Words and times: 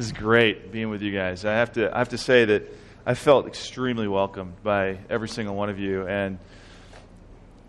This 0.00 0.06
is 0.06 0.12
great 0.14 0.72
being 0.72 0.88
with 0.88 1.02
you 1.02 1.12
guys. 1.12 1.44
I 1.44 1.52
have 1.52 1.72
to, 1.72 1.94
I 1.94 1.98
have 1.98 2.08
to 2.08 2.16
say 2.16 2.46
that 2.46 2.62
I 3.04 3.12
felt 3.12 3.46
extremely 3.46 4.08
welcomed 4.08 4.54
by 4.62 4.96
every 5.10 5.28
single 5.28 5.54
one 5.54 5.68
of 5.68 5.78
you. 5.78 6.06
And, 6.08 6.38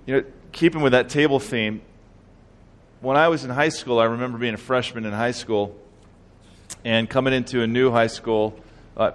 you 0.06 0.16
know, 0.16 0.24
keeping 0.54 0.82
with 0.82 0.94
that 0.94 1.10
table 1.10 1.42
theme, 1.42 1.82
when 3.02 3.18
I 3.18 3.28
was 3.28 3.44
in 3.44 3.50
high 3.50 3.68
school, 3.68 4.00
I 4.00 4.06
remember 4.06 4.38
being 4.38 4.54
a 4.54 4.58
freshman 4.58 5.04
in 5.04 5.12
high 5.12 5.32
school 5.32 5.78
and 6.86 7.10
coming 7.10 7.34
into 7.34 7.64
a 7.64 7.68
new 7.68 7.92
high 7.92 8.08
school. 8.08 8.58
Uh, 8.96 9.12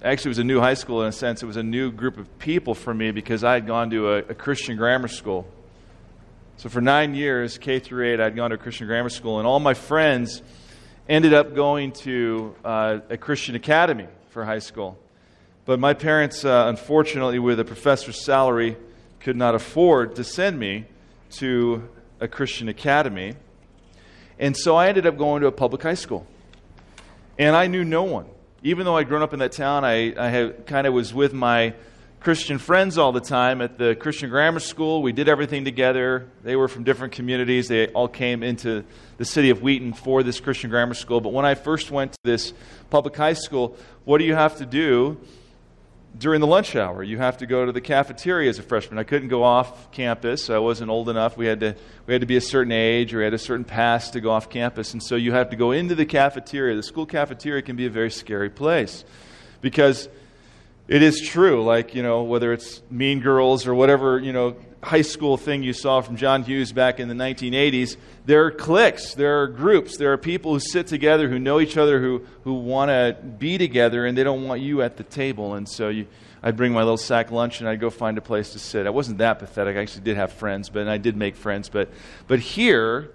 actually, 0.00 0.28
it 0.28 0.36
was 0.36 0.38
a 0.38 0.44
new 0.44 0.60
high 0.60 0.74
school 0.74 1.02
in 1.02 1.08
a 1.08 1.12
sense. 1.12 1.42
It 1.42 1.46
was 1.46 1.56
a 1.56 1.64
new 1.64 1.90
group 1.90 2.18
of 2.18 2.38
people 2.38 2.76
for 2.76 2.94
me 2.94 3.10
because 3.10 3.42
I 3.42 3.54
had 3.54 3.66
gone 3.66 3.90
to 3.90 4.12
a, 4.12 4.18
a 4.18 4.34
Christian 4.36 4.76
grammar 4.76 5.08
school. 5.08 5.44
So 6.58 6.68
for 6.68 6.80
nine 6.80 7.16
years, 7.16 7.58
K 7.58 7.80
through 7.80 8.12
eight, 8.12 8.20
I'd 8.20 8.36
gone 8.36 8.50
to 8.50 8.54
a 8.54 8.58
Christian 8.60 8.86
grammar 8.86 9.08
school, 9.08 9.38
and 9.38 9.46
all 9.48 9.58
my 9.58 9.74
friends 9.74 10.40
ended 11.10 11.34
up 11.34 11.56
going 11.56 11.90
to 11.90 12.54
uh, 12.64 13.00
a 13.10 13.16
Christian 13.16 13.56
academy 13.56 14.06
for 14.28 14.44
high 14.44 14.60
school. 14.60 14.96
But 15.64 15.80
my 15.80 15.92
parents, 15.92 16.44
uh, 16.44 16.66
unfortunately, 16.68 17.40
with 17.40 17.58
a 17.58 17.64
professor's 17.64 18.24
salary, 18.24 18.76
could 19.18 19.36
not 19.36 19.56
afford 19.56 20.14
to 20.16 20.24
send 20.24 20.56
me 20.56 20.84
to 21.32 21.88
a 22.20 22.28
Christian 22.28 22.68
academy. 22.68 23.34
And 24.38 24.56
so 24.56 24.76
I 24.76 24.86
ended 24.86 25.04
up 25.04 25.18
going 25.18 25.40
to 25.40 25.48
a 25.48 25.52
public 25.52 25.82
high 25.82 25.94
school. 25.94 26.28
And 27.40 27.56
I 27.56 27.66
knew 27.66 27.84
no 27.84 28.04
one. 28.04 28.26
Even 28.62 28.84
though 28.84 28.96
I'd 28.96 29.08
grown 29.08 29.22
up 29.22 29.32
in 29.32 29.40
that 29.40 29.50
town, 29.50 29.84
I, 29.84 30.14
I 30.16 30.50
kind 30.66 30.86
of 30.86 30.94
was 30.94 31.12
with 31.12 31.32
my 31.32 31.74
Christian 32.20 32.58
friends 32.58 32.98
all 32.98 33.12
the 33.12 33.20
time 33.20 33.62
at 33.62 33.78
the 33.78 33.94
Christian 33.94 34.28
grammar 34.28 34.60
school. 34.60 35.00
We 35.00 35.10
did 35.10 35.26
everything 35.26 35.64
together. 35.64 36.28
They 36.42 36.54
were 36.54 36.68
from 36.68 36.84
different 36.84 37.14
communities. 37.14 37.66
They 37.66 37.86
all 37.88 38.08
came 38.08 38.42
into 38.42 38.84
the 39.16 39.24
city 39.24 39.48
of 39.48 39.62
Wheaton 39.62 39.94
for 39.94 40.22
this 40.22 40.38
Christian 40.38 40.68
grammar 40.68 40.92
school. 40.92 41.22
But 41.22 41.32
when 41.32 41.46
I 41.46 41.54
first 41.54 41.90
went 41.90 42.12
to 42.12 42.18
this 42.22 42.52
public 42.90 43.16
high 43.16 43.32
school, 43.32 43.74
what 44.04 44.18
do 44.18 44.24
you 44.24 44.34
have 44.34 44.58
to 44.58 44.66
do 44.66 45.18
during 46.18 46.42
the 46.42 46.46
lunch 46.46 46.76
hour? 46.76 47.02
You 47.02 47.16
have 47.16 47.38
to 47.38 47.46
go 47.46 47.64
to 47.64 47.72
the 47.72 47.80
cafeteria 47.80 48.50
as 48.50 48.58
a 48.58 48.62
freshman. 48.62 48.98
I 48.98 49.04
couldn't 49.04 49.28
go 49.28 49.42
off 49.42 49.90
campus. 49.90 50.50
I 50.50 50.58
wasn't 50.58 50.90
old 50.90 51.08
enough. 51.08 51.38
We 51.38 51.46
had 51.46 51.60
to, 51.60 51.74
we 52.06 52.12
had 52.12 52.20
to 52.20 52.26
be 52.26 52.36
a 52.36 52.42
certain 52.42 52.72
age 52.72 53.14
or 53.14 53.24
had 53.24 53.32
a 53.32 53.38
certain 53.38 53.64
pass 53.64 54.10
to 54.10 54.20
go 54.20 54.30
off 54.30 54.50
campus. 54.50 54.92
And 54.92 55.02
so 55.02 55.16
you 55.16 55.32
have 55.32 55.48
to 55.50 55.56
go 55.56 55.70
into 55.70 55.94
the 55.94 56.04
cafeteria. 56.04 56.76
The 56.76 56.82
school 56.82 57.06
cafeteria 57.06 57.62
can 57.62 57.76
be 57.76 57.86
a 57.86 57.90
very 57.90 58.10
scary 58.10 58.50
place 58.50 59.06
because 59.62 60.10
it 60.90 61.02
is 61.04 61.20
true, 61.20 61.62
like, 61.62 61.94
you 61.94 62.02
know, 62.02 62.24
whether 62.24 62.52
it's 62.52 62.82
Mean 62.90 63.20
Girls 63.20 63.68
or 63.68 63.76
whatever, 63.76 64.18
you 64.18 64.32
know, 64.32 64.56
high 64.82 65.02
school 65.02 65.36
thing 65.36 65.62
you 65.62 65.72
saw 65.72 66.00
from 66.00 66.16
John 66.16 66.42
Hughes 66.42 66.72
back 66.72 66.98
in 66.98 67.06
the 67.06 67.14
1980s, 67.14 67.96
there 68.26 68.44
are 68.44 68.50
cliques, 68.50 69.14
there 69.14 69.40
are 69.40 69.46
groups, 69.46 69.98
there 69.98 70.12
are 70.12 70.18
people 70.18 70.52
who 70.52 70.58
sit 70.58 70.88
together, 70.88 71.28
who 71.28 71.38
know 71.38 71.60
each 71.60 71.76
other, 71.76 72.00
who, 72.00 72.26
who 72.42 72.54
want 72.54 72.88
to 72.88 73.16
be 73.22 73.56
together, 73.56 74.04
and 74.04 74.18
they 74.18 74.24
don't 74.24 74.48
want 74.48 74.62
you 74.62 74.82
at 74.82 74.96
the 74.96 75.04
table. 75.04 75.54
And 75.54 75.68
so 75.68 75.90
you, 75.90 76.08
I'd 76.42 76.56
bring 76.56 76.72
my 76.72 76.80
little 76.80 76.96
sack 76.96 77.30
lunch 77.30 77.60
and 77.60 77.68
I'd 77.68 77.78
go 77.78 77.90
find 77.90 78.18
a 78.18 78.22
place 78.22 78.52
to 78.54 78.58
sit. 78.58 78.84
I 78.88 78.90
wasn't 78.90 79.18
that 79.18 79.38
pathetic. 79.38 79.76
I 79.76 79.82
actually 79.82 80.02
did 80.02 80.16
have 80.16 80.32
friends, 80.32 80.70
but 80.70 80.88
I 80.88 80.98
did 80.98 81.16
make 81.16 81.36
friends. 81.36 81.68
But, 81.68 81.88
but 82.26 82.40
here, 82.40 83.12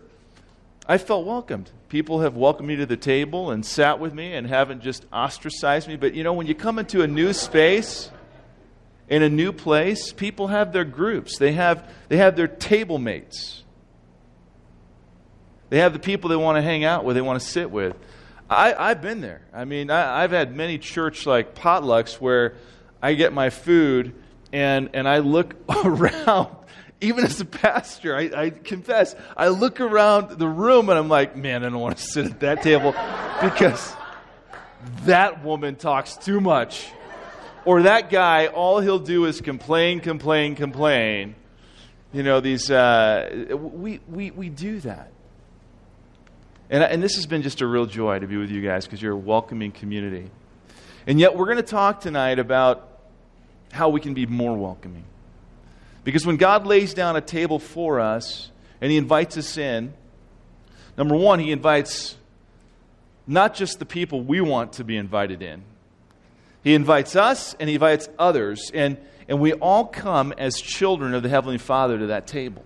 I 0.88 0.98
felt 0.98 1.26
welcomed. 1.26 1.72
People 1.96 2.20
have 2.20 2.36
welcomed 2.36 2.68
me 2.68 2.76
to 2.76 2.86
the 2.86 2.98
table 2.98 3.52
and 3.52 3.66
sat 3.66 4.02
with 4.02 4.14
me 4.14 4.34
and 4.34 4.46
haven't 4.46 4.82
just 4.82 5.06
ostracized 5.14 5.88
me. 5.88 5.96
But 5.96 6.14
you 6.14 6.26
know, 6.26 6.34
when 6.34 6.46
you 6.46 6.54
come 6.54 6.78
into 6.78 7.04
a 7.04 7.08
new 7.08 7.32
space, 7.32 8.12
in 9.08 9.24
a 9.24 9.30
new 9.30 9.54
place, 9.54 10.12
people 10.12 10.48
have 10.48 10.74
their 10.74 10.84
groups. 10.84 11.38
They 11.38 11.54
have, 11.54 11.90
they 12.10 12.18
have 12.18 12.36
their 12.36 12.50
table 12.50 12.98
mates. 12.98 13.64
They 15.70 15.78
have 15.78 15.94
the 15.94 16.00
people 16.00 16.30
they 16.30 16.36
want 16.36 16.58
to 16.58 16.62
hang 16.62 16.84
out 16.84 17.06
with, 17.06 17.16
they 17.16 17.22
want 17.22 17.42
to 17.42 17.48
sit 17.48 17.72
with. 17.72 17.96
I, 18.50 18.74
I've 18.74 19.02
been 19.02 19.22
there. 19.22 19.44
I 19.54 19.64
mean, 19.64 19.90
I, 19.90 20.22
I've 20.22 20.32
had 20.32 20.54
many 20.54 20.78
church 20.78 21.26
like 21.26 21.56
potlucks 21.56 22.16
where 22.20 22.56
I 23.02 23.14
get 23.14 23.32
my 23.32 23.50
food 23.50 24.14
and, 24.52 24.90
and 24.94 25.08
I 25.08 25.20
look 25.20 25.56
around 25.86 26.54
even 27.02 27.26
as 27.26 27.40
a 27.42 27.46
pastor, 27.46 28.16
I, 28.16 28.32
I, 28.36 28.50
confess, 28.50 29.16
I 29.36 29.50
look 29.50 29.82
around 29.82 30.38
the 30.38 30.48
room 30.48 30.90
and 30.90 30.98
I'm 30.98 31.10
like, 31.10 31.36
man, 31.36 31.64
I 31.64 31.70
don't 31.70 31.80
want 31.80 31.98
to 31.98 32.04
sit 32.12 32.26
at 32.26 32.40
that 32.42 32.64
table 32.64 32.92
because 33.42 33.94
that 35.04 35.44
woman 35.44 35.76
talks 35.76 36.16
too 36.16 36.40
much. 36.40 36.88
Or 37.66 37.82
that 37.84 38.12
guy, 38.12 38.48
all 38.48 38.80
he'll 38.80 39.00
do 39.00 39.26
is 39.26 39.42
complain, 39.42 40.00
complain, 40.00 40.56
complain. 40.56 41.36
You 42.14 42.22
know, 42.22 42.40
these, 42.40 42.70
uh, 42.70 43.58
we, 43.60 44.00
we, 44.08 44.32
we 44.32 44.50
do 44.50 44.80
that. 44.82 45.12
And, 46.70 46.84
and 46.84 47.02
this 47.02 47.16
has 47.16 47.26
been 47.26 47.42
just 47.42 47.62
a 47.62 47.68
real 47.68 47.86
joy 47.88 48.20
to 48.20 48.28
be 48.28 48.38
with 48.38 48.52
you 48.52 48.62
guys 48.62 48.86
because 48.86 49.02
you're 49.02 49.14
a 49.14 49.18
welcoming 49.18 49.72
community. 49.72 50.30
And 51.08 51.20
yet, 51.20 51.36
we're 51.36 51.46
going 51.46 51.58
to 51.58 51.64
talk 51.64 52.02
tonight 52.02 52.40
about 52.40 52.90
how 53.72 53.90
we 53.90 54.00
can 54.00 54.14
be 54.14 54.26
more 54.26 54.56
welcoming. 54.58 55.04
Because 56.06 56.24
when 56.24 56.38
God 56.38 56.68
lays 56.68 56.94
down 56.94 57.16
a 57.16 57.22
table 57.22 57.60
for 57.60 58.00
us 58.00 58.52
and 58.80 58.92
He 58.92 58.98
invites 58.98 59.38
us 59.38 59.58
in, 59.58 59.94
number 60.98 61.16
one, 61.16 61.40
He 61.40 61.52
invites 61.52 62.16
not 63.28 63.56
just 63.56 63.80
the 63.80 63.86
people 63.86 64.22
we 64.22 64.40
want 64.40 64.74
to 64.74 64.84
be 64.84 64.96
invited 64.96 65.42
in, 65.42 65.64
He 66.64 66.76
invites 66.76 67.16
us 67.16 67.56
and 67.60 67.68
He 67.68 67.76
invites 67.76 68.08
others. 68.20 68.72
And, 68.72 68.98
and 69.28 69.42
we 69.42 69.54
all 69.54 69.88
come 69.88 70.32
as 70.38 70.62
children 70.62 71.16
of 71.16 71.24
the 71.24 71.30
Heavenly 71.30 71.58
Father 71.58 71.98
to 71.98 72.06
that 72.08 72.28
table. 72.28 72.64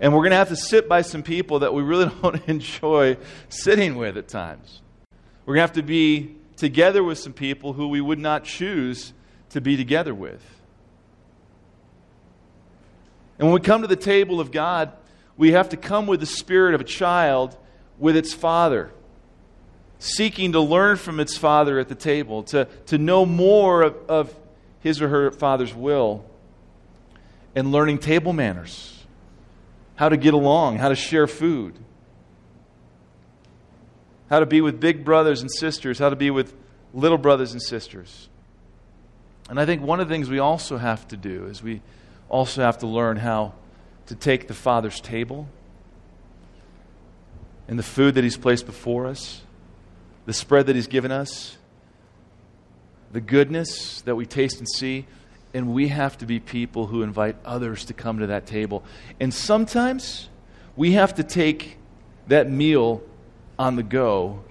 And 0.00 0.14
we're 0.14 0.20
going 0.20 0.30
to 0.30 0.36
have 0.36 0.48
to 0.48 0.56
sit 0.56 0.88
by 0.88 1.02
some 1.02 1.22
people 1.22 1.58
that 1.58 1.74
we 1.74 1.82
really 1.82 2.10
don't 2.22 2.42
enjoy 2.48 3.18
sitting 3.50 3.96
with 3.96 4.16
at 4.16 4.28
times. 4.28 4.80
We're 5.44 5.56
going 5.56 5.68
to 5.68 5.68
have 5.68 5.76
to 5.76 5.82
be 5.82 6.36
together 6.56 7.04
with 7.04 7.18
some 7.18 7.34
people 7.34 7.74
who 7.74 7.88
we 7.88 8.00
would 8.00 8.18
not 8.18 8.44
choose 8.44 9.12
to 9.50 9.60
be 9.60 9.76
together 9.76 10.14
with. 10.14 10.55
And 13.38 13.48
when 13.48 13.54
we 13.54 13.60
come 13.60 13.82
to 13.82 13.88
the 13.88 13.96
table 13.96 14.40
of 14.40 14.50
God, 14.50 14.92
we 15.36 15.52
have 15.52 15.68
to 15.70 15.76
come 15.76 16.06
with 16.06 16.20
the 16.20 16.26
spirit 16.26 16.74
of 16.74 16.80
a 16.80 16.84
child 16.84 17.56
with 17.98 18.16
its 18.16 18.32
father, 18.32 18.90
seeking 19.98 20.52
to 20.52 20.60
learn 20.60 20.96
from 20.96 21.20
its 21.20 21.36
father 21.36 21.78
at 21.78 21.88
the 21.88 21.94
table, 21.94 22.42
to, 22.44 22.66
to 22.86 22.98
know 22.98 23.26
more 23.26 23.82
of, 23.82 23.96
of 24.08 24.34
his 24.80 25.02
or 25.02 25.08
her 25.08 25.30
father's 25.30 25.74
will, 25.74 26.24
and 27.54 27.72
learning 27.72 27.98
table 27.98 28.32
manners 28.32 28.92
how 29.96 30.08
to 30.10 30.16
get 30.16 30.34
along, 30.34 30.76
how 30.76 30.90
to 30.90 30.94
share 30.94 31.26
food, 31.26 31.74
how 34.28 34.40
to 34.40 34.46
be 34.46 34.60
with 34.60 34.78
big 34.78 35.04
brothers 35.04 35.40
and 35.40 35.50
sisters, 35.50 35.98
how 35.98 36.10
to 36.10 36.16
be 36.16 36.30
with 36.30 36.54
little 36.92 37.18
brothers 37.18 37.52
and 37.52 37.62
sisters. 37.62 38.28
And 39.48 39.58
I 39.58 39.64
think 39.64 39.82
one 39.82 40.00
of 40.00 40.08
the 40.08 40.14
things 40.14 40.28
we 40.28 40.38
also 40.38 40.76
have 40.76 41.06
to 41.08 41.16
do 41.16 41.46
is 41.46 41.62
we 41.62 41.80
also 42.28 42.62
have 42.62 42.78
to 42.78 42.86
learn 42.86 43.16
how 43.16 43.54
to 44.06 44.14
take 44.14 44.48
the 44.48 44.54
Father's 44.54 45.00
table 45.00 45.48
and 47.68 47.78
the 47.78 47.82
food 47.82 48.14
that 48.14 48.24
He's 48.24 48.36
placed 48.36 48.66
before 48.66 49.06
us, 49.06 49.42
the 50.26 50.32
spread 50.32 50.66
that 50.66 50.76
He's 50.76 50.86
given 50.86 51.10
us, 51.10 51.56
the 53.12 53.20
goodness 53.20 54.00
that 54.02 54.14
we 54.14 54.26
taste 54.26 54.58
and 54.58 54.68
see, 54.68 55.06
and 55.54 55.72
we 55.72 55.88
have 55.88 56.18
to 56.18 56.26
be 56.26 56.38
people 56.38 56.86
who 56.86 57.02
invite 57.02 57.36
others 57.44 57.86
to 57.86 57.94
come 57.94 58.18
to 58.18 58.26
that 58.28 58.46
table. 58.46 58.84
And 59.20 59.32
sometimes 59.32 60.28
we 60.76 60.92
have 60.92 61.14
to 61.14 61.24
take 61.24 61.78
that 62.28 62.50
meal 62.50 63.02
on 63.58 63.76
the 63.76 63.82
go 63.82 64.44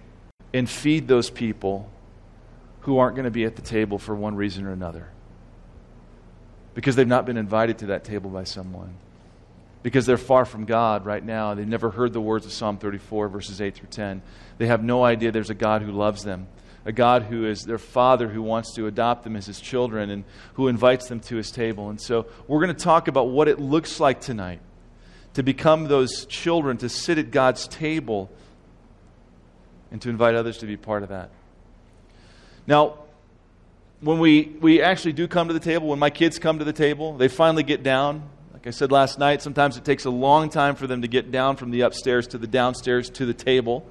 and 0.53 0.69
feed 0.69 1.07
those 1.07 1.29
people 1.29 1.89
who 2.81 2.97
aren't 2.97 3.15
going 3.15 3.25
to 3.25 3.31
be 3.31 3.43
at 3.43 3.55
the 3.55 3.61
table 3.61 3.97
for 3.99 4.15
one 4.15 4.35
reason 4.35 4.65
or 4.65 4.71
another 4.71 5.09
because 6.75 6.95
they've 6.95 7.07
not 7.07 7.25
been 7.25 7.37
invited 7.37 7.79
to 7.79 7.87
that 7.87 8.03
table 8.03 8.29
by 8.29 8.43
someone. 8.43 8.93
Because 9.81 10.05
they're 10.05 10.17
far 10.17 10.45
from 10.45 10.65
God 10.65 11.05
right 11.05 11.23
now. 11.23 11.53
They've 11.53 11.67
never 11.67 11.89
heard 11.89 12.13
the 12.13 12.21
words 12.21 12.45
of 12.45 12.51
Psalm 12.51 12.77
34, 12.77 13.29
verses 13.29 13.61
8 13.61 13.75
through 13.75 13.89
10. 13.89 14.21
They 14.57 14.67
have 14.67 14.83
no 14.83 15.03
idea 15.03 15.31
there's 15.31 15.49
a 15.49 15.55
God 15.55 15.81
who 15.81 15.91
loves 15.91 16.23
them, 16.23 16.47
a 16.83 16.91
God 16.91 17.23
who 17.23 17.45
is 17.45 17.63
their 17.63 17.77
father 17.77 18.27
who 18.27 18.41
wants 18.41 18.73
to 18.75 18.87
adopt 18.87 19.23
them 19.23 19.35
as 19.35 19.45
his 19.45 19.59
children 19.59 20.09
and 20.09 20.23
who 20.55 20.67
invites 20.67 21.07
them 21.07 21.19
to 21.21 21.35
his 21.35 21.49
table. 21.49 21.89
And 21.89 22.01
so 22.01 22.25
we're 22.47 22.61
going 22.61 22.75
to 22.75 22.83
talk 22.83 23.07
about 23.07 23.29
what 23.29 23.47
it 23.47 23.59
looks 23.59 23.99
like 23.99 24.21
tonight 24.21 24.59
to 25.35 25.43
become 25.43 25.85
those 25.85 26.25
children, 26.25 26.77
to 26.77 26.89
sit 26.89 27.17
at 27.17 27.31
God's 27.31 27.67
table, 27.67 28.29
and 29.91 30.01
to 30.01 30.09
invite 30.09 30.35
others 30.35 30.57
to 30.57 30.65
be 30.65 30.77
part 30.77 31.03
of 31.03 31.09
that. 31.09 31.29
Now, 32.67 32.97
when 34.01 34.19
we, 34.19 34.55
we 34.61 34.81
actually 34.81 35.13
do 35.13 35.27
come 35.27 35.47
to 35.47 35.53
the 35.53 35.59
table, 35.59 35.87
when 35.87 35.99
my 35.99 36.09
kids 36.09 36.39
come 36.39 36.59
to 36.59 36.65
the 36.65 36.73
table, 36.73 37.17
they 37.17 37.27
finally 37.27 37.63
get 37.63 37.83
down. 37.83 38.29
Like 38.53 38.67
I 38.67 38.71
said 38.71 38.91
last 38.91 39.19
night, 39.19 39.41
sometimes 39.41 39.77
it 39.77 39.85
takes 39.85 40.05
a 40.05 40.09
long 40.09 40.49
time 40.49 40.75
for 40.75 40.87
them 40.87 41.01
to 41.01 41.07
get 41.07 41.31
down 41.31 41.55
from 41.55 41.71
the 41.71 41.81
upstairs 41.81 42.27
to 42.27 42.37
the 42.37 42.47
downstairs 42.47 43.09
to 43.11 43.25
the 43.25 43.33
table. 43.33 43.87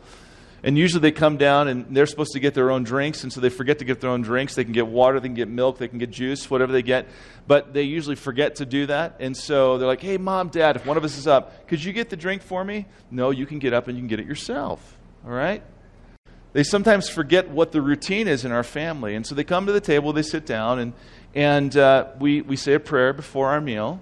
And 0.65 0.79
usually 0.79 1.03
they 1.03 1.13
come 1.13 1.37
down 1.37 1.69
and 1.69 1.95
they're 1.95 2.07
supposed 2.07 2.33
to 2.33 2.41
get 2.41 2.55
their 2.55 2.71
own 2.71 2.85
drinks, 2.85 3.23
and 3.23 3.31
so 3.31 3.41
they 3.41 3.51
forget 3.51 3.81
to 3.81 3.85
get 3.85 4.01
their 4.01 4.09
own 4.09 4.23
drinks. 4.23 4.55
They 4.55 4.65
can 4.65 4.73
get 4.73 4.87
water, 4.87 5.21
they 5.21 5.29
can 5.29 5.35
get 5.35 5.49
milk, 5.49 5.77
they 5.77 5.89
can 5.89 5.99
get 5.99 6.11
juice, 6.11 6.49
whatever 6.49 6.73
they 6.73 6.81
get. 6.81 7.07
But 7.47 7.75
they 7.75 7.83
usually 7.83 8.17
forget 8.17 8.57
to 8.57 8.67
do 8.67 8.87
that. 8.87 9.17
And 9.21 9.37
so 9.37 9.77
they're 9.77 9.87
like, 9.87 10.01
hey, 10.01 10.17
mom, 10.17 10.49
dad, 10.49 10.77
if 10.77 10.87
one 10.87 10.97
of 10.97 11.05
us 11.05 11.19
is 11.19 11.27
up, 11.27 11.69
could 11.69 11.85
you 11.85 11.93
get 11.93 12.09
the 12.09 12.17
drink 12.17 12.41
for 12.41 12.65
me? 12.65 12.87
No, 13.11 13.29
you 13.29 13.45
can 13.45 13.59
get 13.59 13.75
up 13.75 13.89
and 13.89 13.97
you 13.99 14.01
can 14.01 14.09
get 14.09 14.21
it 14.21 14.27
yourself. 14.27 14.97
All 15.27 15.33
right? 15.33 15.63
They 16.55 16.63
sometimes 16.63 17.09
forget 17.09 17.51
what 17.51 17.73
the 17.73 17.83
routine 17.83 18.29
is 18.29 18.45
in 18.45 18.53
our 18.53 18.63
family. 18.63 19.17
And 19.17 19.27
so 19.27 19.35
they 19.35 19.43
come 19.43 19.67
to 19.67 19.73
the 19.73 19.81
table, 19.81 20.13
they 20.13 20.23
sit 20.23 20.47
down, 20.47 20.79
and, 20.79 20.93
and 21.35 21.77
uh, 21.77 22.07
we, 22.21 22.43
we 22.43 22.57
say 22.57 22.75
a 22.75 22.81
prayer 22.81 23.13
before 23.13 23.49
our 23.49 23.61
meal. 23.61 24.01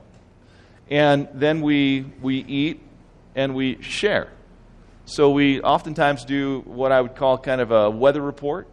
And 0.90 1.28
then 1.32 1.62
we, 1.62 2.04
we 2.20 2.36
eat 2.36 2.82
and 3.34 3.54
we 3.54 3.80
share. 3.80 4.30
So 5.06 5.30
we 5.30 5.62
oftentimes 5.62 6.26
do 6.26 6.60
what 6.66 6.92
I 6.92 7.00
would 7.00 7.16
call 7.16 7.38
kind 7.38 7.62
of 7.62 7.70
a 7.70 7.90
weather 7.90 8.20
report. 8.20 8.68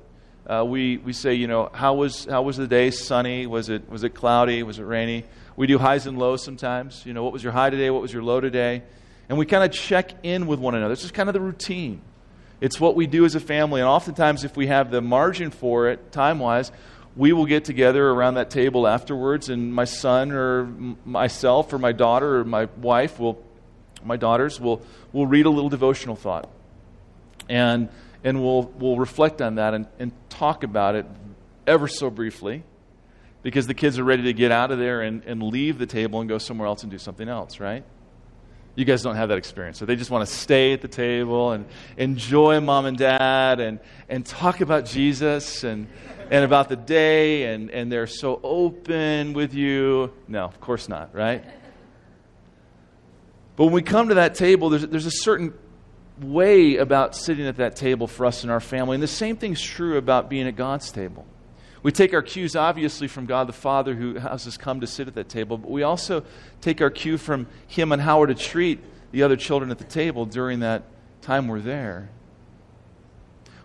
Uh, 0.46 0.66
we, 0.68 0.98
we 0.98 1.14
say, 1.14 1.36
you 1.36 1.48
know, 1.48 1.70
how 1.74 1.94
was, 1.94 2.26
how 2.26 2.42
was 2.42 2.58
the 2.58 2.68
day? 2.68 2.92
Sunny? 2.92 3.48
Was 3.48 3.70
it, 3.70 3.90
was 3.90 4.04
it 4.04 4.10
cloudy? 4.10 4.62
Was 4.62 4.80
it 4.80 4.84
rainy? 4.84 5.24
We 5.56 5.68
do 5.68 5.78
highs 5.78 6.06
and 6.06 6.20
lows 6.20 6.44
sometimes. 6.44 7.06
You 7.06 7.14
know, 7.14 7.24
what 7.24 7.32
was 7.32 7.44
your 7.44 7.54
high 7.54 7.70
today? 7.70 7.90
What 7.92 8.02
was 8.02 8.12
your 8.12 8.24
low 8.24 8.42
today? 8.42 8.84
And 9.30 9.38
we 9.38 9.46
kind 9.46 9.64
of 9.64 9.72
check 9.72 10.12
in 10.24 10.48
with 10.48 10.60
one 10.60 10.76
another. 10.76 10.92
It's 10.92 11.02
just 11.02 11.14
kind 11.14 11.30
of 11.30 11.34
the 11.34 11.40
routine. 11.40 12.02
It's 12.62 12.80
what 12.80 12.96
we 12.96 13.08
do 13.08 13.26
as 13.26 13.36
a 13.36 13.40
family. 13.40 13.82
And 13.82 13.90
oftentimes, 13.90 14.44
if 14.44 14.58
we 14.58 14.68
have 14.68 14.92
the 14.92 15.02
margin 15.02 15.52
for 15.52 15.90
it, 15.90 16.12
time 16.12 16.40
wise, 16.40 16.72
we 17.16 17.34
will 17.34 17.46
get 17.46 17.66
together 17.66 18.08
around 18.10 18.36
that 18.36 18.50
table 18.50 18.88
afterwards, 18.88 19.50
and 19.50 19.74
my 19.74 19.86
son 19.86 20.32
or 20.32 20.66
myself 21.06 21.74
or 21.74 21.78
my 21.78 21.92
daughter 21.92 22.40
or 22.40 22.44
my 22.44 22.66
wife 22.78 23.20
will, 23.20 23.42
my 24.04 24.16
daughters 24.16 24.60
will, 24.60 24.82
will 25.12 25.28
read 25.28 25.46
a 25.46 25.50
little 25.50 25.70
devotional 25.70 26.16
thought. 26.16 26.50
And, 27.48 27.90
and 28.24 28.42
we'll, 28.44 28.64
we'll 28.78 28.98
reflect 28.98 29.42
on 29.42 29.56
that 29.56 29.74
and, 29.74 29.88
and 29.98 30.12
talk 30.30 30.64
about 30.64 30.96
it 30.96 31.06
ever 31.66 31.88
so 31.88 32.10
briefly 32.10 32.64
because 33.42 33.68
the 33.68 33.74
kids 33.74 33.98
are 33.98 34.04
ready 34.04 34.24
to 34.24 34.34
get 34.34 34.52
out 34.52 34.72
of 34.72 34.80
there 34.80 35.02
and, 35.02 35.24
and 35.26 35.42
leave 35.42 35.78
the 35.78 35.86
table 35.86 36.20
and 36.20 36.30
go 36.30 36.38
somewhere 36.38 36.68
else 36.68 36.84
and 36.84 36.92
do 36.92 36.98
something 36.98 37.28
else, 37.28 37.60
right? 37.60 37.84
You 38.76 38.86
guys 38.86 39.02
don't 39.02 39.16
have 39.16 39.30
that 39.30 39.38
experience. 39.38 39.78
So 39.78 39.86
they 39.86 39.96
just 39.96 40.10
want 40.10 40.28
to 40.28 40.34
stay 40.34 40.74
at 40.74 40.82
the 40.82 40.88
table 40.88 41.52
and 41.52 41.66
enjoy 41.98 42.60
mom 42.62 42.86
and 42.86 42.98
dad 42.98 43.60
and, 43.60 43.80
and 44.08 44.26
talk 44.26 44.62
about 44.62 44.86
Jesus 44.86 45.64
and, 45.64 45.88
and 46.32 46.46
about 46.46 46.70
the 46.70 46.76
day, 46.76 47.54
and, 47.54 47.72
and 47.72 47.92
they're 47.92 48.08
so 48.08 48.40
open 48.44 49.34
with 49.34 49.54
you. 49.54 50.14
No, 50.28 50.46
of 50.46 50.60
course 50.62 50.88
not, 50.88 51.14
right? 51.14 51.44
But 53.56 53.66
when 53.66 53.74
we 53.74 53.82
come 53.82 54.10
to 54.10 54.16
that 54.16 54.36
table, 54.36 54.70
there's, 54.70 54.88
there's 54.88 55.06
a 55.06 55.12
certain 55.12 55.54
way 56.22 56.78
about 56.78 57.16
sitting 57.16 57.48
at 57.48 57.58
that 57.58 57.76
table 57.76 58.08
for 58.08 58.26
us 58.26 58.44
and 58.44 58.52
our 58.52 58.60
family. 58.60 58.96
And 58.96 59.04
the 59.04 59.08
same 59.08 59.36
thing's 59.36 59.62
true 59.62 59.98
about 59.98 60.30
being 60.30 60.48
at 60.48 60.56
God's 60.56 60.92
table. 60.92 61.26
We 61.82 61.92
take 61.92 62.14
our 62.14 62.22
cues, 62.22 62.56
obviously, 62.56 63.08
from 63.08 63.26
God 63.26 63.48
the 63.48 63.54
Father 63.54 63.96
who 63.96 64.16
has 64.16 64.46
us 64.46 64.58
come 64.58 64.82
to 64.82 64.88
sit 64.88 65.08
at 65.08 65.16
that 65.16 65.30
table, 65.30 65.58
but 65.58 65.72
we 65.72 65.84
also 65.84 66.24
take 66.62 66.82
our 66.82 66.90
cue 66.90 67.18
from 67.18 67.48
Him 67.68 67.92
on 67.92 68.00
how 68.00 68.20
we're 68.20 68.28
to 68.28 68.36
treat 68.36 68.80
the 69.12 69.24
other 69.24 69.38
children 69.38 69.72
at 69.72 69.78
the 69.78 69.86
table 69.86 70.26
during 70.26 70.60
that 70.60 70.84
time 71.22 71.48
we're 71.48 71.62
there. 71.62 72.10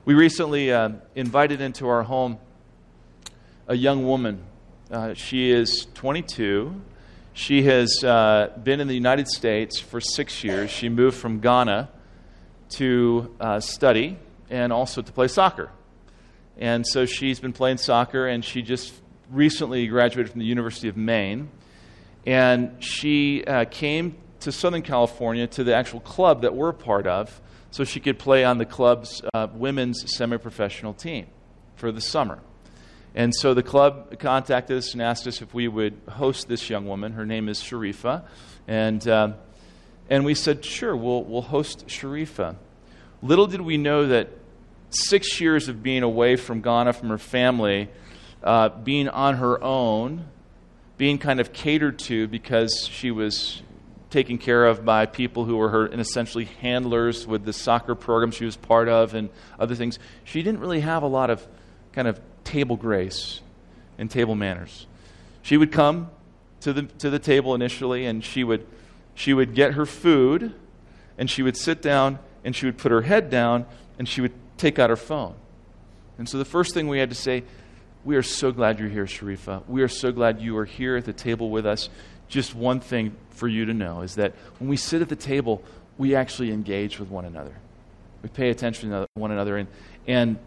We 0.05 0.15
recently 0.15 0.71
uh, 0.71 0.91
invited 1.15 1.61
into 1.61 1.89
our 1.89 2.03
home 2.03 2.39
a 3.67 3.77
young 3.77 4.07
woman. 4.07 4.43
Uh, 4.91 5.15
she 5.15 5.51
is 5.51 5.87
22. 5.95 6.81
She 7.33 7.63
has 7.65 8.05
uh, 8.05 8.53
been 8.63 8.81
in 8.81 8.87
the 8.87 8.95
United 8.95 9.27
States 9.27 9.81
for 9.81 10.01
six 10.01 10.45
years. 10.45 10.71
She 10.71 10.89
moved 10.89 11.17
from 11.17 11.41
Ghana 11.41 11.89
to 12.71 13.35
uh, 13.41 13.61
study 13.61 14.19
and 14.51 14.73
also 14.73 15.03
to 15.03 15.13
play 15.13 15.27
soccer. 15.27 15.71
And 16.59 16.87
so 16.87 17.05
she's 17.07 17.41
been 17.41 17.53
playing 17.53 17.79
soccer, 17.79 18.27
and 18.27 18.45
she 18.45 18.63
just 18.63 18.95
recently 19.31 19.87
graduated 19.87 20.31
from 20.31 20.41
the 20.41 20.47
University 20.47 20.89
of 20.89 20.97
Maine. 20.97 21.51
And 22.27 22.83
she 22.83 23.45
uh, 23.45 23.65
came 23.65 24.17
to 24.41 24.53
Southern 24.53 24.83
California 24.83 25.47
to 25.49 25.65
the 25.65 25.75
actual 25.75 26.01
club 26.01 26.43
that 26.43 26.55
we're 26.55 26.73
part 26.73 27.07
of 27.07 27.41
so 27.71 27.83
she 27.83 27.99
could 27.99 28.19
play 28.19 28.45
on 28.45 28.59
the 28.59 28.65
club's 28.65 29.23
uh, 29.35 29.49
women's 29.53 30.17
semi 30.17 30.37
professional 30.37 30.95
team 30.95 31.27
for 31.77 31.91
the 31.91 32.01
summer. 32.01 32.41
And 33.15 33.35
so 33.35 33.55
the 33.55 33.63
club 33.63 34.19
contacted 34.19 34.77
us 34.77 34.93
and 34.93 35.03
asked 35.03 35.27
us 35.27 35.41
if 35.41 35.55
we 35.55 35.69
would 35.69 36.01
host 36.09 36.49
this 36.49 36.69
young 36.69 36.87
woman. 36.87 37.13
Her 37.13 37.27
name 37.27 37.49
is 37.49 37.61
Sharifa. 37.61 38.25
And, 38.67 39.07
uh, 39.07 39.35
and 40.11 40.25
we 40.25 40.35
said, 40.35 40.65
sure, 40.65 40.97
we'll, 40.97 41.23
we'll 41.25 41.43
host 41.43 41.87
Sharifa. 41.87 42.57
Little 43.23 43.47
did 43.47 43.61
we 43.61 43.77
know 43.77 44.07
that 44.09 44.31
six 44.95 45.41
years 45.41 45.69
of 45.69 45.83
being 45.83 46.03
away 46.03 46.37
from 46.37 46.61
Ghana, 46.61 46.93
from 46.93 47.09
her 47.09 47.19
family, 47.19 47.89
uh, 48.43 48.69
being 48.69 49.09
on 49.09 49.37
her 49.37 49.63
own, 49.63 50.27
being 50.97 51.19
kind 51.19 51.41
of 51.41 51.53
catered 51.53 51.99
to 52.01 52.29
because 52.29 52.89
she 52.91 53.11
was 53.11 53.63
taken 54.11 54.39
care 54.39 54.65
of 54.67 54.85
by 54.85 55.07
people 55.07 55.45
who 55.45 55.57
were 55.57 55.71
her 55.71 55.87
and 55.87 56.01
essentially 56.01 56.45
handlers 56.45 57.27
with 57.27 57.45
the 57.45 57.53
soccer 57.53 57.97
program 57.97 58.31
she 58.31 58.45
was 58.45 58.57
part 58.57 58.89
of 58.89 59.13
and 59.13 59.29
other 59.59 59.75
things. 59.75 59.99
She 60.23 60.43
didn't 60.43 60.61
really 60.61 60.81
have 60.81 61.03
a 61.03 61.09
lot 61.09 61.31
of 61.31 61.45
kind 61.93 62.07
of 62.07 62.21
table 62.45 62.77
grace 62.77 63.41
and 63.99 64.09
table 64.09 64.37
manners. 64.37 64.87
She 65.43 65.57
would 65.57 65.73
come 65.73 66.11
to 66.61 66.73
the, 66.73 66.83
to 66.83 67.11
the 67.11 67.19
table 67.19 67.57
initially 67.57 68.07
and 68.07 68.25
she 68.25 68.45
would, 68.45 68.67
she 69.17 69.35
would 69.35 69.55
get 69.55 69.75
her 69.75 69.85
food 69.85 70.55
and 71.19 71.29
she 71.29 71.43
would 71.43 71.57
sit 71.57 71.83
down 71.83 72.21
and 72.45 72.55
she 72.55 72.67
would 72.67 72.79
put 72.79 72.93
her 72.93 73.03
head 73.03 73.31
down 73.31 73.67
and 73.99 74.09
she 74.09 74.21
would 74.21 74.33
take 74.57 74.79
out 74.79 74.91
her 74.91 74.97
phone. 74.97 75.35
And 76.19 76.29
so 76.29 76.39
the 76.39 76.45
first 76.45 76.75
thing 76.75 76.89
we 76.89 76.99
had 76.99 77.11
to 77.11 77.17
say, 77.17 77.45
we 78.05 78.17
are 78.17 78.23
so 78.23 78.53
glad 78.53 78.79
you're 78.79 78.89
here, 78.89 79.07
Sharifa. 79.07 79.67
We 79.67 79.83
are 79.83 79.89
so 79.89 80.13
glad 80.13 80.41
you 80.41 80.57
are 80.59 80.65
here 80.65 80.97
at 80.97 81.05
the 81.05 81.13
table 81.13 81.51
with 81.51 81.67
us. 81.67 81.89
Just 82.29 82.55
one 82.55 82.81
thing 82.81 83.17
for 83.31 83.49
you 83.49 83.65
to 83.67 83.75
know 83.75 84.03
is 84.03 84.17
that 84.17 84.35
when 84.59 84.69
we 84.69 84.77
sit 84.77 85.03
at 85.03 85.09
the 85.09 85.17
table, 85.17 85.63
we 85.99 86.15
actually 86.15 86.53
engage 86.53 86.99
with 86.99 87.09
one 87.09 87.25
another. 87.25 87.55
We 88.23 88.29
pay 88.29 88.51
attention 88.51 88.91
to 88.91 89.07
one 89.15 89.31
another. 89.31 89.57
And, 89.57 89.69
and, 90.07 90.39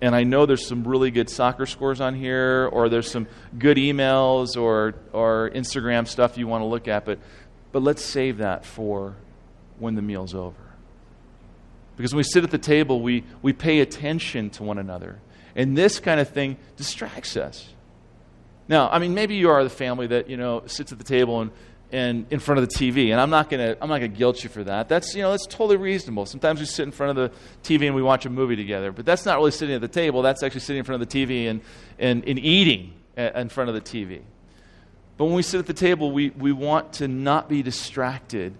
and 0.00 0.14
I 0.14 0.24
know 0.24 0.46
there's 0.46 0.66
some 0.66 0.86
really 0.86 1.10
good 1.10 1.30
soccer 1.30 1.66
scores 1.66 2.00
on 2.00 2.14
here, 2.14 2.68
or 2.72 2.88
there's 2.88 3.10
some 3.10 3.26
good 3.58 3.76
emails 3.76 4.60
or, 4.60 4.94
or 5.12 5.50
Instagram 5.54 6.08
stuff 6.08 6.36
you 6.36 6.46
want 6.46 6.62
to 6.62 6.66
look 6.66 6.88
at, 6.88 7.04
but, 7.04 7.18
but 7.72 7.82
let's 7.82 8.04
save 8.04 8.38
that 8.38 8.64
for 8.64 9.16
when 9.78 9.94
the 9.94 10.02
meal's 10.02 10.34
over. 10.34 10.65
Because 11.96 12.12
when 12.12 12.18
we 12.18 12.24
sit 12.24 12.44
at 12.44 12.50
the 12.50 12.58
table, 12.58 13.00
we, 13.00 13.24
we 13.42 13.52
pay 13.52 13.80
attention 13.80 14.50
to 14.50 14.62
one 14.62 14.78
another. 14.78 15.18
And 15.54 15.76
this 15.76 15.98
kind 15.98 16.20
of 16.20 16.28
thing 16.28 16.58
distracts 16.76 17.36
us. 17.36 17.66
Now, 18.68 18.90
I 18.90 18.98
mean, 18.98 19.14
maybe 19.14 19.36
you 19.36 19.48
are 19.50 19.64
the 19.64 19.70
family 19.70 20.06
that, 20.08 20.28
you 20.28 20.36
know, 20.36 20.62
sits 20.66 20.92
at 20.92 20.98
the 20.98 21.04
table 21.04 21.40
and, 21.40 21.50
and 21.92 22.26
in 22.30 22.40
front 22.40 22.60
of 22.60 22.68
the 22.68 22.74
TV. 22.74 23.12
And 23.12 23.20
I'm 23.20 23.30
not 23.30 23.48
going 23.48 23.60
to 23.60 23.82
I'm 23.82 23.88
not 23.88 23.98
going 23.98 24.12
to 24.12 24.18
guilt 24.18 24.42
you 24.42 24.50
for 24.50 24.64
that. 24.64 24.88
That's, 24.88 25.14
you 25.14 25.22
know, 25.22 25.30
that's 25.30 25.46
totally 25.46 25.76
reasonable. 25.76 26.26
Sometimes 26.26 26.60
we 26.60 26.66
sit 26.66 26.82
in 26.82 26.92
front 26.92 27.16
of 27.16 27.32
the 27.32 27.38
TV 27.62 27.86
and 27.86 27.94
we 27.94 28.02
watch 28.02 28.26
a 28.26 28.30
movie 28.30 28.56
together. 28.56 28.92
But 28.92 29.06
that's 29.06 29.24
not 29.24 29.38
really 29.38 29.52
sitting 29.52 29.74
at 29.74 29.80
the 29.80 29.88
table. 29.88 30.20
That's 30.22 30.42
actually 30.42 30.60
sitting 30.60 30.80
in 30.80 30.84
front 30.84 31.00
of 31.00 31.08
the 31.08 31.24
TV 31.24 31.48
and, 31.48 31.60
and, 31.98 32.24
and 32.28 32.38
eating 32.38 32.92
in 33.16 33.48
front 33.48 33.70
of 33.70 33.74
the 33.74 33.80
TV. 33.80 34.20
But 35.16 35.24
when 35.26 35.34
we 35.34 35.42
sit 35.42 35.58
at 35.58 35.66
the 35.66 35.72
table, 35.72 36.12
we, 36.12 36.30
we 36.30 36.52
want 36.52 36.94
to 36.94 37.08
not 37.08 37.48
be 37.48 37.62
distracted 37.62 38.54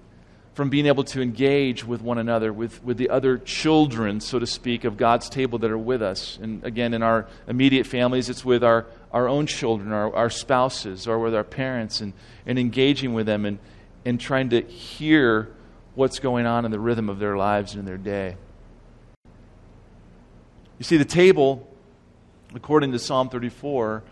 from 0.56 0.70
being 0.70 0.86
able 0.86 1.04
to 1.04 1.20
engage 1.20 1.84
with 1.84 2.00
one 2.00 2.16
another, 2.16 2.50
with, 2.50 2.82
with 2.82 2.96
the 2.96 3.10
other 3.10 3.36
children, 3.36 4.22
so 4.22 4.38
to 4.38 4.46
speak, 4.46 4.84
of 4.84 4.96
God's 4.96 5.28
table 5.28 5.58
that 5.58 5.70
are 5.70 5.76
with 5.76 6.00
us. 6.00 6.38
And 6.40 6.64
again, 6.64 6.94
in 6.94 7.02
our 7.02 7.26
immediate 7.46 7.86
families, 7.86 8.30
it's 8.30 8.42
with 8.42 8.64
our, 8.64 8.86
our 9.12 9.28
own 9.28 9.46
children, 9.46 9.92
our, 9.92 10.16
our 10.16 10.30
spouses, 10.30 11.06
or 11.06 11.18
with 11.18 11.34
our 11.34 11.44
parents, 11.44 12.00
and, 12.00 12.14
and 12.46 12.58
engaging 12.58 13.12
with 13.12 13.26
them 13.26 13.44
and, 13.44 13.58
and 14.06 14.18
trying 14.18 14.48
to 14.48 14.62
hear 14.62 15.52
what's 15.94 16.20
going 16.20 16.46
on 16.46 16.64
in 16.64 16.70
the 16.70 16.80
rhythm 16.80 17.10
of 17.10 17.18
their 17.18 17.36
lives 17.36 17.74
and 17.74 17.80
in 17.80 17.84
their 17.84 17.98
day. 17.98 18.38
You 20.78 20.84
see, 20.84 20.96
the 20.96 21.04
table, 21.04 21.68
according 22.54 22.92
to 22.92 22.98
Psalm 22.98 23.28
34, 23.28 24.02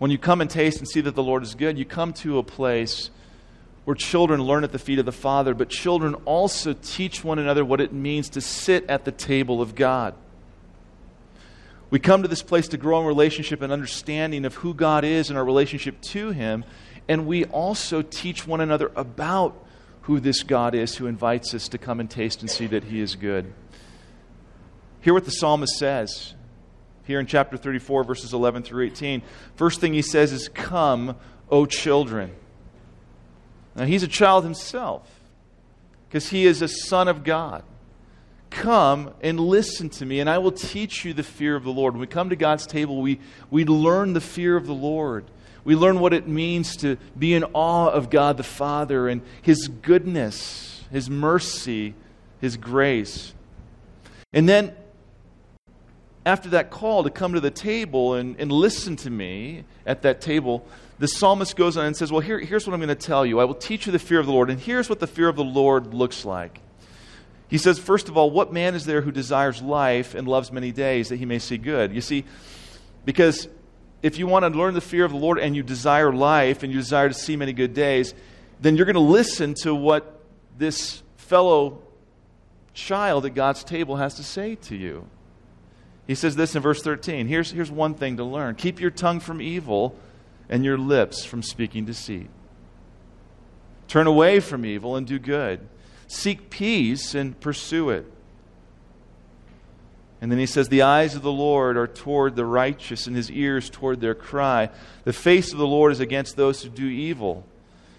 when 0.00 0.10
you 0.10 0.18
come 0.18 0.42
and 0.42 0.50
taste 0.50 0.80
and 0.80 0.86
see 0.86 1.00
that 1.00 1.14
the 1.14 1.22
Lord 1.22 1.42
is 1.42 1.54
good, 1.54 1.78
you 1.78 1.86
come 1.86 2.12
to 2.12 2.36
a 2.36 2.42
place 2.42 3.08
where 3.88 3.94
children 3.94 4.42
learn 4.42 4.64
at 4.64 4.72
the 4.72 4.78
feet 4.78 4.98
of 4.98 5.06
the 5.06 5.12
Father, 5.12 5.54
but 5.54 5.70
children 5.70 6.12
also 6.26 6.74
teach 6.74 7.24
one 7.24 7.38
another 7.38 7.64
what 7.64 7.80
it 7.80 7.90
means 7.90 8.28
to 8.28 8.38
sit 8.38 8.84
at 8.86 9.06
the 9.06 9.10
table 9.10 9.62
of 9.62 9.74
God. 9.74 10.14
We 11.88 11.98
come 11.98 12.20
to 12.20 12.28
this 12.28 12.42
place 12.42 12.68
to 12.68 12.76
grow 12.76 13.00
in 13.00 13.06
relationship 13.06 13.62
and 13.62 13.72
understanding 13.72 14.44
of 14.44 14.56
who 14.56 14.74
God 14.74 15.04
is 15.04 15.30
and 15.30 15.38
our 15.38 15.44
relationship 15.44 16.02
to 16.02 16.32
Him, 16.32 16.66
and 17.08 17.26
we 17.26 17.46
also 17.46 18.02
teach 18.02 18.46
one 18.46 18.60
another 18.60 18.92
about 18.94 19.56
who 20.02 20.20
this 20.20 20.42
God 20.42 20.74
is 20.74 20.96
who 20.96 21.06
invites 21.06 21.54
us 21.54 21.66
to 21.68 21.78
come 21.78 21.98
and 21.98 22.10
taste 22.10 22.42
and 22.42 22.50
see 22.50 22.66
that 22.66 22.84
He 22.84 23.00
is 23.00 23.16
good. 23.16 23.54
Hear 25.00 25.14
what 25.14 25.24
the 25.24 25.30
psalmist 25.30 25.78
says 25.78 26.34
here 27.04 27.20
in 27.20 27.26
chapter 27.26 27.56
34, 27.56 28.04
verses 28.04 28.34
11 28.34 28.64
through 28.64 28.84
18. 28.84 29.22
First 29.56 29.80
thing 29.80 29.94
he 29.94 30.02
says 30.02 30.30
is, 30.30 30.50
Come, 30.50 31.16
O 31.50 31.64
children. 31.64 32.32
Now, 33.78 33.84
he's 33.84 34.02
a 34.02 34.08
child 34.08 34.42
himself 34.42 35.08
because 36.08 36.30
he 36.30 36.46
is 36.46 36.62
a 36.62 36.68
son 36.68 37.06
of 37.06 37.22
God. 37.22 37.62
Come 38.50 39.14
and 39.20 39.38
listen 39.38 39.88
to 39.90 40.04
me, 40.04 40.18
and 40.18 40.28
I 40.28 40.38
will 40.38 40.50
teach 40.50 41.04
you 41.04 41.14
the 41.14 41.22
fear 41.22 41.54
of 41.54 41.62
the 41.62 41.70
Lord. 41.70 41.94
When 41.94 42.00
we 42.00 42.08
come 42.08 42.30
to 42.30 42.36
God's 42.36 42.66
table, 42.66 43.00
we, 43.00 43.20
we 43.52 43.64
learn 43.64 44.14
the 44.14 44.20
fear 44.20 44.56
of 44.56 44.66
the 44.66 44.74
Lord. 44.74 45.26
We 45.62 45.76
learn 45.76 46.00
what 46.00 46.12
it 46.12 46.26
means 46.26 46.76
to 46.78 46.96
be 47.16 47.34
in 47.34 47.44
awe 47.54 47.88
of 47.88 48.10
God 48.10 48.36
the 48.36 48.42
Father 48.42 49.06
and 49.08 49.22
His 49.42 49.68
goodness, 49.68 50.82
His 50.90 51.08
mercy, 51.08 51.94
His 52.40 52.56
grace. 52.56 53.32
And 54.32 54.48
then 54.48 54.74
after 56.26 56.48
that 56.48 56.70
call 56.70 57.04
to 57.04 57.10
come 57.10 57.34
to 57.34 57.40
the 57.40 57.52
table 57.52 58.14
and, 58.14 58.34
and 58.40 58.50
listen 58.50 58.96
to 58.96 59.10
me 59.10 59.62
at 59.86 60.02
that 60.02 60.20
table, 60.20 60.66
the 60.98 61.08
psalmist 61.08 61.54
goes 61.56 61.76
on 61.76 61.86
and 61.86 61.96
says, 61.96 62.10
Well, 62.10 62.20
here, 62.20 62.38
here's 62.38 62.66
what 62.66 62.74
I'm 62.74 62.80
going 62.80 62.88
to 62.88 62.94
tell 62.94 63.24
you. 63.24 63.38
I 63.38 63.44
will 63.44 63.54
teach 63.54 63.86
you 63.86 63.92
the 63.92 63.98
fear 63.98 64.18
of 64.18 64.26
the 64.26 64.32
Lord. 64.32 64.50
And 64.50 64.58
here's 64.60 64.88
what 64.88 65.00
the 65.00 65.06
fear 65.06 65.28
of 65.28 65.36
the 65.36 65.44
Lord 65.44 65.94
looks 65.94 66.24
like. 66.24 66.60
He 67.48 67.58
says, 67.58 67.78
First 67.78 68.08
of 68.08 68.16
all, 68.16 68.30
what 68.30 68.52
man 68.52 68.74
is 68.74 68.84
there 68.84 69.00
who 69.00 69.12
desires 69.12 69.62
life 69.62 70.14
and 70.14 70.26
loves 70.26 70.50
many 70.50 70.72
days 70.72 71.08
that 71.08 71.16
he 71.16 71.24
may 71.24 71.38
see 71.38 71.56
good? 71.56 71.92
You 71.94 72.00
see, 72.00 72.24
because 73.04 73.48
if 74.02 74.18
you 74.18 74.26
want 74.26 74.44
to 74.44 74.58
learn 74.58 74.74
the 74.74 74.80
fear 74.80 75.04
of 75.04 75.12
the 75.12 75.18
Lord 75.18 75.38
and 75.38 75.54
you 75.54 75.62
desire 75.62 76.12
life 76.12 76.62
and 76.62 76.72
you 76.72 76.78
desire 76.78 77.08
to 77.08 77.14
see 77.14 77.36
many 77.36 77.52
good 77.52 77.74
days, 77.74 78.14
then 78.60 78.76
you're 78.76 78.86
going 78.86 78.94
to 78.94 79.00
listen 79.00 79.54
to 79.62 79.74
what 79.74 80.20
this 80.56 81.02
fellow 81.16 81.82
child 82.74 83.24
at 83.24 83.34
God's 83.34 83.62
table 83.64 83.96
has 83.96 84.14
to 84.14 84.22
say 84.24 84.56
to 84.56 84.76
you. 84.76 85.06
He 86.06 86.14
says 86.14 86.36
this 86.36 86.56
in 86.56 86.62
verse 86.62 86.82
13. 86.82 87.26
Here's, 87.28 87.50
here's 87.50 87.70
one 87.70 87.94
thing 87.94 88.16
to 88.16 88.24
learn 88.24 88.56
keep 88.56 88.80
your 88.80 88.90
tongue 88.90 89.20
from 89.20 89.40
evil 89.40 89.96
and 90.48 90.64
your 90.64 90.78
lips 90.78 91.24
from 91.24 91.42
speaking 91.42 91.84
deceit. 91.84 92.28
Turn 93.86 94.06
away 94.06 94.40
from 94.40 94.64
evil 94.64 94.96
and 94.96 95.06
do 95.06 95.18
good. 95.18 95.66
Seek 96.06 96.50
peace 96.50 97.14
and 97.14 97.38
pursue 97.40 97.90
it. 97.90 98.10
And 100.20 100.32
then 100.32 100.38
he 100.38 100.46
says, 100.46 100.68
The 100.68 100.82
eyes 100.82 101.14
of 101.14 101.22
the 101.22 101.32
Lord 101.32 101.76
are 101.76 101.86
toward 101.86 102.34
the 102.34 102.44
righteous, 102.44 103.06
and 103.06 103.14
his 103.14 103.30
ears 103.30 103.70
toward 103.70 104.00
their 104.00 104.14
cry. 104.14 104.70
The 105.04 105.12
face 105.12 105.52
of 105.52 105.58
the 105.58 105.66
Lord 105.66 105.92
is 105.92 106.00
against 106.00 106.36
those 106.36 106.62
who 106.62 106.70
do 106.70 106.86
evil, 106.86 107.44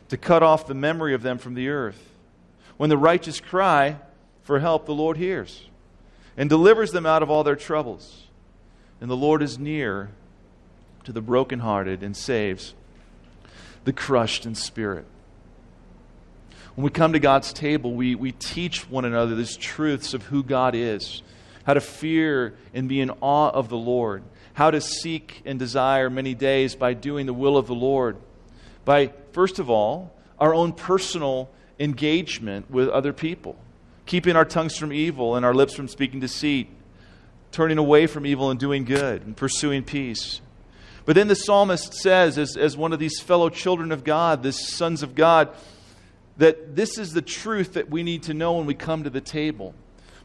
to 0.10 0.18
cut 0.18 0.44
off 0.44 0.68
the 0.68 0.74
memory 0.74 1.14
of 1.14 1.22
them 1.22 1.38
from 1.38 1.54
the 1.54 1.70
earth. 1.70 2.10
When 2.78 2.90
the 2.90 2.98
righteous 2.98 3.40
cry 3.40 3.98
for 4.42 4.60
help, 4.60 4.86
the 4.86 4.94
Lord 4.94 5.18
hears 5.18 5.70
and 6.40 6.50
delivers 6.50 6.92
them 6.92 7.06
out 7.06 7.22
of 7.22 7.30
all 7.30 7.44
their 7.44 7.58
troubles. 7.58 8.24
And 9.02 9.12
the 9.12 9.18
Lord 9.18 9.44
is 9.44 9.60
near 9.60 10.10
to 11.04 11.12
the 11.12 11.22
brokenhearted 11.22 12.04
and 12.04 12.16
saves 12.16 12.74
the 13.86 13.94
crushed 13.94 14.46
in 14.46 14.56
spirit. 14.56 15.06
When 16.76 16.84
we 16.84 16.92
come 16.92 17.14
to 17.14 17.20
God's 17.20 17.52
table, 17.52 17.94
we, 17.94 18.16
we 18.16 18.32
teach 18.32 18.90
one 18.90 19.06
another 19.06 19.36
these 19.36 19.58
truths 19.58 20.14
of 20.14 20.24
who 20.24 20.44
God 20.44 20.76
is, 20.76 21.24
how 21.66 21.74
to 21.74 21.82
fear 21.82 22.56
and 22.74 22.88
be 22.88 23.02
in 23.02 23.12
awe 23.22 23.50
of 23.50 23.70
the 23.70 23.78
Lord, 23.78 24.24
how 24.54 24.72
to 24.72 24.80
seek 24.80 25.42
and 25.46 25.60
desire 25.60 26.10
many 26.10 26.34
days 26.34 26.76
by 26.76 26.94
doing 26.94 27.26
the 27.26 27.34
will 27.34 27.58
of 27.58 27.68
the 27.68 27.76
Lord, 27.76 28.18
by, 28.86 29.12
first 29.32 29.60
of 29.60 29.70
all, 29.70 30.14
our 30.40 30.54
own 30.54 30.72
personal 30.72 31.50
engagement 31.80 32.70
with 32.70 32.90
other 32.90 33.14
people, 33.14 33.58
keeping 34.06 34.36
our 34.36 34.46
tongues 34.46 34.78
from 34.78 34.94
evil 34.94 35.36
and 35.36 35.46
our 35.46 35.54
lips 35.54 35.74
from 35.74 35.88
speaking 35.88 36.20
deceit, 36.20 36.70
turning 37.52 37.78
away 37.78 38.08
from 38.08 38.26
evil 38.26 38.52
and 38.52 38.60
doing 38.60 38.86
good, 38.86 39.26
and 39.26 39.36
pursuing 39.36 39.84
peace. 39.84 40.42
But 41.10 41.16
then 41.16 41.28
the 41.28 41.36
psalmist 41.36 41.96
says, 41.96 42.38
as, 42.38 42.56
as 42.56 42.78
one 42.78 42.94
of 42.94 43.00
these 43.00 43.20
fellow 43.20 43.50
children 43.50 43.92
of 43.92 44.04
God, 44.04 44.44
the 44.44 44.52
sons 44.52 45.02
of 45.02 45.16
God, 45.16 45.50
that 46.38 46.76
this 46.76 47.00
is 47.00 47.14
the 47.14 47.22
truth 47.24 47.74
that 47.74 47.90
we 47.90 48.04
need 48.04 48.22
to 48.26 48.36
know 48.36 48.54
when 48.54 48.68
we 48.68 48.76
come 48.76 49.06
to 49.06 49.10
the 49.10 49.20
table. 49.20 49.74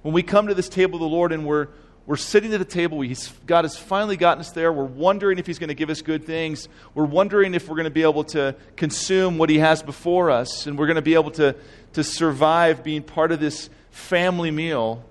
When 0.02 0.12
we 0.12 0.22
come 0.22 0.48
to 0.48 0.52
this 0.52 0.68
table 0.68 0.96
of 0.96 1.00
the 1.00 1.08
Lord 1.08 1.32
and 1.32 1.46
we're, 1.46 1.68
we're 2.04 2.16
sitting 2.16 2.52
at 2.52 2.58
the 2.58 2.66
table, 2.66 3.00
he's, 3.00 3.32
God 3.46 3.64
has 3.64 3.78
finally 3.78 4.18
gotten 4.18 4.42
us 4.42 4.50
there. 4.50 4.74
We're 4.74 4.84
wondering 4.84 5.38
if 5.38 5.46
He's 5.46 5.58
going 5.58 5.68
to 5.68 5.74
give 5.74 5.88
us 5.88 6.02
good 6.02 6.26
things. 6.26 6.68
We're 6.92 7.06
wondering 7.06 7.54
if 7.54 7.66
we're 7.66 7.76
going 7.76 7.84
to 7.84 7.90
be 7.90 8.02
able 8.02 8.24
to 8.24 8.54
consume 8.76 9.38
what 9.38 9.48
He 9.48 9.60
has 9.60 9.82
before 9.82 10.30
us, 10.30 10.66
and 10.66 10.78
we're 10.78 10.86
going 10.86 10.96
to 10.96 11.00
be 11.00 11.14
able 11.14 11.30
to, 11.30 11.56
to 11.94 12.04
survive 12.04 12.84
being 12.84 13.02
part 13.02 13.32
of 13.32 13.40
this 13.40 13.70
family 13.90 14.50
meal. 14.50 15.02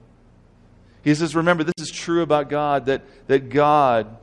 He 1.04 1.16
says, 1.16 1.36
Remember, 1.36 1.64
this 1.64 1.74
is 1.80 1.90
true 1.90 2.22
about 2.22 2.48
God, 2.48 2.86
that, 2.86 3.02
that 3.26 3.50
God 3.50 4.18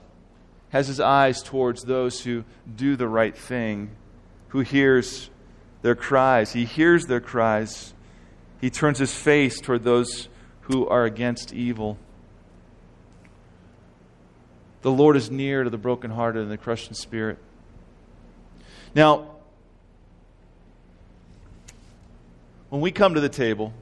has 0.70 0.88
His 0.88 1.00
eyes 1.00 1.42
towards 1.42 1.82
those 1.82 2.22
who 2.22 2.44
do 2.74 2.96
the 2.96 3.08
right 3.08 3.36
thing, 3.36 3.90
who 4.48 4.60
hears 4.60 5.30
their 5.82 5.94
cries. 5.94 6.52
He 6.52 6.64
hears 6.64 7.06
their 7.06 7.20
cries. 7.20 7.94
He 8.60 8.70
turns 8.70 8.98
his 8.98 9.14
face 9.14 9.60
toward 9.60 9.84
those 9.84 10.28
who 10.62 10.86
are 10.86 11.04
against 11.04 11.52
evil. 11.52 11.98
The 14.82 14.90
Lord 14.90 15.16
is 15.16 15.30
near 15.30 15.64
to 15.64 15.70
the 15.70 15.78
brokenhearted 15.78 16.42
and 16.42 16.50
the 16.50 16.56
crushed 16.56 16.88
in 16.88 16.94
spirit. 16.94 17.38
Now, 18.94 19.30
when 22.68 22.80
we 22.80 22.90
come 22.90 23.14
to 23.14 23.20
the 23.20 23.28
table, 23.28 23.72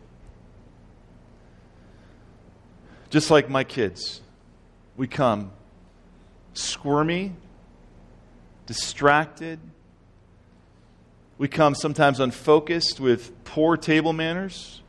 just 3.10 3.30
like 3.30 3.48
my 3.48 3.64
kids, 3.64 4.20
we 4.96 5.06
come 5.06 5.50
squirmy, 6.58 7.32
distracted, 8.66 9.58
we 11.38 11.46
come 11.46 11.76
sometimes 11.76 12.18
unfocused 12.18 12.98
with 12.98 13.44
poor 13.44 13.76
table 13.76 14.12
manners. 14.12 14.82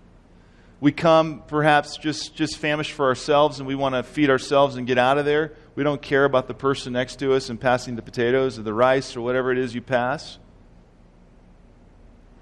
We 0.81 0.91
come 0.91 1.43
perhaps 1.45 1.97
just, 1.97 2.35
just 2.35 2.57
famished 2.57 2.93
for 2.93 3.05
ourselves 3.05 3.59
and 3.59 3.67
we 3.67 3.75
want 3.75 3.93
to 3.93 4.01
feed 4.01 4.29
ourselves 4.31 4.75
and 4.75 4.87
get 4.87 4.97
out 4.97 5.19
of 5.19 5.25
there. 5.25 5.53
We 5.75 5.83
don't 5.83 6.01
care 6.01 6.25
about 6.25 6.47
the 6.47 6.53
person 6.55 6.93
next 6.93 7.17
to 7.19 7.33
us 7.33 7.49
and 7.49 7.59
passing 7.59 7.95
the 7.95 8.01
potatoes 8.01 8.57
or 8.57 8.63
the 8.63 8.73
rice 8.73 9.15
or 9.15 9.21
whatever 9.21 9.51
it 9.51 9.59
is 9.59 9.75
you 9.75 9.81
pass. 9.81 10.39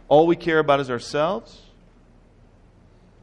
All 0.08 0.26
we 0.26 0.38
care 0.38 0.60
about 0.60 0.80
is 0.80 0.90
ourselves. 0.90 1.60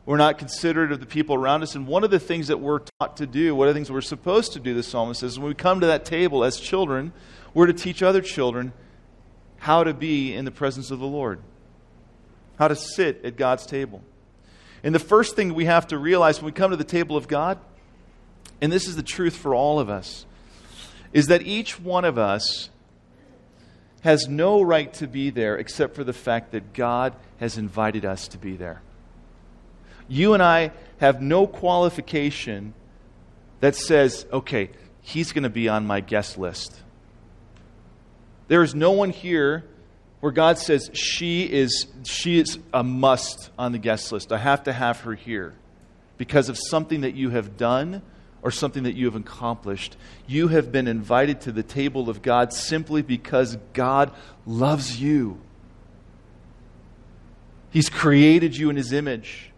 We're 0.07 0.19
not 0.19 0.39
considerate 0.39 0.93
of 0.93 1.01
the 1.01 1.07
people 1.07 1.35
around 1.35 1.63
us. 1.63 1.75
And 1.75 1.87
one 1.87 2.05
of 2.05 2.11
the 2.11 2.19
things 2.19 2.49
that 2.49 2.61
we're 2.61 2.81
taught 3.01 3.17
to 3.19 3.27
do, 3.27 3.55
one 3.55 3.69
of 3.69 3.75
the 3.75 3.79
things 3.79 3.91
we're 3.91 4.03
supposed 4.03 4.53
to 4.53 4.61
do, 4.61 4.75
the 4.75 4.83
psalmist 4.83 5.21
says, 5.21 5.39
when 5.39 5.49
we 5.49 5.55
come 5.55 5.81
to 5.81 5.87
that 5.87 6.05
table 6.05 6.45
as 6.45 6.61
children, 6.61 7.13
we're 7.55 7.67
to 7.67 7.73
teach 7.73 8.03
other 8.03 8.21
children 8.21 8.73
how 9.59 9.83
to 9.83 9.95
be 9.95 10.35
in 10.35 10.45
the 10.45 10.51
presence 10.51 10.91
of 10.91 10.99
the 10.99 11.07
Lord, 11.07 11.41
how 12.59 12.69
to 12.69 12.77
sit 12.77 13.25
at 13.25 13.37
God's 13.37 13.65
table. 13.65 14.03
And 14.83 14.95
the 14.95 14.99
first 14.99 15.37
thing 15.37 15.55
we 15.55 15.65
have 15.65 15.87
to 15.87 15.97
realize 15.97 16.43
when 16.43 16.47
we 16.47 16.53
come 16.53 16.71
to 16.71 16.77
the 16.77 16.85
table 16.85 17.17
of 17.17 17.27
God, 17.27 17.59
and 18.61 18.71
this 18.71 18.87
is 18.87 18.97
the 18.97 19.03
truth 19.03 19.35
for 19.35 19.55
all 19.55 19.81
of 19.81 19.89
us, 19.89 20.27
is 21.15 21.29
that 21.29 21.43
each 21.43 21.81
one 21.81 22.05
of 22.05 22.19
us 22.19 22.69
has 24.03 24.29
no 24.29 24.61
right 24.61 24.93
to 24.93 25.07
be 25.07 25.31
there 25.31 25.57
except 25.57 25.95
for 25.95 26.05
the 26.05 26.13
fact 26.13 26.53
that 26.53 26.75
God 26.75 27.15
has 27.39 27.57
invited 27.57 28.05
us 28.05 28.29
to 28.29 28.37
be 28.37 28.55
there. 28.57 28.83
You 30.09 30.35
and 30.35 30.43
I 30.43 30.73
have 30.99 31.21
no 31.21 31.47
qualification 31.47 32.75
that 33.61 33.75
says, 33.75 34.27
okay, 34.33 34.71
he's 35.01 35.33
going 35.33 35.45
to 35.45 35.51
be 35.51 35.69
on 35.69 35.87
my 35.87 36.01
guest 36.01 36.39
list. 36.39 36.81
There 38.49 38.63
is 38.63 38.75
no 38.75 38.93
one 38.93 39.11
here 39.11 39.65
where 40.21 40.33
God 40.33 40.59
says 40.59 40.91
she 40.95 41.43
is, 41.43 41.87
she 42.05 42.39
is 42.39 42.59
a 42.73 42.83
must 42.83 43.51
on 43.59 43.73
the 43.73 43.79
guest 43.79 44.13
list. 44.13 44.33
I 44.33 44.39
have 44.39 44.65
to 44.65 44.73
have 44.73 45.01
her 45.01 45.15
here 45.15 45.55
because 46.17 46.49
of 46.49 46.59
something 46.59 47.03
that 47.03 47.15
you 47.15 47.31
have 47.31 47.57
done 47.57 48.03
or 48.43 48.51
something 48.51 48.83
that 48.83 48.95
you 48.95 49.07
have 49.07 49.17
accomplished. 49.17 49.97
You 50.27 50.49
have 50.49 50.71
been 50.71 50.87
invited 50.87 51.41
to 51.43 51.53
the 51.53 51.63
table 51.63 52.11
of 52.11 52.21
God 52.21 52.53
simply 52.53 53.01
because 53.03 53.57
God 53.73 54.13
loves 54.47 55.01
you. 55.01 55.41
He's 57.71 57.89
created 57.89 58.57
you 58.57 58.71
in 58.71 58.77
His 58.77 58.93
image, 58.93 59.51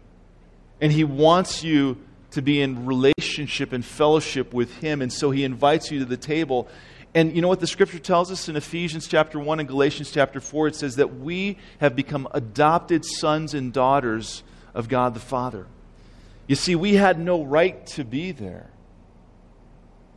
and 0.81 0.91
He 0.91 1.03
wants 1.03 1.63
you 1.63 1.97
to 2.31 2.41
be 2.41 2.61
in 2.61 2.85
relationship 2.85 3.73
and 3.73 3.83
fellowship 3.83 4.53
with 4.53 4.77
Him, 4.77 5.01
and 5.01 5.11
so 5.11 5.31
He 5.31 5.43
invites 5.43 5.91
you 5.91 5.99
to 5.99 6.05
the 6.05 6.17
table. 6.17 6.67
And 7.15 7.35
you 7.35 7.41
know 7.41 7.47
what 7.47 7.59
the 7.59 7.67
scripture 7.67 7.99
tells 7.99 8.31
us 8.31 8.49
in 8.49 8.55
Ephesians 8.55 9.07
chapter 9.07 9.39
1 9.39 9.59
and 9.59 9.67
Galatians 9.67 10.11
chapter 10.11 10.39
4? 10.39 10.67
It 10.67 10.75
says 10.75 10.97
that 10.97 11.19
we 11.19 11.57
have 11.79 11.95
become 11.95 12.27
adopted 12.31 13.05
sons 13.05 13.53
and 13.53 13.73
daughters 13.73 14.43
of 14.73 14.87
God 14.89 15.13
the 15.13 15.19
Father. 15.19 15.65
You 16.47 16.55
see, 16.55 16.75
we 16.75 16.93
had 16.95 17.19
no 17.19 17.43
right 17.43 17.85
to 17.87 18.03
be 18.03 18.31
there. 18.31 18.69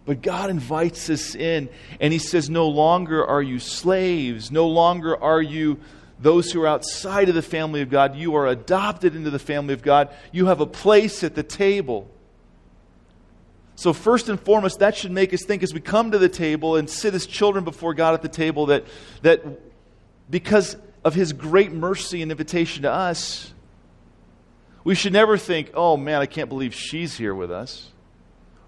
But 0.05 0.23
God 0.23 0.51
invites 0.51 1.09
us 1.11 1.35
in, 1.35 1.69
and 2.01 2.13
He 2.13 2.19
says, 2.19 2.51
No 2.51 2.69
longer 2.69 3.25
are 3.25 3.43
you 3.43 3.59
slaves, 3.59 4.51
no 4.51 4.67
longer 4.67 5.17
are 5.17 5.43
you 5.43 5.79
those 6.21 6.53
who 6.53 6.63
are 6.63 6.67
outside 6.67 7.29
of 7.29 7.35
the 7.35 7.43
family 7.43 7.81
of 7.81 7.89
God. 7.91 8.15
You 8.15 8.37
are 8.37 8.47
adopted 8.47 9.17
into 9.17 9.31
the 9.31 9.39
family 9.39 9.75
of 9.75 9.83
God. 9.83 10.15
You 10.33 10.47
have 10.47 10.61
a 10.61 10.67
place 10.67 11.25
at 11.25 11.35
the 11.35 11.43
table. 11.43 12.11
So, 13.75 13.95
first 13.95 14.29
and 14.29 14.39
foremost, 14.39 14.81
that 14.81 14.95
should 14.95 15.11
make 15.11 15.33
us 15.33 15.43
think 15.43 15.63
as 15.63 15.73
we 15.73 15.81
come 15.81 16.11
to 16.11 16.19
the 16.19 16.29
table 16.29 16.77
and 16.77 16.89
sit 16.89 17.15
as 17.15 17.27
children 17.27 17.65
before 17.65 17.95
God 17.95 18.13
at 18.13 18.21
the 18.21 18.29
table 18.29 18.67
that, 18.67 18.85
that 19.23 19.43
because 20.31 20.77
of 21.03 21.15
His 21.15 21.33
great 21.33 21.73
mercy 21.73 22.21
and 22.21 22.31
invitation 22.31 22.83
to 22.83 22.93
us, 22.93 23.55
we 24.85 24.95
should 24.95 25.15
never 25.15 25.39
think, 25.39 25.71
oh 25.73 25.97
man, 25.97 26.21
I 26.21 26.27
can't 26.27 26.51
believe 26.51 26.75
she's 26.75 27.17
here 27.17 27.35
with 27.35 27.51
us, 27.51 27.91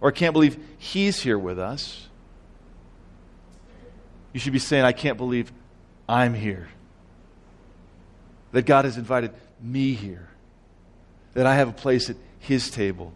or 0.00 0.08
I 0.08 0.12
can't 0.12 0.32
believe 0.32 0.58
he's 0.78 1.20
here 1.20 1.38
with 1.38 1.58
us. 1.58 2.08
You 4.32 4.40
should 4.40 4.52
be 4.52 4.58
saying, 4.58 4.84
I 4.84 4.92
can't 4.92 5.18
believe 5.18 5.52
I'm 6.08 6.32
here. 6.32 6.68
That 8.52 8.66
God 8.66 8.84
has 8.84 8.96
invited 8.96 9.32
me 9.60 9.94
here. 9.94 10.28
That 11.34 11.46
I 11.46 11.56
have 11.56 11.68
a 11.68 11.72
place 11.72 12.08
at 12.10 12.16
His 12.38 12.70
table 12.70 13.12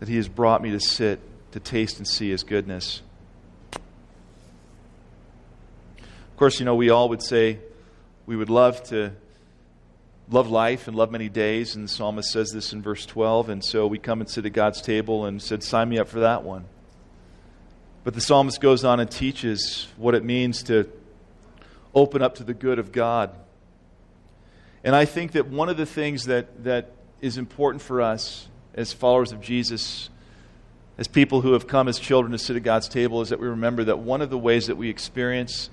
that 0.00 0.08
He 0.08 0.16
has 0.16 0.26
brought 0.26 0.62
me 0.62 0.70
to 0.70 0.80
sit 0.80 1.20
to 1.52 1.60
taste 1.60 1.98
and 1.98 2.08
see 2.08 2.30
his 2.30 2.42
goodness. 2.42 3.02
Of 3.74 3.80
course, 6.36 6.58
you 6.58 6.64
know, 6.64 6.74
we 6.74 6.90
all 6.90 7.08
would 7.10 7.22
say 7.22 7.58
we 8.26 8.34
would 8.34 8.50
love 8.50 8.82
to 8.84 9.12
love 10.28 10.50
life 10.50 10.88
and 10.88 10.96
love 10.96 11.10
many 11.10 11.28
days, 11.28 11.76
and 11.76 11.84
the 11.84 11.88
psalmist 11.88 12.32
says 12.32 12.50
this 12.50 12.72
in 12.72 12.82
verse 12.82 13.06
12, 13.06 13.48
and 13.50 13.64
so 13.64 13.86
we 13.86 13.98
come 13.98 14.20
and 14.20 14.28
sit 14.28 14.46
at 14.46 14.52
God's 14.52 14.80
table 14.80 15.26
and 15.26 15.40
said, 15.40 15.62
Sign 15.62 15.88
me 15.88 15.98
up 15.98 16.08
for 16.08 16.20
that 16.20 16.42
one. 16.42 16.64
But 18.02 18.14
the 18.14 18.20
psalmist 18.20 18.60
goes 18.60 18.84
on 18.84 18.98
and 18.98 19.10
teaches 19.10 19.86
what 19.96 20.14
it 20.14 20.24
means 20.24 20.64
to 20.64 20.90
open 21.94 22.22
up 22.22 22.36
to 22.36 22.44
the 22.44 22.54
good 22.54 22.78
of 22.78 22.90
God. 22.90 23.30
And 24.84 24.96
I 24.96 25.04
think 25.04 25.32
that 25.32 25.46
one 25.46 25.68
of 25.68 25.76
the 25.76 25.86
things 25.86 26.24
that, 26.24 26.64
that 26.64 26.92
is 27.20 27.38
important 27.38 27.82
for 27.82 28.00
us 28.00 28.48
as 28.74 28.92
followers 28.92 29.32
of 29.32 29.40
Jesus, 29.40 30.10
as 30.98 31.06
people 31.06 31.40
who 31.40 31.52
have 31.52 31.66
come 31.66 31.88
as 31.88 31.98
children 31.98 32.32
to 32.32 32.38
sit 32.38 32.56
at 32.56 32.62
God's 32.62 32.88
table, 32.88 33.20
is 33.20 33.28
that 33.28 33.38
we 33.38 33.46
remember 33.46 33.84
that 33.84 34.00
one 34.00 34.22
of 34.22 34.30
the 34.30 34.38
ways 34.38 34.66
that 34.66 34.76
we 34.76 34.88
experience 34.88 35.70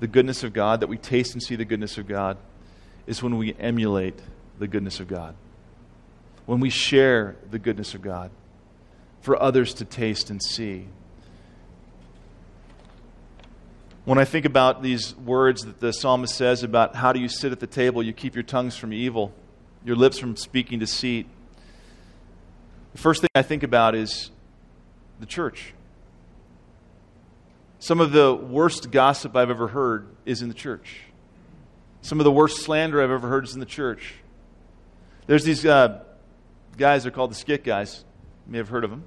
the 0.00 0.06
goodness 0.06 0.42
of 0.42 0.52
God, 0.52 0.80
that 0.80 0.88
we 0.88 0.96
taste 0.96 1.34
and 1.34 1.42
see 1.42 1.56
the 1.56 1.64
goodness 1.64 1.98
of 1.98 2.08
God, 2.08 2.36
is 3.06 3.22
when 3.22 3.36
we 3.38 3.54
emulate 3.54 4.18
the 4.58 4.66
goodness 4.66 5.00
of 5.00 5.08
God. 5.08 5.34
When 6.46 6.60
we 6.60 6.70
share 6.70 7.36
the 7.50 7.58
goodness 7.58 7.94
of 7.94 8.02
God 8.02 8.30
for 9.20 9.40
others 9.40 9.74
to 9.74 9.84
taste 9.84 10.30
and 10.30 10.42
see. 10.42 10.86
When 14.08 14.16
I 14.16 14.24
think 14.24 14.46
about 14.46 14.82
these 14.82 15.14
words 15.16 15.66
that 15.66 15.80
the 15.80 15.92
psalmist 15.92 16.34
says 16.34 16.62
about 16.62 16.96
how 16.96 17.12
do 17.12 17.20
you 17.20 17.28
sit 17.28 17.52
at 17.52 17.60
the 17.60 17.66
table, 17.66 18.02
you 18.02 18.14
keep 18.14 18.34
your 18.34 18.42
tongues 18.42 18.74
from 18.74 18.90
evil, 18.90 19.34
your 19.84 19.96
lips 19.96 20.18
from 20.18 20.34
speaking 20.34 20.78
deceit. 20.78 21.26
The 22.94 22.98
first 22.98 23.20
thing 23.20 23.28
I 23.34 23.42
think 23.42 23.64
about 23.64 23.94
is 23.94 24.30
the 25.20 25.26
church. 25.26 25.74
Some 27.80 28.00
of 28.00 28.12
the 28.12 28.34
worst 28.34 28.90
gossip 28.90 29.36
I've 29.36 29.50
ever 29.50 29.68
heard 29.68 30.06
is 30.24 30.40
in 30.40 30.48
the 30.48 30.54
church. 30.54 31.00
Some 32.00 32.18
of 32.18 32.24
the 32.24 32.32
worst 32.32 32.62
slander 32.62 33.02
I've 33.02 33.10
ever 33.10 33.28
heard 33.28 33.44
is 33.44 33.52
in 33.52 33.60
the 33.60 33.66
church. 33.66 34.14
There's 35.26 35.44
these 35.44 35.66
uh, 35.66 36.02
guys, 36.78 37.02
they're 37.02 37.12
called 37.12 37.32
the 37.32 37.34
skit 37.34 37.62
guys. 37.62 38.06
You 38.46 38.52
may 38.52 38.56
have 38.56 38.70
heard 38.70 38.84
of 38.84 38.90
them. 38.90 39.04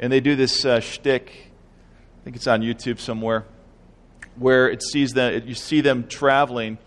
And 0.00 0.12
they 0.12 0.18
do 0.18 0.34
this 0.34 0.64
uh, 0.64 0.80
shtick. 0.80 1.52
I 2.20 2.24
think 2.24 2.34
it's 2.34 2.48
on 2.48 2.62
YouTube 2.62 2.98
somewhere 2.98 3.44
where 4.38 4.70
it 4.70 4.82
sees 4.82 5.12
that 5.12 5.46
you 5.46 5.54
see 5.54 5.80
them 5.80 6.06
traveling 6.06 6.78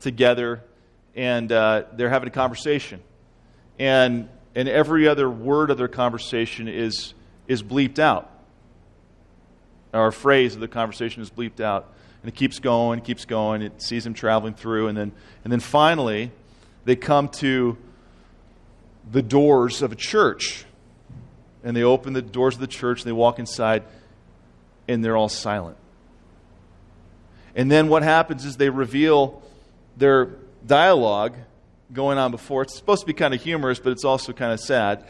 together 0.00 0.62
and 1.14 1.50
uh, 1.50 1.84
they're 1.94 2.10
having 2.10 2.28
a 2.28 2.32
conversation. 2.32 3.00
And, 3.78 4.28
and 4.54 4.68
every 4.68 5.08
other 5.08 5.28
word 5.28 5.70
of 5.70 5.78
their 5.78 5.88
conversation 5.88 6.68
is, 6.68 7.14
is 7.48 7.62
bleeped 7.62 7.98
out. 7.98 8.30
Or 9.92 10.08
a 10.08 10.12
phrase 10.12 10.54
of 10.54 10.60
the 10.60 10.68
conversation 10.68 11.22
is 11.22 11.30
bleeped 11.30 11.60
out. 11.60 11.92
And 12.22 12.28
it 12.28 12.36
keeps 12.36 12.58
going, 12.58 13.00
keeps 13.00 13.24
going. 13.24 13.62
It 13.62 13.82
sees 13.82 14.04
them 14.04 14.14
traveling 14.14 14.54
through. 14.54 14.88
And 14.88 14.96
then, 14.96 15.12
and 15.44 15.52
then 15.52 15.60
finally, 15.60 16.30
they 16.84 16.94
come 16.94 17.28
to 17.28 17.76
the 19.10 19.22
doors 19.22 19.82
of 19.82 19.90
a 19.92 19.96
church. 19.96 20.64
And 21.64 21.76
they 21.76 21.82
open 21.82 22.12
the 22.12 22.22
doors 22.22 22.54
of 22.54 22.60
the 22.60 22.66
church 22.66 23.00
and 23.00 23.08
they 23.08 23.12
walk 23.12 23.38
inside, 23.38 23.82
and 24.86 25.04
they're 25.04 25.16
all 25.16 25.28
silent. 25.28 25.76
And 27.58 27.68
then 27.68 27.88
what 27.88 28.04
happens 28.04 28.44
is 28.44 28.56
they 28.56 28.70
reveal 28.70 29.42
their 29.96 30.30
dialogue 30.64 31.34
going 31.92 32.16
on 32.16 32.30
before. 32.30 32.62
It's 32.62 32.76
supposed 32.76 33.00
to 33.00 33.06
be 33.06 33.12
kind 33.12 33.34
of 33.34 33.42
humorous, 33.42 33.80
but 33.80 33.90
it's 33.90 34.04
also 34.04 34.32
kind 34.32 34.52
of 34.52 34.60
sad. 34.60 35.04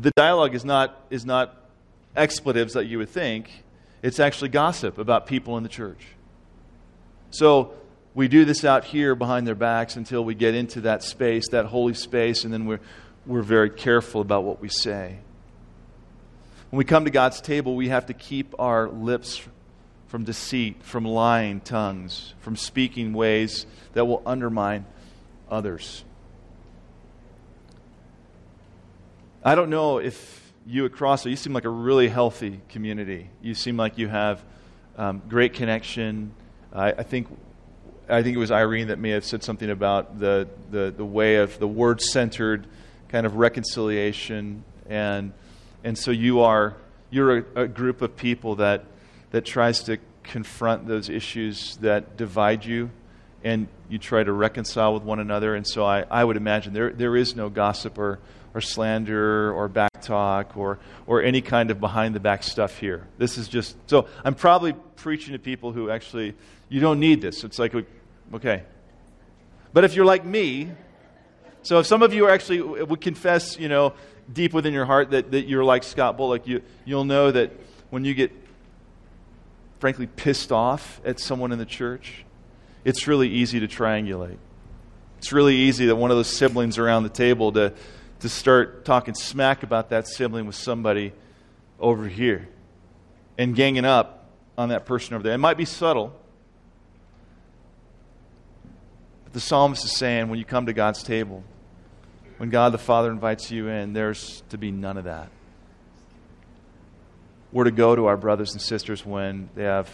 The 0.00 0.10
dialogue 0.16 0.56
is 0.56 0.64
not, 0.64 1.00
is 1.10 1.24
not 1.24 1.56
expletives 2.16 2.72
that 2.72 2.86
you 2.86 2.98
would 2.98 3.08
think, 3.08 3.62
it's 4.02 4.18
actually 4.18 4.48
gossip 4.48 4.98
about 4.98 5.28
people 5.28 5.56
in 5.58 5.62
the 5.62 5.68
church. 5.68 6.04
So 7.30 7.74
we 8.14 8.26
do 8.26 8.44
this 8.44 8.64
out 8.64 8.84
here 8.84 9.14
behind 9.14 9.46
their 9.46 9.54
backs 9.54 9.94
until 9.94 10.24
we 10.24 10.34
get 10.34 10.56
into 10.56 10.80
that 10.82 11.04
space, 11.04 11.50
that 11.50 11.66
holy 11.66 11.94
space, 11.94 12.42
and 12.42 12.52
then 12.52 12.66
we're, 12.66 12.80
we're 13.26 13.42
very 13.42 13.70
careful 13.70 14.20
about 14.20 14.42
what 14.42 14.60
we 14.60 14.68
say. 14.68 15.18
When 16.70 16.78
we 16.78 16.84
come 16.84 17.04
to 17.04 17.12
God's 17.12 17.40
table, 17.40 17.76
we 17.76 17.90
have 17.90 18.06
to 18.06 18.14
keep 18.14 18.56
our 18.58 18.88
lips 18.88 19.40
from 20.08 20.24
deceit, 20.24 20.82
from 20.82 21.04
lying 21.04 21.60
tongues, 21.60 22.34
from 22.40 22.56
speaking 22.56 23.12
ways 23.12 23.66
that 23.94 24.04
will 24.04 24.22
undermine 24.24 24.86
others. 25.50 26.04
I 29.44 29.54
don't 29.54 29.70
know 29.70 29.98
if 29.98 30.52
you 30.66 30.84
at 30.84 30.92
Crossville, 30.92 31.30
you 31.30 31.36
seem 31.36 31.52
like 31.52 31.64
a 31.64 31.70
really 31.70 32.08
healthy 32.08 32.60
community. 32.68 33.30
You 33.40 33.54
seem 33.54 33.76
like 33.76 33.98
you 33.98 34.08
have 34.08 34.42
um, 34.96 35.22
great 35.28 35.54
connection. 35.54 36.32
I, 36.72 36.92
I, 36.92 37.02
think, 37.04 37.28
I 38.08 38.22
think 38.22 38.36
it 38.36 38.40
was 38.40 38.50
Irene 38.50 38.88
that 38.88 38.98
may 38.98 39.10
have 39.10 39.24
said 39.24 39.44
something 39.44 39.70
about 39.70 40.18
the, 40.18 40.48
the, 40.70 40.92
the 40.96 41.04
way 41.04 41.36
of 41.36 41.58
the 41.60 41.68
word 41.68 42.00
centered 42.00 42.66
kind 43.08 43.24
of 43.24 43.36
reconciliation. 43.36 44.64
And, 44.88 45.32
and 45.84 45.96
so 45.96 46.10
you 46.10 46.40
are, 46.40 46.74
you're 47.10 47.38
a, 47.38 47.62
a 47.62 47.68
group 47.68 48.02
of 48.02 48.16
people 48.16 48.56
that 48.56 48.84
that 49.36 49.44
tries 49.44 49.82
to 49.82 49.98
confront 50.22 50.88
those 50.88 51.10
issues 51.10 51.76
that 51.82 52.16
divide 52.16 52.64
you 52.64 52.88
and 53.44 53.68
you 53.90 53.98
try 53.98 54.24
to 54.24 54.32
reconcile 54.32 54.94
with 54.94 55.02
one 55.02 55.20
another. 55.20 55.54
And 55.54 55.66
so 55.66 55.84
I, 55.84 56.06
I 56.10 56.24
would 56.24 56.38
imagine 56.38 56.72
there, 56.72 56.90
there 56.90 57.14
is 57.14 57.36
no 57.36 57.50
gossip 57.50 57.98
or, 57.98 58.18
or 58.54 58.62
slander 58.62 59.52
or 59.52 59.68
back 59.68 60.00
talk 60.00 60.56
or, 60.56 60.78
or 61.06 61.22
any 61.22 61.42
kind 61.42 61.70
of 61.70 61.80
behind 61.80 62.14
the 62.14 62.20
back 62.20 62.44
stuff 62.44 62.78
here. 62.78 63.06
This 63.18 63.36
is 63.36 63.46
just, 63.46 63.76
so 63.90 64.08
I'm 64.24 64.34
probably 64.34 64.72
preaching 64.72 65.34
to 65.34 65.38
people 65.38 65.70
who 65.70 65.90
actually, 65.90 66.34
you 66.70 66.80
don't 66.80 66.98
need 66.98 67.20
this. 67.20 67.44
It's 67.44 67.58
like, 67.58 67.74
okay. 68.32 68.62
But 69.74 69.84
if 69.84 69.94
you're 69.94 70.06
like 70.06 70.24
me, 70.24 70.70
so 71.60 71.80
if 71.80 71.86
some 71.86 72.00
of 72.00 72.14
you 72.14 72.24
are 72.24 72.30
actually 72.30 72.62
would 72.62 73.02
confess, 73.02 73.58
you 73.58 73.68
know, 73.68 73.92
deep 74.32 74.54
within 74.54 74.72
your 74.72 74.86
heart 74.86 75.10
that, 75.10 75.30
that 75.32 75.46
you're 75.46 75.62
like 75.62 75.82
Scott 75.82 76.16
Bullock, 76.16 76.46
you, 76.46 76.62
you'll 76.86 77.04
know 77.04 77.30
that 77.30 77.52
when 77.90 78.06
you 78.06 78.14
get 78.14 78.32
frankly 79.78 80.06
pissed 80.06 80.52
off 80.52 81.00
at 81.04 81.20
someone 81.20 81.52
in 81.52 81.58
the 81.58 81.66
church, 81.66 82.24
it's 82.84 83.06
really 83.06 83.28
easy 83.28 83.60
to 83.60 83.68
triangulate. 83.68 84.38
It's 85.18 85.32
really 85.32 85.56
easy 85.56 85.86
that 85.86 85.96
one 85.96 86.10
of 86.10 86.16
those 86.16 86.28
siblings 86.28 86.78
around 86.78 87.02
the 87.02 87.08
table 87.08 87.52
to, 87.52 87.72
to 88.20 88.28
start 88.28 88.84
talking 88.84 89.14
smack 89.14 89.62
about 89.62 89.90
that 89.90 90.06
sibling 90.06 90.46
with 90.46 90.54
somebody 90.54 91.12
over 91.80 92.06
here 92.06 92.48
and 93.38 93.54
ganging 93.54 93.84
up 93.84 94.28
on 94.56 94.70
that 94.70 94.86
person 94.86 95.14
over 95.14 95.22
there. 95.22 95.34
It 95.34 95.38
might 95.38 95.56
be 95.56 95.64
subtle, 95.64 96.18
but 99.24 99.32
the 99.32 99.40
psalmist 99.40 99.84
is 99.84 99.96
saying 99.96 100.28
when 100.28 100.38
you 100.38 100.44
come 100.44 100.66
to 100.66 100.72
God's 100.72 101.02
table, 101.02 101.42
when 102.38 102.50
God 102.50 102.72
the 102.72 102.78
Father 102.78 103.10
invites 103.10 103.50
you 103.50 103.68
in, 103.68 103.92
there's 103.92 104.42
to 104.50 104.58
be 104.58 104.70
none 104.70 104.96
of 104.96 105.04
that 105.04 105.28
we're 107.52 107.64
to 107.64 107.70
go 107.70 107.94
to 107.94 108.06
our 108.06 108.16
brothers 108.16 108.52
and 108.52 108.60
sisters 108.60 109.04
when 109.04 109.48
they 109.54 109.64
have 109.64 109.90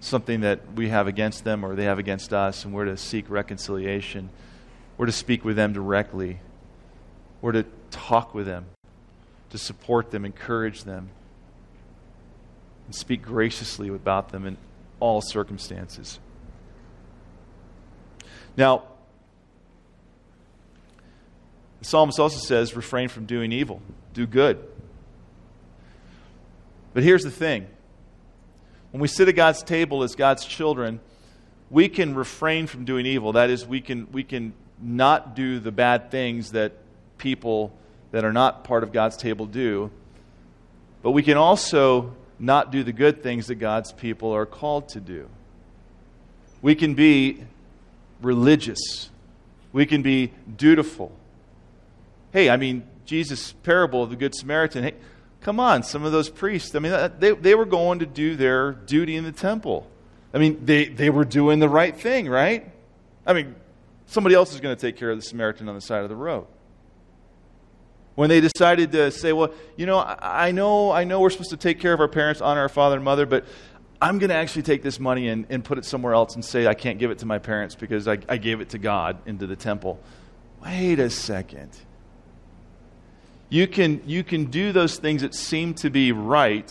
something 0.00 0.40
that 0.40 0.60
we 0.74 0.88
have 0.88 1.06
against 1.06 1.44
them 1.44 1.64
or 1.64 1.74
they 1.74 1.84
have 1.84 1.98
against 1.98 2.32
us, 2.32 2.64
and 2.64 2.72
we're 2.74 2.84
to 2.84 2.96
seek 2.96 3.28
reconciliation. 3.28 4.30
We're 4.96 5.06
to 5.06 5.12
speak 5.12 5.44
with 5.44 5.56
them 5.56 5.72
directly. 5.72 6.40
We're 7.40 7.52
to 7.52 7.64
talk 7.90 8.34
with 8.34 8.46
them, 8.46 8.66
to 9.50 9.58
support 9.58 10.10
them, 10.10 10.24
encourage 10.24 10.84
them, 10.84 11.10
and 12.86 12.94
speak 12.94 13.22
graciously 13.22 13.88
about 13.88 14.30
them 14.30 14.46
in 14.46 14.56
all 15.00 15.20
circumstances. 15.20 16.18
Now, 18.56 18.84
the 21.80 21.84
psalmist 21.84 22.18
also 22.18 22.38
says 22.38 22.74
refrain 22.74 23.08
from 23.08 23.26
doing 23.26 23.52
evil, 23.52 23.82
do 24.14 24.26
good. 24.26 24.66
But 26.96 27.02
here's 27.02 27.24
the 27.24 27.30
thing 27.30 27.66
when 28.90 29.02
we 29.02 29.08
sit 29.08 29.28
at 29.28 29.36
God's 29.36 29.62
table 29.62 30.02
as 30.02 30.14
God's 30.14 30.46
children, 30.46 31.00
we 31.68 31.90
can 31.90 32.14
refrain 32.14 32.66
from 32.66 32.86
doing 32.86 33.04
evil. 33.04 33.32
That 33.32 33.50
is, 33.50 33.66
we 33.66 33.82
can, 33.82 34.10
we 34.12 34.24
can 34.24 34.54
not 34.80 35.36
do 35.36 35.60
the 35.60 35.70
bad 35.70 36.10
things 36.10 36.52
that 36.52 36.72
people 37.18 37.74
that 38.12 38.24
are 38.24 38.32
not 38.32 38.64
part 38.64 38.82
of 38.82 38.92
God's 38.92 39.18
table 39.18 39.44
do. 39.44 39.90
But 41.02 41.10
we 41.10 41.22
can 41.22 41.36
also 41.36 42.16
not 42.38 42.72
do 42.72 42.82
the 42.82 42.94
good 42.94 43.22
things 43.22 43.48
that 43.48 43.56
God's 43.56 43.92
people 43.92 44.32
are 44.32 44.46
called 44.46 44.88
to 44.88 45.00
do. 45.00 45.28
We 46.62 46.74
can 46.74 46.94
be 46.94 47.44
religious. 48.22 49.10
We 49.70 49.84
can 49.84 50.00
be 50.00 50.32
dutiful. 50.56 51.12
Hey, 52.32 52.48
I 52.48 52.56
mean, 52.56 52.84
Jesus' 53.04 53.52
parable 53.52 54.02
of 54.02 54.08
the 54.08 54.16
Good 54.16 54.34
Samaritan. 54.34 54.82
Hey, 54.82 54.94
Come 55.46 55.60
on, 55.60 55.84
some 55.84 56.04
of 56.04 56.10
those 56.10 56.28
priests, 56.28 56.74
I 56.74 56.80
mean, 56.80 57.12
they, 57.20 57.30
they 57.30 57.54
were 57.54 57.66
going 57.66 58.00
to 58.00 58.04
do 58.04 58.34
their 58.34 58.72
duty 58.72 59.14
in 59.14 59.22
the 59.22 59.30
temple. 59.30 59.88
I 60.34 60.38
mean, 60.38 60.66
they, 60.66 60.86
they 60.86 61.08
were 61.08 61.24
doing 61.24 61.60
the 61.60 61.68
right 61.68 61.96
thing, 61.96 62.28
right? 62.28 62.68
I 63.24 63.32
mean, 63.32 63.54
somebody 64.06 64.34
else 64.34 64.52
is 64.52 64.60
going 64.60 64.74
to 64.74 64.80
take 64.80 64.96
care 64.96 65.08
of 65.08 65.16
the 65.16 65.22
Samaritan 65.22 65.68
on 65.68 65.76
the 65.76 65.80
side 65.80 66.02
of 66.02 66.08
the 66.08 66.16
road. 66.16 66.48
When 68.16 68.28
they 68.28 68.40
decided 68.40 68.90
to 68.90 69.12
say, 69.12 69.32
well, 69.32 69.54
you 69.76 69.86
know, 69.86 70.00
I, 70.00 70.50
know, 70.50 70.90
I 70.90 71.04
know 71.04 71.20
we're 71.20 71.30
supposed 71.30 71.50
to 71.50 71.56
take 71.56 71.78
care 71.78 71.92
of 71.92 72.00
our 72.00 72.08
parents, 72.08 72.40
honor 72.40 72.62
our 72.62 72.68
father 72.68 72.96
and 72.96 73.04
mother, 73.04 73.24
but 73.24 73.44
I'm 74.02 74.18
going 74.18 74.30
to 74.30 74.36
actually 74.36 74.62
take 74.62 74.82
this 74.82 74.98
money 74.98 75.28
and, 75.28 75.46
and 75.48 75.64
put 75.64 75.78
it 75.78 75.84
somewhere 75.84 76.14
else 76.14 76.34
and 76.34 76.44
say 76.44 76.66
I 76.66 76.74
can't 76.74 76.98
give 76.98 77.12
it 77.12 77.20
to 77.20 77.26
my 77.26 77.38
parents 77.38 77.76
because 77.76 78.08
I, 78.08 78.18
I 78.28 78.38
gave 78.38 78.60
it 78.60 78.70
to 78.70 78.78
God 78.78 79.18
into 79.26 79.46
the 79.46 79.54
temple. 79.54 80.00
Wait 80.64 80.98
a 80.98 81.08
second. 81.08 81.70
You 83.56 83.66
can, 83.66 84.02
you 84.04 84.22
can 84.22 84.50
do 84.50 84.70
those 84.70 84.98
things 84.98 85.22
that 85.22 85.34
seem 85.34 85.72
to 85.76 85.88
be 85.88 86.12
right 86.12 86.70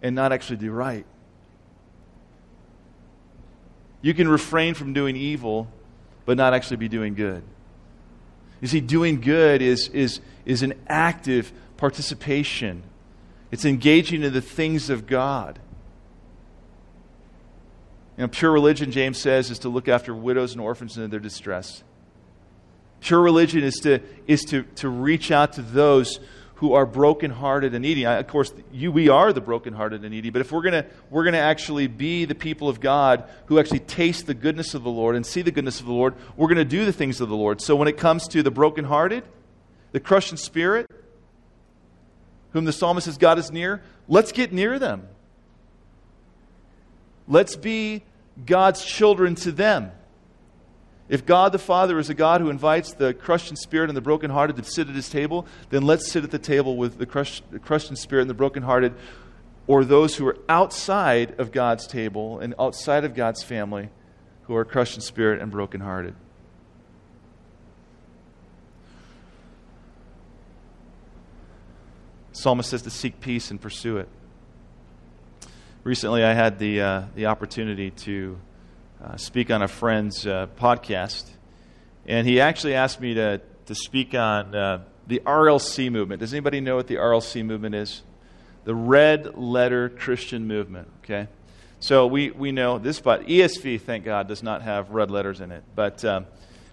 and 0.00 0.14
not 0.14 0.30
actually 0.30 0.58
do 0.58 0.70
right. 0.70 1.04
You 4.00 4.14
can 4.14 4.28
refrain 4.28 4.74
from 4.74 4.92
doing 4.92 5.16
evil, 5.16 5.66
but 6.24 6.36
not 6.36 6.54
actually 6.54 6.76
be 6.76 6.88
doing 6.88 7.14
good. 7.14 7.42
You 8.60 8.68
see, 8.68 8.80
doing 8.80 9.20
good 9.20 9.60
is, 9.60 9.88
is, 9.88 10.20
is 10.44 10.62
an 10.62 10.74
active 10.86 11.52
participation, 11.78 12.84
it's 13.50 13.64
engaging 13.64 14.22
in 14.22 14.32
the 14.32 14.40
things 14.40 14.90
of 14.90 15.08
God. 15.08 15.58
You 18.16 18.22
know, 18.22 18.28
pure 18.28 18.52
religion, 18.52 18.92
James 18.92 19.18
says, 19.18 19.50
is 19.50 19.58
to 19.58 19.68
look 19.68 19.88
after 19.88 20.14
widows 20.14 20.52
and 20.52 20.60
orphans 20.60 20.96
in 20.96 21.10
their 21.10 21.18
distress. 21.18 21.82
Pure 23.04 23.20
religion 23.20 23.62
is 23.62 23.74
to, 23.80 24.00
is 24.26 24.44
to, 24.44 24.62
to 24.76 24.88
reach 24.88 25.30
out 25.30 25.52
to 25.52 25.62
those 25.62 26.20
who 26.54 26.72
are 26.72 26.86
brokenhearted 26.86 27.74
and 27.74 27.82
needy. 27.82 28.06
Of 28.06 28.26
course, 28.28 28.50
you, 28.72 28.90
we 28.90 29.10
are 29.10 29.30
the 29.30 29.42
brokenhearted 29.42 30.00
and 30.00 30.10
needy, 30.10 30.30
but 30.30 30.40
if 30.40 30.50
we're 30.50 30.62
going 30.62 30.86
we're 31.10 31.30
to 31.30 31.36
actually 31.38 31.86
be 31.86 32.24
the 32.24 32.34
people 32.34 32.66
of 32.66 32.80
God 32.80 33.28
who 33.44 33.58
actually 33.58 33.80
taste 33.80 34.26
the 34.26 34.32
goodness 34.32 34.72
of 34.72 34.84
the 34.84 34.90
Lord 34.90 35.16
and 35.16 35.26
see 35.26 35.42
the 35.42 35.50
goodness 35.50 35.80
of 35.80 35.86
the 35.86 35.92
Lord, 35.92 36.14
we're 36.34 36.46
going 36.46 36.56
to 36.56 36.64
do 36.64 36.86
the 36.86 36.94
things 36.94 37.20
of 37.20 37.28
the 37.28 37.36
Lord. 37.36 37.60
So 37.60 37.76
when 37.76 37.88
it 37.88 37.98
comes 37.98 38.26
to 38.28 38.42
the 38.42 38.50
brokenhearted, 38.50 39.22
the 39.92 40.00
crushed 40.00 40.32
in 40.32 40.38
spirit, 40.38 40.90
whom 42.54 42.64
the 42.64 42.72
psalmist 42.72 43.04
says 43.04 43.18
God 43.18 43.38
is 43.38 43.52
near, 43.52 43.82
let's 44.08 44.32
get 44.32 44.50
near 44.50 44.78
them. 44.78 45.06
Let's 47.28 47.54
be 47.54 48.02
God's 48.46 48.82
children 48.82 49.34
to 49.34 49.52
them. 49.52 49.92
If 51.08 51.26
God 51.26 51.52
the 51.52 51.58
Father 51.58 51.98
is 51.98 52.08
a 52.08 52.14
God 52.14 52.40
who 52.40 52.48
invites 52.48 52.94
the 52.94 53.12
crushed 53.12 53.50
in 53.50 53.56
spirit 53.56 53.90
and 53.90 53.96
the 53.96 54.00
brokenhearted 54.00 54.56
to 54.56 54.64
sit 54.64 54.88
at 54.88 54.94
his 54.94 55.10
table, 55.10 55.46
then 55.68 55.82
let's 55.82 56.10
sit 56.10 56.24
at 56.24 56.30
the 56.30 56.38
table 56.38 56.76
with 56.76 56.96
the 56.96 57.04
crushed, 57.04 57.44
the 57.50 57.58
crushed 57.58 57.90
in 57.90 57.96
spirit 57.96 58.22
and 58.22 58.30
the 58.30 58.34
brokenhearted, 58.34 58.94
or 59.66 59.84
those 59.84 60.16
who 60.16 60.26
are 60.26 60.38
outside 60.48 61.38
of 61.38 61.52
God's 61.52 61.86
table 61.86 62.38
and 62.38 62.54
outside 62.58 63.04
of 63.04 63.14
God's 63.14 63.42
family 63.42 63.90
who 64.44 64.54
are 64.56 64.64
crushed 64.64 64.96
in 64.96 65.02
spirit 65.02 65.42
and 65.42 65.50
brokenhearted. 65.50 66.14
Psalmist 72.32 72.70
says 72.70 72.82
to 72.82 72.90
seek 72.90 73.20
peace 73.20 73.50
and 73.50 73.60
pursue 73.60 73.98
it. 73.98 74.08
Recently, 75.82 76.24
I 76.24 76.32
had 76.32 76.58
the, 76.58 76.80
uh, 76.80 77.02
the 77.14 77.26
opportunity 77.26 77.90
to 77.90 78.38
uh, 79.04 79.16
speak 79.16 79.50
on 79.50 79.60
a 79.60 79.68
friend's 79.68 80.26
uh, 80.26 80.46
podcast, 80.58 81.28
and 82.06 82.26
he 82.26 82.40
actually 82.40 82.74
asked 82.74 83.00
me 83.00 83.14
to, 83.14 83.40
to 83.66 83.74
speak 83.74 84.14
on 84.14 84.54
uh, 84.54 84.82
the 85.06 85.20
RLC 85.26 85.90
movement. 85.90 86.20
Does 86.20 86.32
anybody 86.32 86.60
know 86.60 86.76
what 86.76 86.86
the 86.86 86.96
RLC 86.96 87.44
movement 87.44 87.74
is? 87.74 88.02
The 88.64 88.74
Red 88.74 89.36
Letter 89.36 89.90
Christian 89.90 90.46
Movement, 90.46 90.88
okay? 91.02 91.28
So 91.80 92.06
we, 92.06 92.30
we 92.30 92.50
know 92.50 92.78
this, 92.78 93.00
but 93.00 93.26
ESV, 93.26 93.82
thank 93.82 94.06
God, 94.06 94.26
does 94.26 94.42
not 94.42 94.62
have 94.62 94.88
red 94.90 95.10
letters 95.10 95.40
in 95.40 95.52
it. 95.52 95.64
But 95.74 96.02
um, 96.02 96.24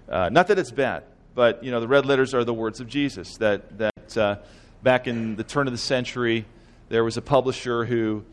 uh, 0.07 0.29
not 0.29 0.47
that 0.47 0.57
it's 0.57 0.71
bad, 0.71 1.03
but 1.35 1.63
you 1.65 1.71
know 1.71 1.81
the 1.81 1.87
red 1.87 2.05
letters 2.05 2.33
are 2.33 2.45
the 2.45 2.53
words 2.53 2.79
of 2.79 2.87
Jesus. 2.87 3.35
That 3.37 3.77
that 3.77 4.17
uh, 4.17 4.37
back 4.83 5.07
in 5.07 5.35
the 5.35 5.43
turn 5.43 5.67
of 5.67 5.73
the 5.73 5.77
century, 5.77 6.45
there 6.87 7.03
was 7.03 7.17
a 7.17 7.21
publisher 7.21 7.83
who 7.83 8.23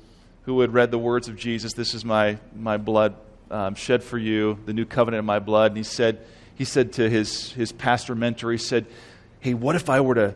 who 0.43 0.61
had 0.61 0.73
read 0.73 0.93
the 0.93 0.99
words 0.99 1.27
of 1.27 1.35
Jesus. 1.35 1.73
This 1.73 1.95
is 1.95 2.05
my 2.05 2.39
my 2.55 2.77
blood 2.77 3.17
um, 3.51 3.75
shed 3.75 4.03
for 4.03 4.19
you, 4.19 4.59
the 4.67 4.73
new 4.73 4.85
covenant 4.85 5.21
of 5.21 5.25
my 5.25 5.39
blood. 5.39 5.73
And 5.73 5.77
he 5.77 5.83
said, 5.83 6.25
he 6.55 6.65
said 6.65 6.95
to 6.95 7.09
his, 7.09 7.53
his 7.53 7.73
pastor 7.73 8.15
mentor, 8.15 8.51
he 8.53 8.59
said, 8.59 8.87
Hey, 9.41 9.55
what 9.55 9.77
if 9.77 9.89
I 9.89 10.01
were 10.01 10.17
to, 10.17 10.35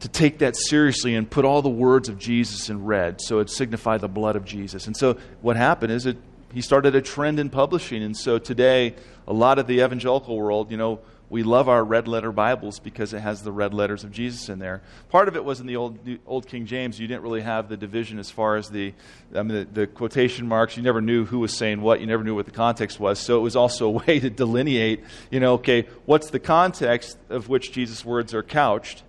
to 0.00 0.08
take 0.08 0.38
that 0.38 0.56
seriously 0.56 1.14
and 1.14 1.28
put 1.28 1.44
all 1.44 1.62
the 1.62 1.70
words 1.70 2.08
of 2.08 2.18
Jesus 2.18 2.68
in 2.68 2.84
red 2.84 3.20
so 3.20 3.38
it 3.38 3.48
signified 3.48 4.02
the 4.02 4.08
blood 4.08 4.36
of 4.36 4.44
Jesus? 4.44 4.86
And 4.86 4.96
so 4.96 5.16
what 5.40 5.56
happened 5.56 5.92
is 5.92 6.04
it, 6.04 6.18
he 6.52 6.60
started 6.60 6.94
a 6.94 7.02
trend 7.02 7.40
in 7.40 7.50
publishing. 7.50 8.02
And 8.02 8.16
so 8.16 8.38
today, 8.38 8.94
a 9.26 9.32
lot 9.32 9.58
of 9.58 9.66
the 9.66 9.80
evangelical 9.82 10.36
world, 10.36 10.70
you 10.70 10.76
know, 10.76 11.00
we 11.28 11.42
love 11.42 11.68
our 11.68 11.82
red 11.82 12.06
letter 12.06 12.30
Bibles 12.30 12.78
because 12.78 13.12
it 13.12 13.18
has 13.18 13.42
the 13.42 13.50
red 13.50 13.74
letters 13.74 14.04
of 14.04 14.12
Jesus 14.12 14.48
in 14.48 14.60
there. 14.60 14.82
Part 15.08 15.26
of 15.26 15.34
it 15.34 15.44
was 15.44 15.58
in 15.58 15.66
the 15.66 15.74
old, 15.74 15.98
old 16.24 16.46
King 16.46 16.66
James. 16.66 17.00
You 17.00 17.08
didn't 17.08 17.22
really 17.22 17.40
have 17.40 17.68
the 17.68 17.76
division 17.76 18.20
as 18.20 18.30
far 18.30 18.56
as 18.56 18.70
the, 18.70 18.94
I 19.34 19.42
mean, 19.42 19.66
the, 19.72 19.80
the, 19.80 19.86
quotation 19.88 20.46
marks. 20.46 20.76
You 20.76 20.84
never 20.84 21.00
knew 21.00 21.24
who 21.24 21.40
was 21.40 21.56
saying 21.56 21.80
what. 21.80 22.00
You 22.00 22.06
never 22.06 22.22
knew 22.22 22.34
what 22.36 22.44
the 22.44 22.52
context 22.52 23.00
was. 23.00 23.18
So 23.18 23.38
it 23.38 23.40
was 23.40 23.56
also 23.56 23.86
a 23.86 23.90
way 23.90 24.20
to 24.20 24.30
delineate, 24.30 25.02
you 25.30 25.40
know, 25.40 25.54
okay, 25.54 25.86
what's 26.04 26.30
the 26.30 26.38
context 26.38 27.18
of 27.28 27.48
which 27.48 27.72
Jesus' 27.72 28.04
words 28.04 28.32
are 28.32 28.44
couched? 28.44 29.02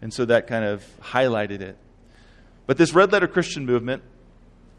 And 0.00 0.14
so 0.14 0.24
that 0.24 0.46
kind 0.46 0.64
of 0.64 0.82
highlighted 1.02 1.60
it. 1.60 1.76
But 2.66 2.78
this 2.78 2.94
red 2.94 3.12
letter 3.12 3.28
Christian 3.28 3.66
movement 3.66 4.02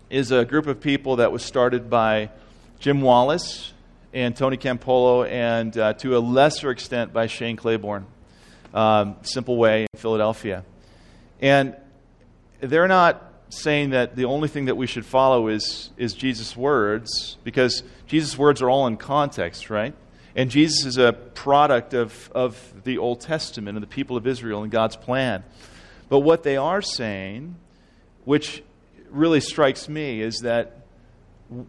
is 0.09 0.31
a 0.31 0.45
group 0.45 0.65
of 0.65 0.81
people 0.81 1.17
that 1.17 1.31
was 1.31 1.43
started 1.43 1.91
by 1.91 2.31
Jim 2.79 3.01
Wallis 3.01 3.73
and 4.13 4.35
Tony 4.35 4.57
Campolo, 4.57 5.27
and 5.27 5.77
uh, 5.77 5.93
to 5.93 6.17
a 6.17 6.19
lesser 6.19 6.69
extent 6.69 7.13
by 7.13 7.27
Shane 7.27 7.55
Claiborne, 7.55 8.05
um, 8.73 9.15
Simple 9.21 9.57
Way 9.57 9.83
in 9.83 9.99
Philadelphia. 9.99 10.65
And 11.41 11.75
they're 12.59 12.87
not 12.87 13.31
saying 13.49 13.91
that 13.91 14.15
the 14.15 14.25
only 14.25 14.47
thing 14.47 14.65
that 14.65 14.75
we 14.75 14.87
should 14.87 15.05
follow 15.05 15.47
is, 15.47 15.91
is 15.97 16.13
Jesus' 16.13 16.55
words, 16.55 17.37
because 17.43 17.83
Jesus' 18.07 18.37
words 18.37 18.61
are 18.61 18.69
all 18.69 18.87
in 18.87 18.97
context, 18.97 19.69
right? 19.69 19.93
And 20.35 20.49
Jesus 20.49 20.85
is 20.85 20.97
a 20.97 21.13
product 21.13 21.93
of, 21.93 22.31
of 22.33 22.83
the 22.83 22.97
Old 22.97 23.21
Testament 23.21 23.77
and 23.77 23.83
the 23.83 23.87
people 23.87 24.15
of 24.15 24.25
Israel 24.27 24.63
and 24.63 24.71
God's 24.71 24.95
plan. 24.95 25.43
But 26.09 26.19
what 26.19 26.43
they 26.43 26.57
are 26.57 26.81
saying, 26.81 27.55
which 28.23 28.63
really 29.09 29.41
strikes 29.41 29.89
me, 29.89 30.21
is 30.21 30.39
that 30.39 30.77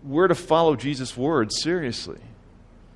we're 0.04 0.28
to 0.28 0.34
follow 0.34 0.76
Jesus' 0.76 1.16
words 1.16 1.60
seriously. 1.60 2.20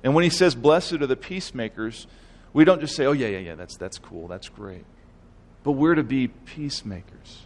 And 0.03 0.13
when 0.13 0.23
he 0.23 0.29
says, 0.29 0.55
Blessed 0.55 0.93
are 0.93 1.07
the 1.07 1.15
peacemakers, 1.15 2.07
we 2.53 2.65
don't 2.65 2.81
just 2.81 2.95
say, 2.95 3.05
Oh, 3.05 3.11
yeah, 3.11 3.27
yeah, 3.27 3.39
yeah, 3.39 3.55
that's, 3.55 3.77
that's 3.77 3.97
cool, 3.97 4.27
that's 4.27 4.49
great. 4.49 4.85
But 5.63 5.71
we're 5.73 5.95
to 5.95 6.03
be 6.03 6.27
peacemakers. 6.27 7.45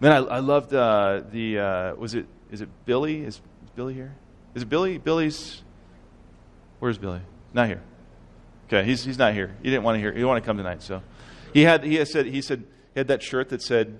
Man, 0.00 0.12
I, 0.12 0.16
I 0.16 0.38
loved 0.40 0.74
uh, 0.74 1.22
the, 1.30 1.58
uh, 1.58 1.94
was 1.94 2.14
it, 2.14 2.26
is 2.50 2.60
it 2.60 2.68
Billy? 2.84 3.22
Is, 3.22 3.36
is 3.36 3.70
Billy 3.74 3.94
here? 3.94 4.14
Is 4.54 4.62
it 4.62 4.68
Billy? 4.68 4.98
Billy's, 4.98 5.62
where's 6.78 6.98
Billy? 6.98 7.20
Not 7.54 7.68
here. 7.68 7.82
Okay, 8.66 8.84
he's, 8.84 9.04
he's 9.04 9.18
not 9.18 9.32
here. 9.32 9.54
He 9.62 9.70
didn't 9.70 9.84
want 9.84 9.96
to 9.96 10.00
hear, 10.00 10.10
he 10.10 10.16
didn't 10.16 10.28
want 10.28 10.42
to 10.42 10.46
come 10.46 10.56
tonight, 10.56 10.82
so. 10.82 11.02
He 11.54 11.62
had, 11.62 11.84
he 11.84 11.94
had 11.94 12.08
said, 12.08 12.26
he 12.26 12.42
said, 12.42 12.64
he 12.92 13.00
had 13.00 13.08
that 13.08 13.22
shirt 13.22 13.48
that 13.50 13.62
said, 13.62 13.98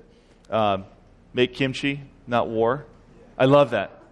um, 0.51 0.85
make 1.33 1.55
kimchi, 1.55 2.03
not 2.27 2.49
war. 2.49 2.85
I 3.39 3.47
love 3.47 3.71
that. 3.71 4.03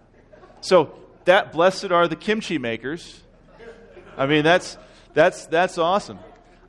So, 0.61 0.95
that 1.25 1.51
blessed 1.51 1.91
are 1.91 2.07
the 2.07 2.15
kimchi 2.15 2.57
makers 2.57 3.21
I 4.17 4.25
mean, 4.25 4.43
that's, 4.43 4.77
that's, 5.13 5.45
that's 5.47 5.77
awesome. 5.77 6.19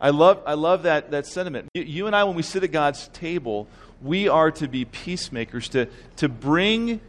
I 0.01 0.11
love, 0.11 0.43
I 0.47 0.55
love 0.55 0.83
that, 0.83 1.11
that 1.11 1.27
sentiment. 1.27 1.69
You, 1.75 1.83
you, 1.83 2.07
and 2.07 2.15
I, 2.15 2.25
when 2.25 2.37
we 2.37 2.43
sit 2.43 2.63
at 2.65 2.73
God's 2.73 3.09
table, 3.09 3.67
we 4.03 4.29
are 4.29 4.51
to 4.53 4.69
be 4.69 4.85
peacemakers, 4.85 5.69
to, 5.71 5.89
to 6.17 6.29
bring, 6.29 7.01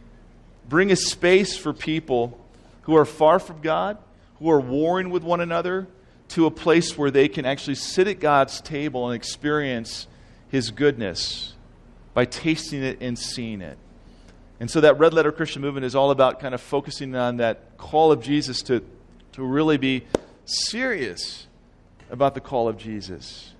bring 0.68 0.90
a 0.90 0.96
space 0.96 1.56
for 1.56 1.72
people 1.72 2.38
who 2.82 2.96
are 2.96 3.04
far 3.04 3.38
from 3.38 3.60
God, 3.60 3.98
who 4.38 4.50
are 4.50 4.60
warring 4.60 5.10
with 5.10 5.22
one 5.22 5.40
another, 5.40 5.86
to 6.28 6.46
a 6.46 6.50
place 6.50 6.96
where 6.96 7.10
they 7.10 7.28
can 7.28 7.44
actually 7.44 7.74
sit 7.74 8.06
at 8.06 8.20
God's 8.20 8.60
table 8.60 9.08
and 9.08 9.16
experience 9.16 10.06
His 10.48 10.70
goodness 10.70 11.54
by 12.14 12.24
tasting 12.24 12.82
it 12.82 12.98
and 13.00 13.18
seeing 13.18 13.60
it. 13.60 13.78
And 14.60 14.70
so 14.70 14.80
that 14.80 14.98
red 14.98 15.14
letter 15.14 15.30
Christian 15.30 15.62
movement 15.62 15.86
is 15.86 15.94
all 15.94 16.10
about 16.10 16.40
kind 16.40 16.54
of 16.54 16.60
focusing 16.60 17.14
on 17.14 17.36
that 17.36 17.76
call 17.78 18.10
of 18.10 18.22
Jesus 18.22 18.62
to, 18.62 18.82
to 19.32 19.42
really 19.42 19.76
be 19.76 20.04
serious 20.48 21.46
about 22.10 22.34
the 22.34 22.40
call 22.40 22.68
of 22.68 22.78
Jesus. 22.78 23.52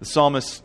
The 0.00 0.06
psalmist 0.06 0.62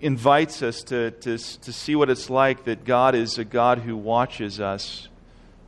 invites 0.00 0.62
us 0.62 0.82
to, 0.82 1.12
to, 1.12 1.38
to 1.38 1.72
see 1.72 1.96
what 1.96 2.10
it's 2.10 2.28
like 2.28 2.64
that 2.64 2.84
God 2.84 3.14
is 3.14 3.38
a 3.38 3.44
God 3.44 3.78
who 3.78 3.96
watches 3.96 4.60
us 4.60 5.08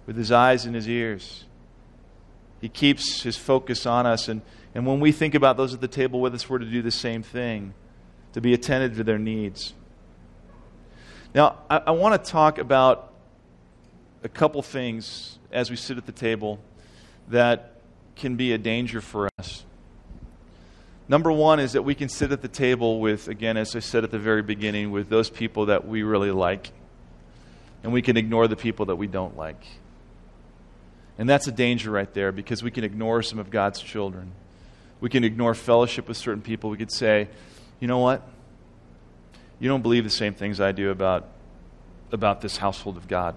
with 0.06 0.16
his 0.16 0.32
eyes 0.32 0.66
and 0.66 0.74
his 0.74 0.88
ears. 0.88 1.44
He 2.60 2.68
keeps 2.68 3.22
his 3.22 3.36
focus 3.36 3.86
on 3.86 4.06
us. 4.06 4.28
And, 4.28 4.42
and 4.74 4.86
when 4.86 5.00
we 5.00 5.12
think 5.12 5.34
about 5.34 5.56
those 5.56 5.72
at 5.72 5.80
the 5.80 5.88
table 5.88 6.20
with 6.20 6.34
us, 6.34 6.48
we're 6.48 6.58
to 6.58 6.64
do 6.64 6.82
the 6.82 6.90
same 6.90 7.22
thing, 7.22 7.74
to 8.32 8.40
be 8.40 8.52
attentive 8.52 8.96
to 8.96 9.04
their 9.04 9.18
needs. 9.18 9.72
Now, 11.34 11.58
I, 11.70 11.78
I 11.86 11.90
want 11.92 12.22
to 12.22 12.30
talk 12.30 12.58
about 12.58 13.09
a 14.22 14.28
couple 14.28 14.62
things 14.62 15.38
as 15.50 15.70
we 15.70 15.76
sit 15.76 15.96
at 15.96 16.06
the 16.06 16.12
table 16.12 16.60
that 17.28 17.74
can 18.16 18.36
be 18.36 18.52
a 18.52 18.58
danger 18.58 19.00
for 19.00 19.28
us. 19.38 19.64
Number 21.08 21.32
one 21.32 21.58
is 21.58 21.72
that 21.72 21.82
we 21.82 21.94
can 21.94 22.08
sit 22.08 22.30
at 22.30 22.40
the 22.40 22.48
table 22.48 23.00
with, 23.00 23.26
again, 23.26 23.56
as 23.56 23.74
I 23.74 23.80
said 23.80 24.04
at 24.04 24.10
the 24.10 24.18
very 24.18 24.42
beginning, 24.42 24.92
with 24.92 25.08
those 25.08 25.28
people 25.28 25.66
that 25.66 25.86
we 25.88 26.02
really 26.02 26.30
like. 26.30 26.70
And 27.82 27.92
we 27.92 28.02
can 28.02 28.16
ignore 28.16 28.46
the 28.46 28.56
people 28.56 28.86
that 28.86 28.96
we 28.96 29.06
don't 29.06 29.36
like. 29.36 29.60
And 31.18 31.28
that's 31.28 31.48
a 31.48 31.52
danger 31.52 31.90
right 31.90 32.12
there 32.14 32.30
because 32.30 32.62
we 32.62 32.70
can 32.70 32.84
ignore 32.84 33.22
some 33.22 33.38
of 33.38 33.50
God's 33.50 33.80
children. 33.80 34.32
We 35.00 35.08
can 35.08 35.24
ignore 35.24 35.54
fellowship 35.54 36.06
with 36.06 36.16
certain 36.16 36.42
people. 36.42 36.70
We 36.70 36.76
could 36.76 36.92
say, 36.92 37.28
you 37.80 37.88
know 37.88 37.98
what? 37.98 38.22
You 39.58 39.68
don't 39.68 39.82
believe 39.82 40.04
the 40.04 40.10
same 40.10 40.34
things 40.34 40.60
I 40.60 40.72
do 40.72 40.90
about, 40.90 41.26
about 42.12 42.40
this 42.40 42.58
household 42.58 42.96
of 42.96 43.08
God. 43.08 43.34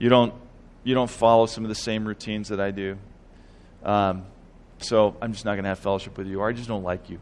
You 0.00 0.08
don't, 0.08 0.34
you 0.82 0.94
don't 0.94 1.10
follow 1.10 1.46
some 1.46 1.64
of 1.64 1.68
the 1.68 1.76
same 1.76 2.08
routines 2.08 2.48
that 2.48 2.58
I 2.58 2.72
do. 2.72 2.98
Um, 3.84 4.24
so 4.78 5.14
I'm 5.20 5.32
just 5.32 5.44
not 5.44 5.52
going 5.52 5.64
to 5.64 5.68
have 5.68 5.78
fellowship 5.78 6.18
with 6.18 6.26
you, 6.26 6.40
or 6.40 6.48
I 6.48 6.52
just 6.52 6.68
don't 6.68 6.82
like 6.82 7.08
you. 7.10 7.20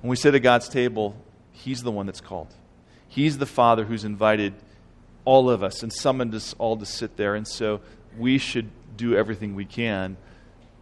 When 0.00 0.10
we 0.10 0.16
sit 0.16 0.34
at 0.34 0.42
God's 0.42 0.68
table, 0.68 1.16
He's 1.52 1.82
the 1.82 1.90
one 1.90 2.06
that's 2.06 2.20
called. 2.20 2.54
He's 3.08 3.38
the 3.38 3.46
Father 3.46 3.84
who's 3.84 4.04
invited 4.04 4.54
all 5.24 5.50
of 5.50 5.62
us 5.62 5.82
and 5.82 5.92
summoned 5.92 6.34
us 6.34 6.54
all 6.58 6.76
to 6.76 6.86
sit 6.86 7.16
there. 7.16 7.34
And 7.34 7.46
so 7.46 7.80
we 8.16 8.38
should 8.38 8.70
do 8.96 9.16
everything 9.16 9.54
we 9.54 9.64
can 9.64 10.16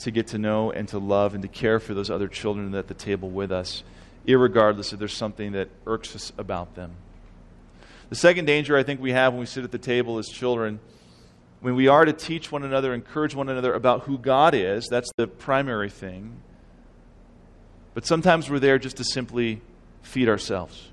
to 0.01 0.11
get 0.11 0.27
to 0.29 0.38
know 0.38 0.70
and 0.70 0.87
to 0.88 0.99
love 0.99 1.33
and 1.33 1.42
to 1.42 1.49
care 1.49 1.81
for 1.81 1.94
those 1.94 2.11
other 2.11 2.29
children 2.29 2.75
at 2.75 2.88
the 2.88 2.94
table 2.94 3.31
with 3.31 3.51
us, 3.51 3.83
regardless 4.27 4.92
if 4.92 4.99
there's 4.99 5.16
something 5.16 5.53
that 5.53 5.70
irks 5.87 6.14
us 6.14 6.33
about 6.37 6.75
them. 6.75 6.92
The 8.09 8.16
second 8.16 8.45
danger 8.45 8.77
I 8.77 8.83
think 8.83 9.01
we 9.01 9.12
have 9.12 9.33
when 9.33 9.40
we 9.40 9.47
sit 9.47 9.64
at 9.64 9.73
the 9.73 9.79
table 9.79 10.19
as 10.19 10.29
children, 10.29 10.79
when 11.61 11.75
we 11.75 11.88
are 11.88 12.05
to 12.05 12.12
teach 12.12 12.53
one 12.53 12.62
another, 12.62 12.95
encourage 12.95 13.35
one 13.35 13.49
another 13.49 13.75
about 13.75 14.03
who 14.03 14.19
God 14.19 14.55
is, 14.55 14.87
that's 14.88 15.11
the 15.16 15.27
primary 15.27 15.90
thing. 15.90 16.37
But 17.95 18.07
sometimes 18.07 18.49
we're 18.49 18.61
there 18.61 18.79
just 18.79 18.99
to 18.99 19.05
simply 19.05 19.61
feed 20.03 20.29
ourselves. 20.29 20.90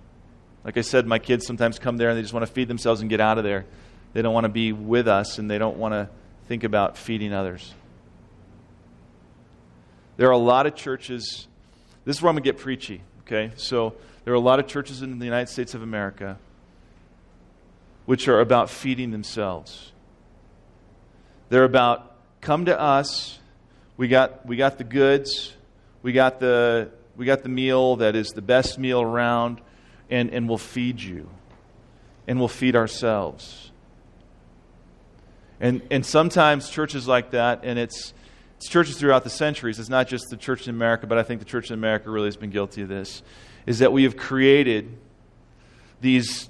Like 0.63 0.77
I 0.77 0.81
said, 0.81 1.05
my 1.05 1.19
kids 1.19 1.45
sometimes 1.45 1.77
come 1.77 1.97
there 1.97 2.09
and 2.09 2.17
they 2.17 2.21
just 2.21 2.33
want 2.33 2.45
to 2.45 2.51
feed 2.51 2.67
themselves 2.67 3.01
and 3.01 3.09
get 3.09 3.19
out 3.19 3.37
of 3.37 3.43
there. 3.43 3.65
They 4.13 4.21
don't 4.21 4.33
want 4.33 4.45
to 4.45 4.49
be 4.49 4.71
with 4.71 5.07
us 5.07 5.37
and 5.37 5.51
they 5.51 5.57
don't 5.57 5.77
want 5.77 5.93
to 5.93 6.09
think 6.47 6.63
about 6.63 6.97
feeding 6.97 7.33
others. 7.33 7.73
There 10.17 10.27
are 10.29 10.31
a 10.31 10.37
lot 10.37 10.65
of 10.65 10.75
churches, 10.75 11.47
this 12.05 12.17
is 12.17 12.21
where 12.21 12.29
I'm 12.29 12.35
going 12.35 12.43
to 12.43 12.51
get 12.51 12.59
preachy, 12.59 13.01
okay? 13.21 13.51
So 13.57 13.95
there 14.23 14.33
are 14.33 14.37
a 14.37 14.39
lot 14.39 14.59
of 14.59 14.67
churches 14.67 15.01
in 15.01 15.19
the 15.19 15.25
United 15.25 15.49
States 15.51 15.73
of 15.73 15.83
America 15.83 16.37
which 18.05 18.27
are 18.27 18.39
about 18.39 18.69
feeding 18.69 19.11
themselves. 19.11 19.91
They're 21.49 21.63
about 21.63 22.15
come 22.41 22.65
to 22.65 22.79
us, 22.79 23.39
we 23.95 24.07
got, 24.07 24.45
we 24.45 24.57
got 24.57 24.77
the 24.77 24.83
goods, 24.83 25.53
we 26.01 26.11
got 26.11 26.39
the, 26.39 26.91
we 27.15 27.25
got 27.25 27.43
the 27.43 27.49
meal 27.49 27.97
that 27.97 28.15
is 28.15 28.29
the 28.29 28.41
best 28.41 28.77
meal 28.77 29.01
around, 29.01 29.61
and, 30.09 30.29
and 30.31 30.47
we'll 30.49 30.57
feed 30.57 31.01
you. 31.01 31.29
And 32.27 32.39
we'll 32.39 32.47
feed 32.47 32.75
ourselves. 32.75 33.71
And, 35.59 35.81
and 35.91 36.05
sometimes 36.05 36.69
churches 36.69 37.07
like 37.07 37.31
that, 37.31 37.61
and 37.63 37.77
it's, 37.79 38.13
it's 38.57 38.67
churches 38.67 38.97
throughout 38.97 39.23
the 39.23 39.29
centuries, 39.29 39.79
it's 39.79 39.89
not 39.89 40.07
just 40.07 40.29
the 40.29 40.37
church 40.37 40.67
in 40.67 40.75
America, 40.75 41.07
but 41.07 41.17
I 41.17 41.23
think 41.23 41.39
the 41.39 41.45
church 41.45 41.69
in 41.69 41.73
America 41.75 42.09
really 42.09 42.27
has 42.27 42.37
been 42.37 42.49
guilty 42.49 42.81
of 42.81 42.89
this, 42.89 43.23
is 43.65 43.79
that 43.79 43.93
we 43.93 44.03
have 44.03 44.17
created 44.17 44.97
these 46.01 46.49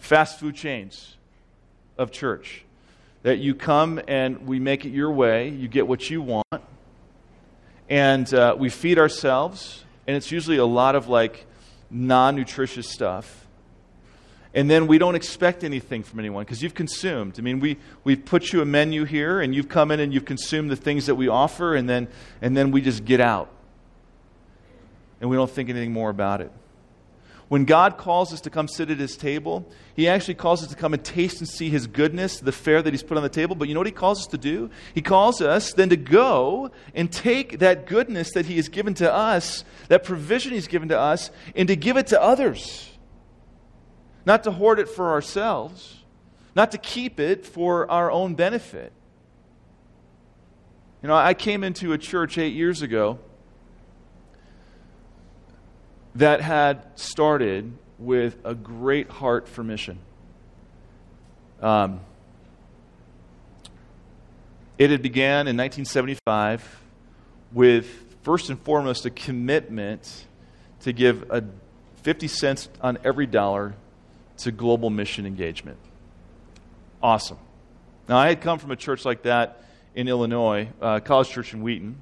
fast 0.00 0.40
food 0.40 0.54
chains 0.54 1.16
of 1.96 2.10
church. 2.10 2.64
That 3.22 3.38
you 3.38 3.54
come 3.54 4.00
and 4.08 4.46
we 4.46 4.58
make 4.58 4.84
it 4.84 4.90
your 4.90 5.12
way, 5.12 5.50
you 5.50 5.68
get 5.68 5.86
what 5.86 6.08
you 6.08 6.22
want, 6.22 6.62
and 7.88 8.32
uh, 8.32 8.56
we 8.58 8.70
feed 8.70 8.98
ourselves, 8.98 9.84
and 10.06 10.16
it's 10.16 10.32
usually 10.32 10.56
a 10.56 10.64
lot 10.64 10.94
of 10.94 11.08
like 11.08 11.46
non 11.90 12.36
nutritious 12.36 12.88
stuff 12.88 13.40
and 14.52 14.68
then 14.68 14.86
we 14.86 14.98
don't 14.98 15.14
expect 15.14 15.62
anything 15.62 16.02
from 16.02 16.18
anyone 16.18 16.44
because 16.44 16.62
you've 16.62 16.74
consumed. 16.74 17.36
I 17.38 17.42
mean, 17.42 17.60
we, 17.60 17.76
we've 18.02 18.24
put 18.24 18.52
you 18.52 18.62
a 18.62 18.64
menu 18.64 19.04
here, 19.04 19.40
and 19.40 19.54
you've 19.54 19.68
come 19.68 19.90
in 19.92 20.00
and 20.00 20.12
you've 20.12 20.24
consumed 20.24 20.70
the 20.70 20.76
things 20.76 21.06
that 21.06 21.14
we 21.14 21.28
offer, 21.28 21.76
and 21.76 21.88
then, 21.88 22.08
and 22.42 22.56
then 22.56 22.72
we 22.72 22.80
just 22.80 23.04
get 23.04 23.20
out. 23.20 23.48
And 25.20 25.30
we 25.30 25.36
don't 25.36 25.50
think 25.50 25.68
anything 25.68 25.92
more 25.92 26.10
about 26.10 26.40
it. 26.40 26.50
When 27.50 27.64
God 27.64 27.98
calls 27.98 28.32
us 28.32 28.40
to 28.42 28.50
come 28.50 28.68
sit 28.68 28.90
at 28.90 28.98
his 28.98 29.16
table, 29.16 29.68
he 29.94 30.08
actually 30.08 30.34
calls 30.34 30.62
us 30.62 30.70
to 30.70 30.76
come 30.76 30.94
and 30.94 31.04
taste 31.04 31.40
and 31.40 31.48
see 31.48 31.68
his 31.68 31.86
goodness, 31.86 32.38
the 32.38 32.52
fare 32.52 32.80
that 32.80 32.92
he's 32.92 33.02
put 33.02 33.16
on 33.16 33.24
the 33.24 33.28
table. 33.28 33.56
But 33.56 33.66
you 33.66 33.74
know 33.74 33.80
what 33.80 33.88
he 33.88 33.92
calls 33.92 34.20
us 34.20 34.26
to 34.28 34.38
do? 34.38 34.70
He 34.94 35.02
calls 35.02 35.42
us 35.42 35.72
then 35.72 35.88
to 35.88 35.96
go 35.96 36.70
and 36.94 37.12
take 37.12 37.58
that 37.58 37.86
goodness 37.86 38.30
that 38.34 38.46
he 38.46 38.56
has 38.56 38.68
given 38.68 38.94
to 38.94 39.12
us, 39.12 39.64
that 39.88 40.04
provision 40.04 40.52
he's 40.52 40.68
given 40.68 40.88
to 40.90 40.98
us, 40.98 41.32
and 41.56 41.66
to 41.66 41.74
give 41.74 41.96
it 41.96 42.06
to 42.06 42.22
others 42.22 42.90
not 44.24 44.44
to 44.44 44.50
hoard 44.50 44.78
it 44.78 44.88
for 44.88 45.10
ourselves, 45.10 46.04
not 46.54 46.70
to 46.72 46.78
keep 46.78 47.18
it 47.18 47.46
for 47.46 47.90
our 47.90 48.10
own 48.10 48.34
benefit. 48.34 48.92
You 51.02 51.08
know, 51.08 51.16
I 51.16 51.34
came 51.34 51.64
into 51.64 51.92
a 51.92 51.98
church 51.98 52.36
eight 52.38 52.54
years 52.54 52.82
ago 52.82 53.18
that 56.14 56.40
had 56.40 56.98
started 56.98 57.72
with 57.98 58.38
a 58.44 58.54
great 58.54 59.10
heart 59.10 59.48
for 59.48 59.62
mission. 59.62 59.98
Um, 61.60 62.00
it 64.78 64.90
had 64.90 65.02
began 65.02 65.46
in 65.46 65.56
1975 65.56 66.80
with, 67.52 68.16
first 68.22 68.48
and 68.48 68.58
foremost, 68.60 69.04
a 69.04 69.10
commitment 69.10 70.26
to 70.80 70.92
give 70.92 71.30
a 71.30 71.44
50 72.02 72.28
cents 72.28 72.68
on 72.80 72.98
every 73.04 73.26
dollar 73.26 73.74
to 74.38 74.50
global 74.50 74.88
mission 74.88 75.26
engagement. 75.26 75.76
Awesome. 77.02 77.38
Now, 78.08 78.16
I 78.16 78.28
had 78.28 78.40
come 78.40 78.58
from 78.58 78.70
a 78.70 78.76
church 78.76 79.04
like 79.04 79.22
that 79.22 79.62
in 79.94 80.08
Illinois, 80.08 80.68
uh, 80.80 81.00
College 81.00 81.28
Church 81.28 81.52
in 81.52 81.62
Wheaton. 81.62 82.00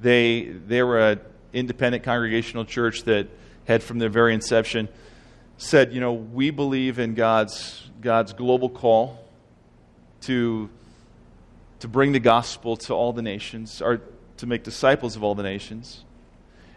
They, 0.00 0.42
they 0.42 0.82
were 0.82 0.98
an 0.98 1.20
independent 1.52 2.04
congregational 2.04 2.64
church 2.64 3.02
that 3.04 3.28
had, 3.66 3.82
from 3.82 3.98
their 3.98 4.08
very 4.08 4.34
inception, 4.34 4.88
said, 5.56 5.92
you 5.92 6.00
know, 6.00 6.12
we 6.12 6.50
believe 6.50 6.98
in 6.98 7.14
God's, 7.14 7.88
God's 8.00 8.32
global 8.32 8.68
call 8.68 9.24
to, 10.22 10.70
to 11.80 11.88
bring 11.88 12.12
the 12.12 12.20
gospel 12.20 12.76
to 12.76 12.94
all 12.94 13.12
the 13.12 13.22
nations, 13.22 13.82
or 13.82 14.00
to 14.36 14.46
make 14.46 14.62
disciples 14.62 15.16
of 15.16 15.24
all 15.24 15.34
the 15.34 15.42
nations. 15.42 16.04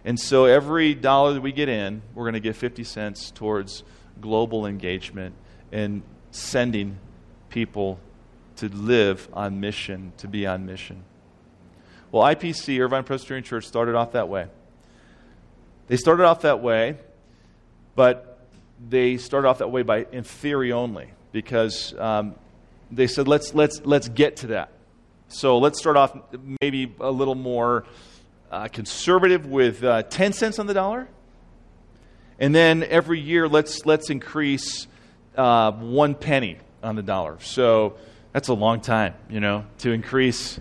And 0.03 0.19
so 0.19 0.45
every 0.45 0.95
dollar 0.95 1.33
that 1.33 1.41
we 1.41 1.51
get 1.51 1.69
in, 1.69 2.01
we're 2.15 2.23
going 2.23 2.33
to 2.33 2.39
give 2.39 2.57
50 2.57 2.83
cents 2.83 3.31
towards 3.31 3.83
global 4.19 4.65
engagement 4.65 5.35
and 5.71 6.01
sending 6.31 6.97
people 7.49 7.99
to 8.57 8.67
live 8.69 9.29
on 9.33 9.59
mission, 9.59 10.13
to 10.17 10.27
be 10.27 10.47
on 10.47 10.65
mission. 10.65 11.03
Well, 12.11 12.23
IPC, 12.23 12.79
Irvine 12.79 13.03
Presbyterian 13.03 13.43
Church, 13.43 13.65
started 13.65 13.95
off 13.95 14.13
that 14.13 14.27
way. 14.27 14.47
They 15.91 15.97
started 15.97 16.23
off 16.23 16.41
that 16.41 16.61
way, 16.61 16.95
but 17.95 18.39
they 18.89 19.17
started 19.17 19.49
off 19.49 19.57
that 19.57 19.71
way 19.71 19.81
by 19.83 20.05
in 20.11 20.23
theory 20.23 20.71
only, 20.71 21.09
because 21.33 21.93
um, 21.99 22.35
they 22.89 23.07
said 23.07 23.27
let's 23.27 23.53
let's 23.53 23.81
let's 23.83 24.07
get 24.07 24.37
to 24.37 24.47
that. 24.47 24.71
So 25.27 25.57
let's 25.57 25.77
start 25.77 25.97
off 25.97 26.17
maybe 26.61 26.95
a 27.01 27.11
little 27.11 27.35
more 27.35 27.85
uh, 28.49 28.69
conservative 28.69 29.45
with 29.45 29.83
uh, 29.83 30.03
ten 30.03 30.31
cents 30.31 30.59
on 30.59 30.67
the 30.67 30.73
dollar 30.73 31.09
and 32.41 32.55
then 32.55 32.81
every 32.81 33.19
year, 33.19 33.47
let's, 33.47 33.85
let's 33.85 34.09
increase 34.09 34.87
uh, 35.37 35.71
one 35.73 36.15
penny 36.15 36.57
on 36.81 36.95
the 36.95 37.03
dollar. 37.03 37.37
So 37.41 37.97
that's 38.33 38.47
a 38.47 38.55
long 38.55 38.81
time, 38.81 39.13
you 39.29 39.39
know, 39.39 39.65
to 39.77 39.91
increase 39.91 40.59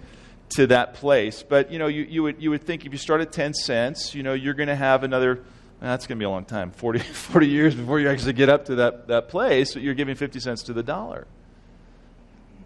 to 0.50 0.66
that 0.68 0.94
place. 0.94 1.42
But, 1.42 1.70
you 1.70 1.78
know, 1.78 1.86
you, 1.86 2.02
you, 2.02 2.22
would, 2.22 2.42
you 2.42 2.50
would 2.50 2.64
think 2.64 2.84
if 2.84 2.92
you 2.92 2.98
start 2.98 3.20
at 3.20 3.32
10 3.32 3.54
cents, 3.54 4.14
you 4.14 4.22
know, 4.22 4.32
you're 4.32 4.54
going 4.54 4.68
to 4.68 4.76
have 4.76 5.04
another, 5.04 5.42
that's 5.80 6.06
going 6.06 6.18
to 6.18 6.20
be 6.20 6.24
a 6.24 6.30
long 6.30 6.44
time, 6.44 6.70
40, 6.72 6.98
40 7.12 7.46
years 7.46 7.74
before 7.74 8.00
you 8.00 8.08
actually 8.08 8.34
get 8.34 8.48
up 8.48 8.66
to 8.66 8.76
that, 8.76 9.08
that 9.08 9.28
place, 9.28 9.76
you're 9.76 9.94
giving 9.94 10.14
50 10.14 10.40
cents 10.40 10.62
to 10.64 10.72
the 10.72 10.82
dollar. 10.82 11.26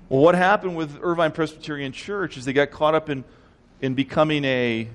Well, 0.08 0.22
what 0.22 0.34
happened 0.34 0.76
with 0.76 0.98
Irvine 1.02 1.32
Presbyterian 1.32 1.92
Church 1.92 2.36
is 2.36 2.44
they 2.44 2.52
got 2.52 2.70
caught 2.70 2.94
up 2.94 3.08
in, 3.08 3.24
in 3.80 3.94
becoming 3.94 4.44
a 4.44 4.88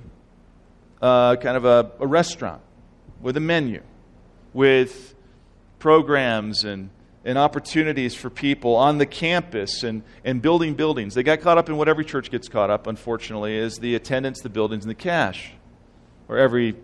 uh, 1.01 1.35
kind 1.37 1.57
of 1.57 1.65
a, 1.65 1.91
a 1.99 2.07
restaurant 2.07 2.61
with 3.21 3.37
a 3.37 3.39
menu 3.39 3.81
with 4.53 5.15
programs 5.79 6.63
and, 6.63 6.89
and 7.25 7.37
opportunities 7.37 8.15
for 8.15 8.29
people 8.29 8.75
on 8.75 8.97
the 8.97 9.05
campus 9.05 9.83
and, 9.83 10.03
and 10.23 10.41
building 10.41 10.73
buildings. 10.73 11.13
They 11.13 11.23
got 11.23 11.41
caught 11.41 11.57
up 11.57 11.69
in 11.69 11.77
what 11.77 11.89
every 11.89 12.05
church 12.05 12.31
gets 12.31 12.47
caught 12.47 12.69
up, 12.69 12.87
unfortunately, 12.87 13.57
is 13.57 13.77
the 13.77 13.95
attendance, 13.95 14.41
the 14.41 14.49
buildings, 14.49 14.83
and 14.85 14.89
the 14.89 14.95
cash, 14.95 15.51
or 16.27 16.37
every 16.37 16.75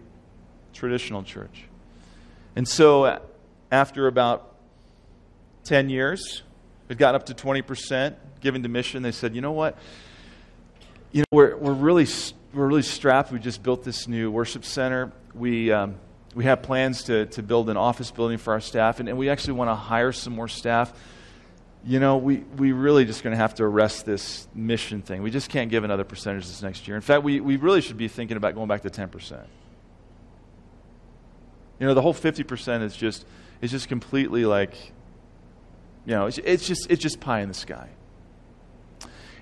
traditional 0.73 1.23
church. 1.23 1.65
And 2.55 2.67
so 2.67 3.21
after 3.71 4.07
about 4.07 4.55
10 5.63 5.89
years, 5.89 6.43
it 6.89 6.97
got 6.97 7.15
up 7.15 7.25
to 7.27 7.33
20% 7.33 8.15
given 8.41 8.61
to 8.63 8.69
mission. 8.69 9.03
They 9.03 9.11
said, 9.11 9.35
you 9.35 9.41
know 9.41 9.53
what? 9.53 9.77
you 11.15 11.21
know, 11.21 11.25
we're, 11.31 11.55
we're, 11.55 11.71
really, 11.71 12.05
we're 12.53 12.67
really 12.67 12.81
strapped. 12.81 13.31
We 13.31 13.39
just 13.39 13.63
built 13.63 13.85
this 13.85 14.05
new 14.05 14.29
worship 14.29 14.65
center. 14.65 15.13
We, 15.33 15.71
um, 15.71 15.95
we 16.35 16.43
have 16.43 16.61
plans 16.61 17.03
to, 17.03 17.25
to 17.27 17.41
build 17.41 17.69
an 17.69 17.77
office 17.77 18.11
building 18.11 18.37
for 18.37 18.53
our 18.53 18.59
staff, 18.59 18.99
and, 18.99 19.07
and 19.07 19.17
we 19.17 19.29
actually 19.29 19.53
want 19.53 19.69
to 19.69 19.75
hire 19.75 20.11
some 20.11 20.33
more 20.33 20.49
staff. 20.49 20.93
You 21.85 21.99
know, 21.99 22.17
we, 22.17 22.37
we 22.57 22.73
really 22.73 23.05
just 23.05 23.23
going 23.23 23.31
to 23.31 23.37
have 23.37 23.55
to 23.55 23.63
arrest 23.63 24.05
this 24.05 24.47
mission 24.53 25.01
thing. 25.01 25.23
We 25.23 25.31
just 25.31 25.49
can't 25.49 25.71
give 25.71 25.85
another 25.85 26.03
percentage 26.03 26.45
this 26.45 26.61
next 26.61 26.87
year. 26.87 26.97
In 26.97 27.01
fact, 27.01 27.23
we, 27.23 27.39
we 27.39 27.55
really 27.55 27.79
should 27.79 27.97
be 27.97 28.09
thinking 28.09 28.35
about 28.35 28.53
going 28.53 28.67
back 28.67 28.81
to 28.81 28.89
10%. 28.89 29.45
You 31.79 31.87
know, 31.87 31.93
the 31.93 32.01
whole 32.01 32.13
50% 32.13 32.81
is 32.83 32.97
just, 32.97 33.25
is 33.61 33.71
just 33.71 33.87
completely 33.87 34.45
like, 34.45 34.75
you 36.05 36.15
know, 36.15 36.25
it's, 36.25 36.37
it's, 36.39 36.67
just, 36.67 36.87
it's 36.89 37.01
just 37.01 37.21
pie 37.21 37.41
in 37.41 37.47
the 37.47 37.53
sky. 37.53 37.89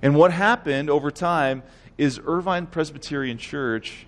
And 0.03 0.15
what 0.15 0.31
happened 0.31 0.89
over 0.91 1.09
time 1.09 1.63
is 1.97 2.19
Irvine 2.23 2.67
Presbyterian 2.67 3.37
Church 3.37 4.05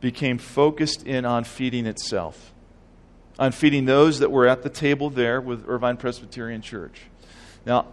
became 0.00 0.38
focused 0.38 1.06
in 1.06 1.24
on 1.24 1.44
feeding 1.44 1.86
itself, 1.86 2.52
on 3.38 3.52
feeding 3.52 3.84
those 3.84 4.20
that 4.20 4.30
were 4.30 4.46
at 4.46 4.62
the 4.62 4.68
table 4.68 5.10
there 5.10 5.40
with 5.40 5.64
Irvine 5.68 5.96
Presbyterian 5.96 6.62
Church. 6.62 7.02
Now, 7.66 7.86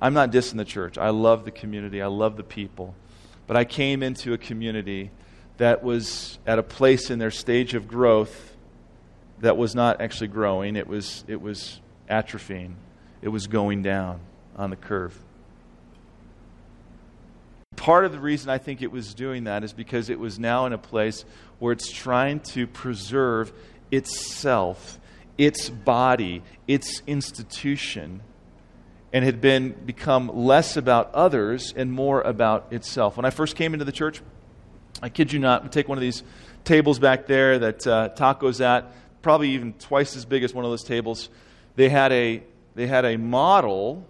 I'm 0.00 0.14
not 0.14 0.30
dissing 0.30 0.56
the 0.56 0.64
church. 0.64 0.98
I 0.98 1.10
love 1.10 1.44
the 1.44 1.50
community, 1.50 2.02
I 2.02 2.06
love 2.06 2.36
the 2.36 2.44
people. 2.44 2.94
But 3.46 3.56
I 3.56 3.64
came 3.64 4.02
into 4.02 4.32
a 4.32 4.38
community 4.38 5.10
that 5.56 5.82
was 5.82 6.38
at 6.46 6.58
a 6.58 6.62
place 6.62 7.10
in 7.10 7.18
their 7.18 7.30
stage 7.30 7.74
of 7.74 7.88
growth 7.88 8.54
that 9.40 9.56
was 9.56 9.74
not 9.74 10.00
actually 10.00 10.28
growing, 10.28 10.76
it 10.76 10.86
was, 10.86 11.24
it 11.26 11.40
was 11.40 11.80
atrophying, 12.10 12.74
it 13.22 13.28
was 13.28 13.46
going 13.46 13.82
down 13.82 14.20
on 14.56 14.70
the 14.70 14.76
curve 14.76 15.18
part 17.78 18.04
of 18.04 18.12
the 18.12 18.18
reason 18.18 18.50
I 18.50 18.58
think 18.58 18.82
it 18.82 18.90
was 18.90 19.14
doing 19.14 19.44
that 19.44 19.62
is 19.62 19.72
because 19.72 20.10
it 20.10 20.18
was 20.18 20.38
now 20.38 20.66
in 20.66 20.72
a 20.72 20.78
place 20.78 21.24
where 21.60 21.72
it's 21.72 21.90
trying 21.90 22.40
to 22.40 22.66
preserve 22.66 23.52
itself, 23.90 24.98
its 25.38 25.70
body, 25.70 26.42
its 26.66 27.02
institution, 27.06 28.20
and 29.12 29.24
had 29.24 29.40
been 29.40 29.70
become 29.86 30.28
less 30.34 30.76
about 30.76 31.14
others 31.14 31.72
and 31.74 31.90
more 31.92 32.20
about 32.20 32.72
itself. 32.72 33.16
When 33.16 33.24
I 33.24 33.30
first 33.30 33.54
came 33.54 33.72
into 33.72 33.84
the 33.84 33.92
church, 33.92 34.20
I 35.00 35.08
kid 35.08 35.32
you 35.32 35.38
not, 35.38 35.62
we 35.62 35.68
take 35.70 35.88
one 35.88 35.96
of 35.96 36.02
these 36.02 36.24
tables 36.64 36.98
back 36.98 37.26
there 37.26 37.60
that 37.60 37.86
uh, 37.86 38.08
Taco's 38.10 38.60
at, 38.60 38.92
probably 39.22 39.50
even 39.50 39.72
twice 39.74 40.16
as 40.16 40.24
big 40.24 40.42
as 40.42 40.52
one 40.52 40.64
of 40.64 40.70
those 40.70 40.84
tables. 40.84 41.28
They 41.76 41.88
had 41.88 42.10
a 42.12 42.42
they 42.74 42.88
had 42.88 43.04
a 43.04 43.16
model 43.16 44.04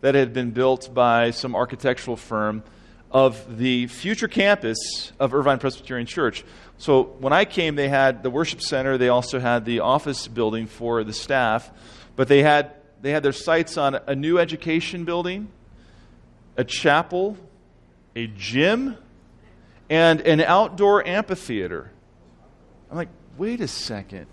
that 0.00 0.14
had 0.14 0.32
been 0.32 0.52
built 0.52 0.92
by 0.94 1.32
some 1.32 1.54
architectural 1.54 2.16
firm 2.16 2.62
of 3.10 3.58
the 3.58 3.86
future 3.86 4.28
campus 4.28 5.12
of 5.18 5.34
Irvine 5.34 5.58
Presbyterian 5.58 6.06
Church. 6.06 6.44
So 6.76 7.04
when 7.20 7.32
I 7.32 7.44
came, 7.44 7.74
they 7.74 7.88
had 7.88 8.22
the 8.22 8.30
worship 8.30 8.60
center. 8.60 8.98
They 8.98 9.08
also 9.08 9.40
had 9.40 9.64
the 9.64 9.80
office 9.80 10.28
building 10.28 10.66
for 10.66 11.04
the 11.04 11.12
staff, 11.12 11.70
but 12.16 12.28
they 12.28 12.42
had 12.42 12.72
they 13.00 13.10
had 13.10 13.22
their 13.22 13.32
sights 13.32 13.76
on 13.76 13.94
a 13.94 14.14
new 14.14 14.38
education 14.38 15.04
building, 15.04 15.48
a 16.56 16.64
chapel, 16.64 17.36
a 18.16 18.26
gym, 18.26 18.96
and 19.88 20.20
an 20.22 20.40
outdoor 20.40 21.06
amphitheater. 21.06 21.90
I'm 22.90 22.96
like, 22.96 23.08
wait 23.36 23.60
a 23.60 23.68
second. 23.68 24.26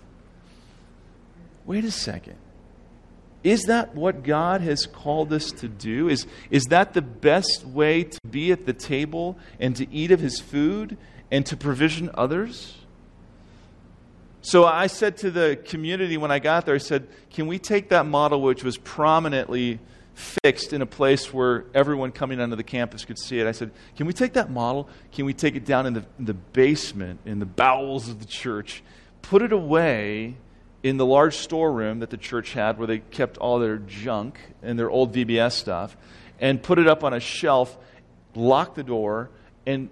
Wait 1.64 1.84
a 1.84 1.90
second. 1.90 2.36
Is 3.46 3.66
that 3.66 3.94
what 3.94 4.24
God 4.24 4.60
has 4.62 4.86
called 4.86 5.32
us 5.32 5.52
to 5.52 5.68
do? 5.68 6.08
Is, 6.08 6.26
is 6.50 6.64
that 6.64 6.94
the 6.94 7.00
best 7.00 7.64
way 7.64 8.02
to 8.02 8.18
be 8.28 8.50
at 8.50 8.66
the 8.66 8.72
table 8.72 9.38
and 9.60 9.76
to 9.76 9.88
eat 9.94 10.10
of 10.10 10.18
his 10.18 10.40
food 10.40 10.98
and 11.30 11.46
to 11.46 11.56
provision 11.56 12.10
others? 12.14 12.74
So 14.42 14.64
I 14.64 14.88
said 14.88 15.18
to 15.18 15.30
the 15.30 15.56
community 15.64 16.16
when 16.16 16.32
I 16.32 16.40
got 16.40 16.66
there, 16.66 16.74
I 16.74 16.78
said, 16.78 17.06
can 17.30 17.46
we 17.46 17.60
take 17.60 17.90
that 17.90 18.04
model 18.04 18.42
which 18.42 18.64
was 18.64 18.78
prominently 18.78 19.78
fixed 20.42 20.72
in 20.72 20.82
a 20.82 20.86
place 20.86 21.32
where 21.32 21.66
everyone 21.72 22.10
coming 22.10 22.40
onto 22.40 22.56
the 22.56 22.64
campus 22.64 23.04
could 23.04 23.16
see 23.16 23.38
it? 23.38 23.46
I 23.46 23.52
said, 23.52 23.70
can 23.94 24.08
we 24.08 24.12
take 24.12 24.32
that 24.32 24.50
model? 24.50 24.88
Can 25.12 25.24
we 25.24 25.34
take 25.34 25.54
it 25.54 25.64
down 25.64 25.86
in 25.86 25.92
the, 25.94 26.04
in 26.18 26.24
the 26.24 26.34
basement, 26.34 27.20
in 27.24 27.38
the 27.38 27.46
bowels 27.46 28.08
of 28.08 28.18
the 28.18 28.26
church, 28.26 28.82
put 29.22 29.40
it 29.40 29.52
away 29.52 30.34
in 30.86 30.98
the 30.98 31.06
large 31.06 31.36
storeroom 31.36 31.98
that 31.98 32.10
the 32.10 32.16
church 32.16 32.52
had 32.52 32.78
where 32.78 32.86
they 32.86 33.00
kept 33.00 33.36
all 33.38 33.58
their 33.58 33.78
junk 33.78 34.38
and 34.62 34.78
their 34.78 34.88
old 34.88 35.12
VBS 35.12 35.50
stuff 35.50 35.96
and 36.38 36.62
put 36.62 36.78
it 36.78 36.86
up 36.86 37.02
on 37.02 37.12
a 37.12 37.18
shelf, 37.18 37.76
lock 38.36 38.76
the 38.76 38.84
door, 38.84 39.28
and 39.66 39.90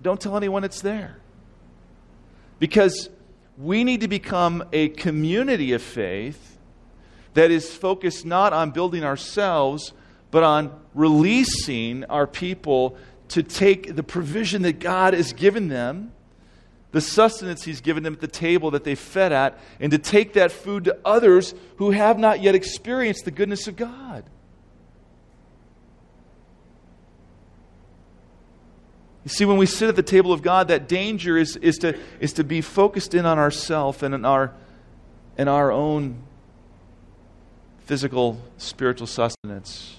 don't 0.00 0.20
tell 0.20 0.36
anyone 0.36 0.62
it's 0.62 0.80
there. 0.80 1.18
Because 2.60 3.10
we 3.58 3.82
need 3.82 4.02
to 4.02 4.06
become 4.06 4.62
a 4.72 4.90
community 4.90 5.72
of 5.72 5.82
faith 5.82 6.56
that 7.34 7.50
is 7.50 7.74
focused 7.74 8.24
not 8.24 8.52
on 8.52 8.70
building 8.70 9.02
ourselves, 9.02 9.92
but 10.30 10.44
on 10.44 10.72
releasing 10.94 12.04
our 12.04 12.28
people 12.28 12.96
to 13.30 13.42
take 13.42 13.96
the 13.96 14.04
provision 14.04 14.62
that 14.62 14.78
God 14.78 15.14
has 15.14 15.32
given 15.32 15.66
them 15.66 16.12
the 16.96 17.02
sustenance 17.02 17.62
he's 17.62 17.82
given 17.82 18.02
them 18.02 18.14
at 18.14 18.20
the 18.22 18.26
table 18.26 18.70
that 18.70 18.82
they 18.82 18.94
fed 18.94 19.30
at, 19.30 19.58
and 19.80 19.90
to 19.90 19.98
take 19.98 20.32
that 20.32 20.50
food 20.50 20.84
to 20.84 20.96
others 21.04 21.54
who 21.76 21.90
have 21.90 22.18
not 22.18 22.40
yet 22.40 22.54
experienced 22.54 23.26
the 23.26 23.30
goodness 23.30 23.68
of 23.68 23.76
God. 23.76 24.24
You 29.24 29.28
see, 29.28 29.44
when 29.44 29.58
we 29.58 29.66
sit 29.66 29.90
at 29.90 29.96
the 29.96 30.02
table 30.02 30.32
of 30.32 30.40
God, 30.40 30.68
that 30.68 30.88
danger 30.88 31.36
is, 31.36 31.56
is, 31.56 31.76
to, 31.80 31.98
is 32.18 32.32
to 32.32 32.44
be 32.44 32.62
focused 32.62 33.12
in 33.12 33.26
on 33.26 33.38
ourself 33.38 34.02
and 34.02 34.14
in 34.14 34.24
our, 34.24 34.54
in 35.36 35.48
our 35.48 35.70
own 35.70 36.22
physical, 37.80 38.40
spiritual 38.56 39.06
sustenance 39.06 39.96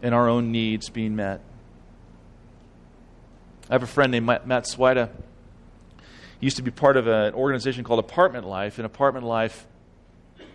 and 0.00 0.14
our 0.14 0.26
own 0.26 0.52
needs 0.52 0.88
being 0.88 1.16
met. 1.16 1.42
I 3.68 3.74
have 3.74 3.82
a 3.82 3.86
friend 3.86 4.10
named 4.10 4.24
Matt 4.24 4.64
Swida 4.64 5.10
used 6.40 6.56
to 6.56 6.62
be 6.62 6.70
part 6.70 6.96
of 6.96 7.06
an 7.06 7.34
organization 7.34 7.84
called 7.84 7.98
Apartment 7.98 8.46
Life. 8.46 8.78
And 8.78 8.86
Apartment 8.86 9.26
Life, 9.26 9.66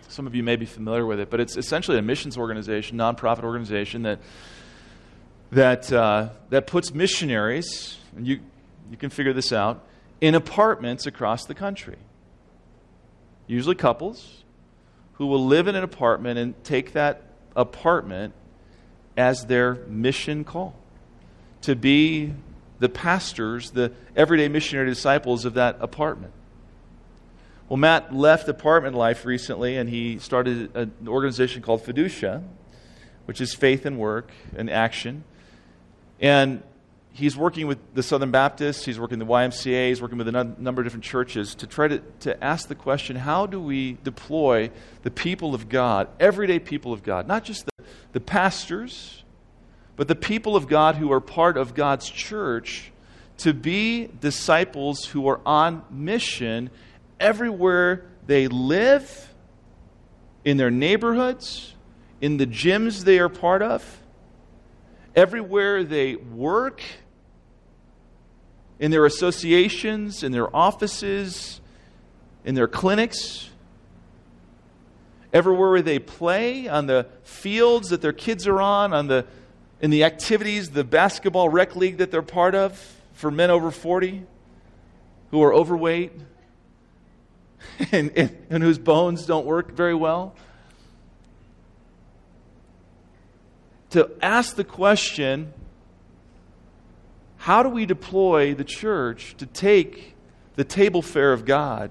some 0.08 0.26
of 0.26 0.34
you 0.34 0.42
may 0.42 0.56
be 0.56 0.66
familiar 0.66 1.04
with 1.04 1.20
it, 1.20 1.30
but 1.30 1.40
it's 1.40 1.56
essentially 1.56 1.98
a 1.98 2.02
missions 2.02 2.38
organization, 2.38 2.98
nonprofit 2.98 3.44
organization 3.44 4.02
that 4.02 4.20
that 5.52 5.92
uh, 5.92 6.30
that 6.50 6.66
puts 6.66 6.92
missionaries, 6.92 7.98
and 8.16 8.26
you 8.26 8.40
you 8.90 8.96
can 8.96 9.10
figure 9.10 9.32
this 9.32 9.52
out, 9.52 9.84
in 10.20 10.34
apartments 10.34 11.06
across 11.06 11.44
the 11.44 11.54
country. 11.54 11.96
Usually 13.46 13.74
couples 13.74 14.44
who 15.14 15.26
will 15.26 15.46
live 15.46 15.68
in 15.68 15.74
an 15.74 15.84
apartment 15.84 16.38
and 16.38 16.64
take 16.64 16.92
that 16.92 17.22
apartment 17.54 18.34
as 19.16 19.46
their 19.46 19.74
mission 19.86 20.44
call 20.44 20.74
to 21.62 21.76
be 21.76 22.34
the 22.78 22.88
pastors, 22.88 23.70
the 23.70 23.92
everyday 24.16 24.48
missionary 24.48 24.88
disciples 24.88 25.44
of 25.44 25.54
that 25.54 25.76
apartment. 25.80 26.32
Well, 27.68 27.78
Matt 27.78 28.14
left 28.14 28.48
apartment 28.48 28.94
life 28.94 29.24
recently 29.24 29.76
and 29.76 29.88
he 29.88 30.18
started 30.18 30.74
an 30.76 30.92
organization 31.06 31.62
called 31.62 31.82
Fiducia, 31.82 32.42
which 33.24 33.40
is 33.40 33.54
faith 33.54 33.86
and 33.86 33.98
work 33.98 34.30
and 34.56 34.68
action. 34.68 35.24
And 36.20 36.62
he's 37.14 37.36
working 37.36 37.66
with 37.66 37.78
the 37.94 38.02
Southern 38.02 38.30
Baptists, 38.30 38.84
he's 38.84 39.00
working 39.00 39.18
with 39.18 39.26
the 39.26 39.32
YMCA, 39.32 39.88
he's 39.88 40.02
working 40.02 40.18
with 40.18 40.28
a 40.28 40.32
number 40.32 40.82
of 40.82 40.86
different 40.86 41.04
churches 41.04 41.54
to 41.56 41.66
try 41.66 41.88
to, 41.88 41.98
to 42.20 42.44
ask 42.44 42.68
the 42.68 42.74
question 42.74 43.16
how 43.16 43.46
do 43.46 43.60
we 43.60 43.96
deploy 44.04 44.70
the 45.02 45.10
people 45.10 45.54
of 45.54 45.68
God, 45.68 46.08
everyday 46.20 46.58
people 46.58 46.92
of 46.92 47.02
God, 47.02 47.26
not 47.26 47.44
just 47.44 47.64
the, 47.64 47.84
the 48.12 48.20
pastors, 48.20 49.23
but 49.96 50.08
the 50.08 50.14
people 50.16 50.56
of 50.56 50.68
God 50.68 50.96
who 50.96 51.12
are 51.12 51.20
part 51.20 51.56
of 51.56 51.74
God's 51.74 52.08
church 52.08 52.90
to 53.38 53.52
be 53.52 54.08
disciples 54.20 55.06
who 55.06 55.28
are 55.28 55.40
on 55.44 55.84
mission 55.90 56.70
everywhere 57.18 58.06
they 58.26 58.48
live, 58.48 59.34
in 60.44 60.56
their 60.56 60.70
neighborhoods, 60.70 61.74
in 62.20 62.36
the 62.36 62.46
gyms 62.46 63.04
they 63.04 63.18
are 63.18 63.28
part 63.28 63.62
of, 63.62 64.00
everywhere 65.16 65.84
they 65.84 66.16
work, 66.16 66.82
in 68.78 68.90
their 68.90 69.06
associations, 69.06 70.22
in 70.22 70.32
their 70.32 70.54
offices, 70.54 71.60
in 72.44 72.54
their 72.54 72.68
clinics, 72.68 73.48
everywhere 75.32 75.80
they 75.80 75.98
play, 75.98 76.68
on 76.68 76.86
the 76.86 77.06
fields 77.22 77.88
that 77.88 78.02
their 78.02 78.12
kids 78.12 78.46
are 78.46 78.60
on, 78.60 78.92
on 78.92 79.06
the 79.06 79.24
in 79.84 79.90
the 79.90 80.04
activities, 80.04 80.70
the 80.70 80.82
basketball 80.82 81.50
rec 81.50 81.76
league 81.76 81.98
that 81.98 82.10
they're 82.10 82.22
part 82.22 82.54
of 82.54 82.72
for 83.12 83.30
men 83.30 83.50
over 83.50 83.70
40 83.70 84.22
who 85.30 85.42
are 85.42 85.52
overweight 85.52 86.10
and, 87.92 88.10
and, 88.16 88.34
and 88.48 88.62
whose 88.62 88.78
bones 88.78 89.26
don't 89.26 89.44
work 89.44 89.72
very 89.72 89.94
well. 89.94 90.34
To 93.90 94.10
ask 94.22 94.56
the 94.56 94.64
question 94.64 95.52
how 97.36 97.62
do 97.62 97.68
we 97.68 97.84
deploy 97.84 98.54
the 98.54 98.64
church 98.64 99.36
to 99.36 99.44
take 99.44 100.14
the 100.56 100.64
table 100.64 101.02
fare 101.02 101.34
of 101.34 101.44
God 101.44 101.90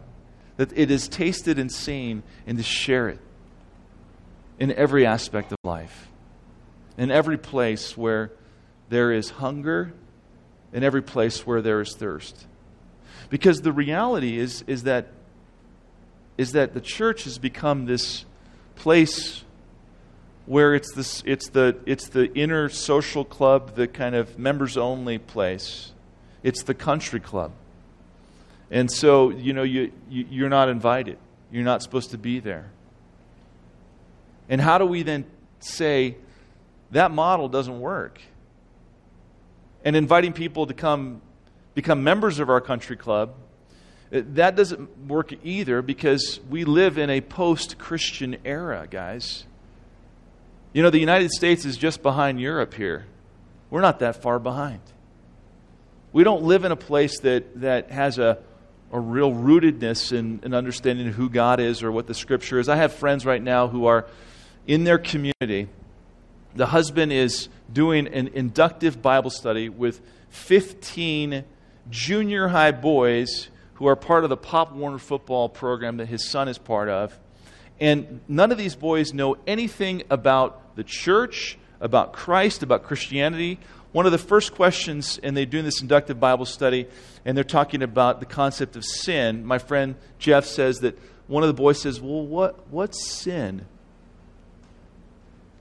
that 0.57 0.75
it 0.75 0.89
is 0.89 1.07
tasted 1.07 1.59
and 1.59 1.71
seen 1.71 2.23
and 2.47 2.57
to 2.57 2.63
share 2.63 3.07
it 3.09 3.19
in 4.57 4.71
every 4.71 5.05
aspect 5.05 5.51
of 5.51 5.59
life, 5.63 6.07
in 6.97 7.11
every 7.11 7.37
place 7.37 7.97
where 7.97 8.31
there 8.89 9.11
is 9.11 9.31
hunger, 9.31 9.93
in 10.71 10.83
every 10.83 11.01
place 11.01 11.45
where 11.45 11.61
there 11.61 11.81
is 11.81 11.95
thirst. 11.95 12.45
Because 13.29 13.61
the 13.61 13.71
reality 13.71 14.37
is, 14.37 14.63
is, 14.67 14.83
that, 14.83 15.07
is 16.37 16.51
that 16.51 16.73
the 16.73 16.81
church 16.81 17.23
has 17.23 17.37
become 17.37 17.85
this 17.85 18.25
place 18.75 19.43
where 20.45 20.75
it's, 20.75 20.93
this, 20.93 21.23
it's, 21.25 21.49
the, 21.49 21.77
it's 21.85 22.09
the 22.09 22.31
inner 22.33 22.69
social 22.69 23.23
club, 23.23 23.75
the 23.75 23.87
kind 23.87 24.13
of 24.13 24.37
members 24.37 24.77
only 24.77 25.17
place. 25.17 25.91
It's 26.43 26.63
the 26.63 26.73
country 26.73 27.19
club. 27.19 27.51
And 28.69 28.91
so, 28.91 29.29
you 29.29 29.53
know, 29.53 29.63
you, 29.63 29.91
you, 30.09 30.25
you're 30.29 30.49
not 30.49 30.67
invited. 30.67 31.17
You're 31.51 31.63
not 31.63 31.81
supposed 31.81 32.11
to 32.11 32.17
be 32.17 32.39
there. 32.39 32.71
And 34.49 34.59
how 34.59 34.77
do 34.77 34.85
we 34.85 35.03
then 35.03 35.25
say 35.59 36.17
that 36.93 37.11
model 37.11 37.49
doesn't 37.49 37.79
work? 37.79 38.19
And 39.83 39.95
inviting 39.95 40.33
people 40.33 40.65
to 40.67 40.73
come 40.73 41.21
become 41.75 42.03
members 42.03 42.39
of 42.39 42.49
our 42.49 42.61
country 42.61 42.95
club, 42.95 43.33
uh, 44.13 44.21
that 44.33 44.55
doesn't 44.55 45.07
work 45.07 45.33
either 45.43 45.81
because 45.81 46.39
we 46.49 46.65
live 46.65 46.97
in 46.97 47.09
a 47.09 47.21
post 47.21 47.77
Christian 47.77 48.37
era, 48.45 48.87
guys. 48.89 49.45
You 50.71 50.83
know, 50.83 50.89
the 50.89 50.99
United 50.99 51.31
States 51.31 51.65
is 51.65 51.77
just 51.77 52.01
behind 52.01 52.39
Europe 52.39 52.73
here. 52.73 53.05
We're 53.69 53.81
not 53.81 53.99
that 53.99 54.21
far 54.21 54.39
behind. 54.39 54.81
We 56.11 56.23
don't 56.23 56.43
live 56.43 56.63
in 56.63 56.71
a 56.71 56.75
place 56.75 57.19
that, 57.21 57.61
that 57.61 57.91
has 57.91 58.19
a, 58.19 58.37
a 58.91 58.99
real 58.99 59.31
rootedness 59.31 60.11
in, 60.11 60.41
in 60.43 60.53
understanding 60.53 61.07
who 61.07 61.29
God 61.29 61.59
is 61.59 61.81
or 61.81 61.91
what 61.91 62.05
the 62.05 62.13
Scripture 62.13 62.59
is. 62.59 62.69
I 62.69 62.75
have 62.75 62.93
friends 62.93 63.25
right 63.25 63.41
now 63.41 63.67
who 63.67 63.85
are 63.85 64.05
in 64.67 64.83
their 64.83 64.99
community. 64.99 65.69
The 66.56 66.68
husband 66.68 67.12
is 67.12 67.49
doing 67.72 68.08
an 68.08 68.28
inductive 68.30 69.01
Bible 69.01 69.32
study 69.32 69.70
with 69.70 70.01
15 70.30 71.43
junior 71.89 72.47
high 72.47 72.72
boys 72.72 73.49
who 73.76 73.88
are 73.88 73.95
part 73.95 74.24
of 74.24 74.30
the 74.30 74.38
Pop 74.38 74.72
Warner 74.72 74.99
football 74.99 75.49
program 75.49 75.97
that 75.97 76.08
his 76.08 76.30
son 76.30 76.47
is 76.47 76.58
part 76.58 76.89
of. 76.89 77.18
And 77.80 78.22
none 78.28 78.51
of 78.51 78.58
these 78.58 78.76
boys 78.76 79.14
know 79.14 79.38
anything 79.47 80.04
about 80.10 80.76
the 80.76 80.84
church, 80.84 81.58
about 81.82 82.14
Christ, 82.14 82.62
about 82.62 82.84
Christianity. 82.84 83.60
One 83.91 84.06
of 84.06 84.12
the 84.12 84.18
first 84.18 84.54
questions, 84.54 85.20
and 85.22 85.36
they're 85.36 85.45
doing 85.45 85.66
this 85.66 85.82
inductive 85.82 86.20
Bible 86.20 86.45
study, 86.45 86.88
and 87.26 87.36
they're 87.36 87.43
talking 87.43 87.82
about 87.82 88.20
the 88.20 88.26
concept 88.26 88.76
of 88.76 88.86
sin. 88.86 89.45
My 89.45 89.58
friend 89.58 89.95
Jeff 90.20 90.45
says 90.45 90.80
that 90.80 90.97
one 91.28 91.43
of 91.43 91.47
the 91.47 91.54
boys 91.54 91.82
says, 91.82 91.99
Well, 91.99 92.26
what, 92.26 92.68
what's 92.70 93.12
sin? 93.12 93.66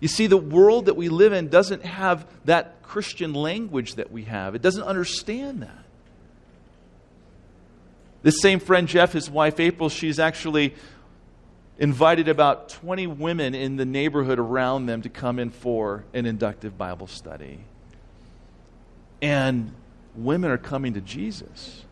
You 0.02 0.08
see, 0.08 0.26
the 0.26 0.36
world 0.36 0.86
that 0.86 0.96
we 0.96 1.08
live 1.08 1.32
in 1.32 1.46
doesn't 1.46 1.84
have 1.84 2.26
that 2.44 2.82
Christian 2.82 3.34
language 3.34 3.94
that 3.94 4.10
we 4.10 4.24
have, 4.24 4.56
it 4.56 4.60
doesn't 4.60 4.82
understand 4.82 5.62
that. 5.62 5.84
This 8.24 8.40
same 8.40 8.58
friend, 8.58 8.88
Jeff, 8.88 9.12
his 9.12 9.30
wife 9.30 9.60
April, 9.60 9.88
she's 9.88 10.18
actually 10.18 10.74
invited 11.78 12.26
about 12.26 12.68
20 12.70 13.06
women 13.06 13.54
in 13.54 13.76
the 13.76 13.84
neighborhood 13.84 14.40
around 14.40 14.86
them 14.86 15.02
to 15.02 15.08
come 15.08 15.38
in 15.38 15.50
for 15.50 16.04
an 16.12 16.26
inductive 16.26 16.76
Bible 16.76 17.06
study. 17.06 17.60
And 19.20 19.72
women 20.16 20.50
are 20.50 20.58
coming 20.58 20.94
to 20.94 21.00
Jesus. 21.00 21.84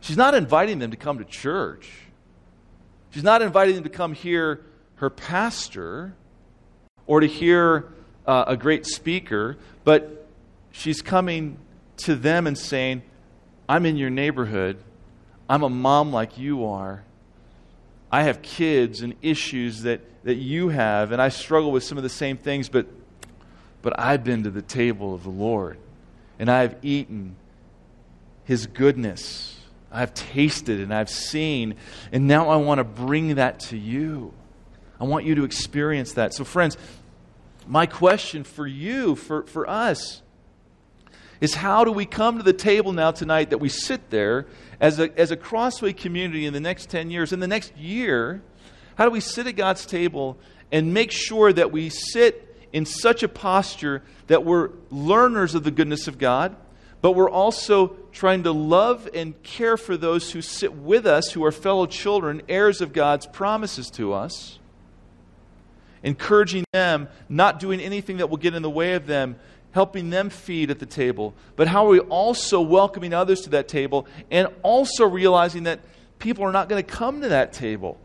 She's 0.00 0.16
not 0.16 0.36
inviting 0.36 0.78
them 0.78 0.92
to 0.92 0.96
come 0.96 1.18
to 1.18 1.24
church. 1.24 1.90
She's 3.10 3.24
not 3.24 3.42
inviting 3.42 3.74
them 3.74 3.82
to 3.82 3.90
come 3.90 4.12
hear 4.12 4.64
her 4.94 5.10
pastor 5.10 6.14
or 7.06 7.20
to 7.20 7.26
hear 7.26 7.92
uh, 8.26 8.44
a 8.46 8.56
great 8.56 8.86
speaker, 8.86 9.56
but 9.84 10.26
she's 10.70 11.02
coming 11.02 11.58
to 11.98 12.14
them 12.14 12.46
and 12.46 12.56
saying, 12.56 13.02
I'm 13.68 13.86
in 13.86 13.96
your 13.96 14.10
neighborhood. 14.10 14.78
I'm 15.48 15.62
a 15.62 15.68
mom 15.68 16.12
like 16.12 16.38
you 16.38 16.66
are. 16.66 17.04
I 18.10 18.24
have 18.24 18.42
kids 18.42 19.00
and 19.00 19.14
issues 19.22 19.82
that, 19.82 20.00
that 20.24 20.34
you 20.34 20.68
have, 20.68 21.12
and 21.12 21.22
I 21.22 21.30
struggle 21.30 21.72
with 21.72 21.82
some 21.82 21.96
of 21.96 22.04
the 22.04 22.10
same 22.10 22.36
things, 22.36 22.68
but, 22.68 22.86
but 23.80 23.98
I've 23.98 24.22
been 24.22 24.42
to 24.42 24.50
the 24.50 24.62
table 24.62 25.14
of 25.14 25.22
the 25.22 25.30
Lord, 25.30 25.78
and 26.38 26.50
I've 26.50 26.76
eaten 26.82 27.36
His 28.44 28.66
goodness. 28.66 29.58
I've 29.90 30.14
tasted 30.14 30.80
and 30.80 30.92
I've 30.92 31.10
seen, 31.10 31.74
and 32.12 32.26
now 32.26 32.48
I 32.48 32.56
want 32.56 32.78
to 32.78 32.84
bring 32.84 33.34
that 33.34 33.60
to 33.60 33.76
you. 33.76 34.32
I 35.02 35.04
want 35.04 35.24
you 35.24 35.34
to 35.34 35.42
experience 35.42 36.12
that. 36.12 36.32
So, 36.32 36.44
friends, 36.44 36.78
my 37.66 37.86
question 37.86 38.44
for 38.44 38.68
you, 38.68 39.16
for, 39.16 39.42
for 39.42 39.68
us, 39.68 40.22
is 41.40 41.54
how 41.56 41.82
do 41.82 41.90
we 41.90 42.06
come 42.06 42.36
to 42.36 42.44
the 42.44 42.52
table 42.52 42.92
now 42.92 43.10
tonight 43.10 43.50
that 43.50 43.58
we 43.58 43.68
sit 43.68 44.10
there 44.10 44.46
as 44.78 45.00
a, 45.00 45.12
as 45.18 45.32
a 45.32 45.36
Crossway 45.36 45.92
community 45.92 46.46
in 46.46 46.52
the 46.52 46.60
next 46.60 46.88
10 46.88 47.10
years, 47.10 47.32
in 47.32 47.40
the 47.40 47.48
next 47.48 47.76
year? 47.76 48.42
How 48.94 49.04
do 49.04 49.10
we 49.10 49.18
sit 49.18 49.48
at 49.48 49.56
God's 49.56 49.86
table 49.86 50.38
and 50.70 50.94
make 50.94 51.10
sure 51.10 51.52
that 51.52 51.72
we 51.72 51.88
sit 51.88 52.68
in 52.72 52.86
such 52.86 53.24
a 53.24 53.28
posture 53.28 54.04
that 54.28 54.44
we're 54.44 54.70
learners 54.88 55.56
of 55.56 55.64
the 55.64 55.72
goodness 55.72 56.06
of 56.06 56.16
God, 56.16 56.54
but 57.00 57.16
we're 57.16 57.28
also 57.28 57.96
trying 58.12 58.44
to 58.44 58.52
love 58.52 59.08
and 59.12 59.42
care 59.42 59.76
for 59.76 59.96
those 59.96 60.30
who 60.30 60.40
sit 60.40 60.72
with 60.72 61.06
us, 61.06 61.32
who 61.32 61.44
are 61.44 61.50
fellow 61.50 61.86
children, 61.86 62.40
heirs 62.48 62.80
of 62.80 62.92
God's 62.92 63.26
promises 63.26 63.90
to 63.90 64.12
us? 64.12 64.60
Encouraging 66.02 66.64
them, 66.72 67.08
not 67.28 67.60
doing 67.60 67.80
anything 67.80 68.18
that 68.18 68.28
will 68.30 68.36
get 68.36 68.54
in 68.54 68.62
the 68.62 68.70
way 68.70 68.94
of 68.94 69.06
them, 69.06 69.36
helping 69.72 70.10
them 70.10 70.30
feed 70.30 70.70
at 70.70 70.78
the 70.78 70.86
table, 70.86 71.34
but 71.56 71.68
how 71.68 71.86
are 71.86 71.90
we 71.90 72.00
also 72.00 72.60
welcoming 72.60 73.14
others 73.14 73.40
to 73.42 73.50
that 73.50 73.68
table 73.68 74.06
and 74.30 74.48
also 74.62 75.04
realizing 75.06 75.64
that 75.64 75.80
people 76.18 76.44
are 76.44 76.52
not 76.52 76.68
going 76.68 76.82
to 76.82 76.88
come 76.88 77.22
to 77.22 77.28
that 77.28 77.52
table? 77.52 77.98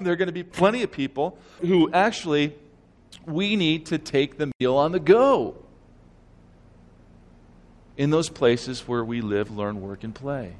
There 0.00 0.12
are 0.12 0.16
going 0.16 0.28
to 0.28 0.32
be 0.32 0.42
plenty 0.42 0.82
of 0.82 0.90
people 0.90 1.38
who 1.60 1.90
actually 1.92 2.54
we 3.26 3.56
need 3.56 3.86
to 3.86 3.98
take 3.98 4.38
the 4.38 4.50
meal 4.58 4.76
on 4.76 4.92
the 4.92 5.00
go 5.00 5.54
in 7.96 8.10
those 8.10 8.28
places 8.28 8.88
where 8.88 9.04
we 9.04 9.20
live, 9.20 9.50
learn, 9.50 9.80
work, 9.80 10.02
and 10.02 10.14
play. 10.14 10.54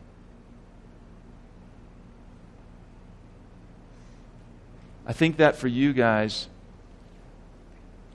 I 5.07 5.12
think 5.12 5.39
that 5.39 5.57
for 5.57 5.66
you 5.66 5.93
guys, 5.93 6.47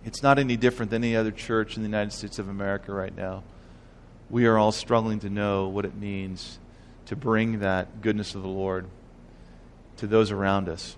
it's 0.08 0.24
not 0.24 0.40
any 0.40 0.56
different 0.56 0.90
than 0.90 1.04
any 1.04 1.18
other 1.18 1.32
church 1.32 1.76
in 1.76 1.84
the 1.84 1.90
United 1.90 2.14
States 2.14 2.40
of 2.40 2.48
America 2.48 2.94
right 2.94 3.14
now. 3.14 3.44
We 4.30 4.46
are 4.46 4.58
all 4.58 4.72
struggling 4.72 5.20
to 5.20 5.30
know 5.30 5.68
what 5.68 5.84
it 5.84 5.96
means 5.96 6.60
to 7.08 7.18
bring 7.18 7.60
that 7.60 8.02
goodness 8.02 8.34
of 8.34 8.42
the 8.42 8.48
Lord 8.48 8.86
to 9.98 10.08
those 10.08 10.32
around 10.32 10.70
us. 10.70 10.96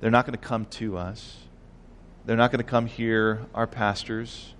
They're 0.00 0.10
not 0.10 0.24
going 0.24 0.38
to 0.38 0.42
come 0.42 0.64
to 0.64 0.96
us. 0.96 1.36
They're 2.24 2.36
not 2.36 2.50
going 2.50 2.64
to 2.64 2.68
come 2.70 2.86
hear 2.86 3.44
our 3.54 3.66
pastors. 3.66 4.54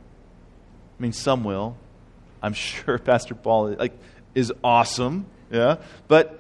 I 0.99 1.03
mean, 1.03 1.14
some 1.14 1.43
will. 1.43 1.79
I'm 2.43 2.53
sure 2.53 2.99
Pastor 2.99 3.35
Paul 3.35 3.77
like, 3.77 3.99
is 4.35 4.53
awesome. 4.62 5.25
Yeah. 5.51 5.77
But 6.07 6.39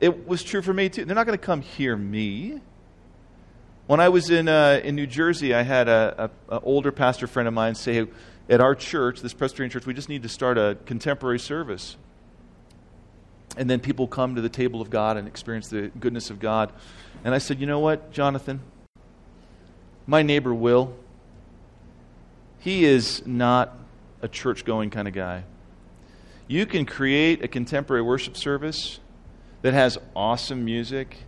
it 0.00 0.28
was 0.28 0.44
true 0.44 0.62
for 0.62 0.72
me 0.72 0.90
too. 0.90 1.04
They're 1.04 1.16
not 1.16 1.26
going 1.26 1.38
to 1.38 1.44
come 1.44 1.60
hear 1.60 1.96
me. 1.96 2.60
When 3.86 4.00
I 4.00 4.08
was 4.08 4.30
in, 4.30 4.48
uh, 4.48 4.80
in 4.82 4.96
New 4.96 5.06
Jersey, 5.06 5.54
I 5.54 5.62
had 5.62 5.88
an 5.88 6.30
older 6.50 6.90
pastor 6.90 7.28
friend 7.28 7.46
of 7.46 7.54
mine 7.54 7.76
say, 7.76 8.04
at 8.48 8.60
our 8.60 8.74
church, 8.74 9.20
this 9.20 9.32
Presbyterian 9.32 9.70
church, 9.70 9.86
we 9.86 9.94
just 9.94 10.08
need 10.08 10.24
to 10.24 10.28
start 10.28 10.58
a 10.58 10.76
contemporary 10.86 11.38
service. 11.38 11.96
And 13.56 13.70
then 13.70 13.78
people 13.78 14.08
come 14.08 14.34
to 14.34 14.40
the 14.40 14.48
table 14.48 14.80
of 14.80 14.90
God 14.90 15.16
and 15.16 15.28
experience 15.28 15.68
the 15.68 15.92
goodness 16.00 16.30
of 16.30 16.40
God. 16.40 16.72
And 17.22 17.32
I 17.32 17.38
said, 17.38 17.60
you 17.60 17.66
know 17.66 17.78
what, 17.78 18.10
Jonathan? 18.10 18.60
My 20.04 20.22
neighbor 20.22 20.52
Will, 20.52 20.92
he 22.58 22.84
is 22.84 23.24
not 23.24 23.78
a 24.20 24.26
church 24.26 24.64
going 24.64 24.90
kind 24.90 25.06
of 25.06 25.14
guy. 25.14 25.44
You 26.48 26.66
can 26.66 26.86
create 26.86 27.44
a 27.44 27.48
contemporary 27.48 28.02
worship 28.02 28.36
service 28.36 28.98
that 29.62 29.74
has 29.74 29.96
awesome 30.16 30.64
music 30.64 31.18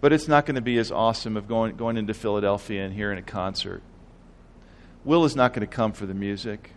but 0.00 0.12
it's 0.12 0.28
not 0.28 0.46
going 0.46 0.54
to 0.54 0.60
be 0.60 0.78
as 0.78 0.92
awesome 0.92 1.36
of 1.36 1.48
going, 1.48 1.76
going 1.76 1.96
into 1.96 2.14
Philadelphia 2.14 2.84
and 2.84 2.94
hearing 2.94 3.18
a 3.18 3.22
concert. 3.22 3.82
Will 5.04 5.24
is 5.24 5.34
not 5.34 5.52
going 5.52 5.66
to 5.66 5.72
come 5.72 5.92
for 5.92 6.06
the 6.06 6.14
music. 6.14 6.72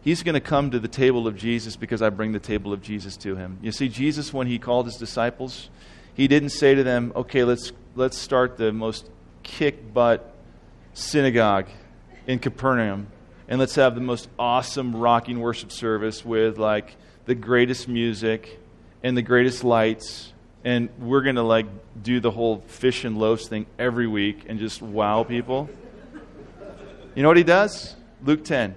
He's 0.00 0.22
going 0.22 0.34
to 0.34 0.40
come 0.40 0.70
to 0.70 0.78
the 0.78 0.88
table 0.88 1.26
of 1.26 1.36
Jesus 1.36 1.76
because 1.76 2.02
I 2.02 2.10
bring 2.10 2.32
the 2.32 2.38
table 2.38 2.72
of 2.72 2.80
Jesus 2.82 3.16
to 3.18 3.36
him. 3.36 3.58
You 3.62 3.72
see, 3.72 3.88
Jesus, 3.88 4.32
when 4.32 4.46
he 4.46 4.58
called 4.58 4.86
his 4.86 4.96
disciples, 4.96 5.68
he 6.14 6.28
didn't 6.28 6.50
say 6.50 6.74
to 6.74 6.82
them, 6.82 7.12
okay, 7.14 7.44
let's, 7.44 7.72
let's 7.94 8.16
start 8.16 8.56
the 8.56 8.72
most 8.72 9.10
kick 9.42 9.92
butt 9.92 10.34
synagogue 10.94 11.66
in 12.26 12.38
Capernaum 12.38 13.08
and 13.48 13.58
let's 13.58 13.74
have 13.76 13.94
the 13.94 14.00
most 14.00 14.28
awesome 14.38 14.94
rocking 14.94 15.40
worship 15.40 15.72
service 15.72 16.24
with 16.24 16.58
like 16.58 16.96
the 17.24 17.34
greatest 17.34 17.88
music 17.88 18.60
and 19.02 19.16
the 19.16 19.22
greatest 19.22 19.64
lights 19.64 20.32
and 20.64 20.88
we're 20.98 21.22
going 21.22 21.36
to 21.36 21.42
like 21.42 21.66
do 22.02 22.20
the 22.20 22.30
whole 22.30 22.62
fish 22.66 23.04
and 23.04 23.18
loaves 23.18 23.48
thing 23.48 23.66
every 23.78 24.06
week 24.06 24.44
and 24.48 24.58
just 24.58 24.82
wow 24.82 25.24
people. 25.24 25.68
You 27.14 27.22
know 27.22 27.28
what 27.28 27.36
he 27.36 27.44
does? 27.44 27.96
Luke 28.22 28.44
10. 28.44 28.74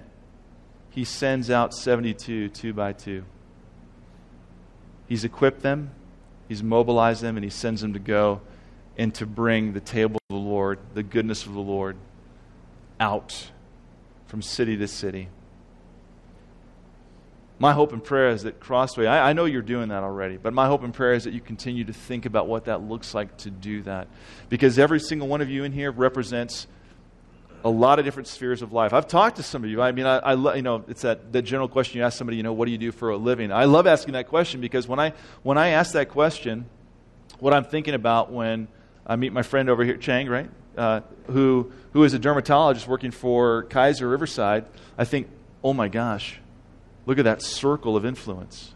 He 0.91 1.05
sends 1.05 1.49
out 1.49 1.73
72 1.73 2.49
two 2.49 2.73
by 2.73 2.93
two. 2.93 3.23
He's 5.07 5.23
equipped 5.23 5.61
them, 5.61 5.91
he's 6.47 6.63
mobilized 6.63 7.21
them, 7.21 7.35
and 7.37 7.43
he 7.43 7.49
sends 7.49 7.81
them 7.81 7.93
to 7.93 7.99
go 7.99 8.41
and 8.97 9.13
to 9.15 9.25
bring 9.25 9.73
the 9.73 9.79
table 9.79 10.19
of 10.29 10.35
the 10.35 10.41
Lord, 10.41 10.79
the 10.93 11.03
goodness 11.03 11.45
of 11.45 11.53
the 11.53 11.59
Lord, 11.59 11.97
out 12.99 13.51
from 14.27 14.41
city 14.41 14.77
to 14.77 14.87
city. 14.87 15.29
My 17.61 17.73
hope 17.73 17.93
and 17.93 18.03
prayer 18.03 18.29
is 18.29 18.41
that 18.41 18.59
Crossway, 18.59 19.05
I, 19.05 19.29
I, 19.29 19.33
know 19.33 19.45
you're 19.45 19.61
doing 19.61 19.89
that 19.89 20.01
already, 20.01 20.37
but 20.37 20.51
my 20.51 20.65
hope 20.65 20.81
and 20.81 20.91
prayer 20.91 21.13
is 21.13 21.25
that 21.25 21.33
you 21.33 21.41
continue 21.41 21.83
to 21.83 21.93
think 21.93 22.25
about 22.25 22.47
what 22.47 22.65
that 22.65 22.81
looks 22.81 23.13
like 23.13 23.37
to 23.37 23.51
do 23.51 23.83
that. 23.83 24.07
Because 24.49 24.79
every 24.79 24.99
single 24.99 25.27
one 25.27 25.41
of 25.41 25.49
you 25.51 25.63
in 25.63 25.71
here 25.71 25.91
represents 25.91 26.65
a 27.63 27.69
lot 27.69 27.99
of 27.99 28.05
different 28.05 28.27
spheres 28.27 28.63
of 28.63 28.73
life. 28.73 28.93
I've 28.93 29.07
talked 29.07 29.35
to 29.35 29.43
some 29.43 29.63
of 29.63 29.69
you. 29.69 29.79
I 29.79 29.91
mean, 29.91 30.07
I, 30.07 30.17
I 30.17 30.55
you 30.55 30.63
know, 30.63 30.83
it's 30.87 31.03
that, 31.03 31.31
that 31.33 31.43
general 31.43 31.67
question 31.67 31.99
you 31.99 32.03
ask 32.03 32.17
somebody, 32.17 32.37
you 32.37 32.41
know, 32.41 32.51
what 32.51 32.65
do 32.65 32.71
you 32.71 32.79
do 32.79 32.91
for 32.91 33.11
a 33.11 33.17
living? 33.17 33.51
I 33.51 33.65
love 33.65 33.85
asking 33.85 34.13
that 34.13 34.27
question 34.27 34.59
because 34.59 34.87
when 34.87 34.99
I, 34.99 35.13
when 35.43 35.59
I 35.59 35.67
ask 35.69 35.91
that 35.91 36.09
question, 36.09 36.65
what 37.39 37.53
I'm 37.53 37.65
thinking 37.65 37.93
about 37.93 38.31
when 38.31 38.69
I 39.05 39.17
meet 39.17 39.33
my 39.33 39.43
friend 39.43 39.69
over 39.69 39.83
here, 39.83 39.97
Chang, 39.97 40.27
right? 40.27 40.49
Uh, 40.75 41.01
who, 41.27 41.71
who 41.93 42.05
is 42.05 42.15
a 42.15 42.19
dermatologist 42.19 42.87
working 42.87 43.11
for 43.11 43.65
Kaiser 43.65 44.09
Riverside, 44.09 44.65
I 44.97 45.05
think, 45.05 45.29
oh 45.63 45.73
my 45.73 45.89
gosh, 45.89 46.39
Look 47.05 47.17
at 47.17 47.25
that 47.25 47.41
circle 47.41 47.95
of 47.95 48.05
influence. 48.05 48.73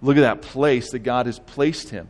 Look 0.00 0.16
at 0.16 0.22
that 0.22 0.42
place 0.42 0.90
that 0.90 1.00
God 1.00 1.26
has 1.26 1.38
placed 1.38 1.90
him. 1.90 2.08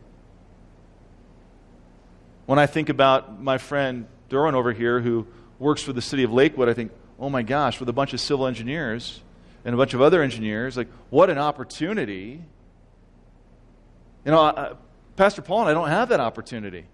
When 2.45 2.59
I 2.59 2.65
think 2.65 2.89
about 2.89 3.41
my 3.41 3.57
friend 3.57 4.07
Derwin 4.29 4.53
over 4.53 4.73
here 4.73 4.99
who 4.99 5.27
works 5.59 5.83
for 5.83 5.93
the 5.93 6.01
city 6.01 6.23
of 6.23 6.33
Lakewood, 6.33 6.67
I 6.67 6.73
think, 6.73 6.91
oh 7.19 7.29
my 7.29 7.43
gosh, 7.43 7.79
with 7.79 7.87
a 7.87 7.93
bunch 7.93 8.13
of 8.13 8.19
civil 8.19 8.47
engineers 8.47 9.21
and 9.63 9.73
a 9.73 9.77
bunch 9.77 9.93
of 9.93 10.01
other 10.01 10.21
engineers, 10.21 10.75
like, 10.75 10.89
what 11.09 11.29
an 11.29 11.37
opportunity. 11.37 12.43
You 14.25 14.31
know, 14.31 14.41
uh, 14.41 14.75
Pastor 15.15 15.41
Paul 15.41 15.61
and 15.61 15.69
I 15.69 15.73
don't 15.73 15.89
have 15.89 16.09
that 16.09 16.19
opportunity. 16.19 16.85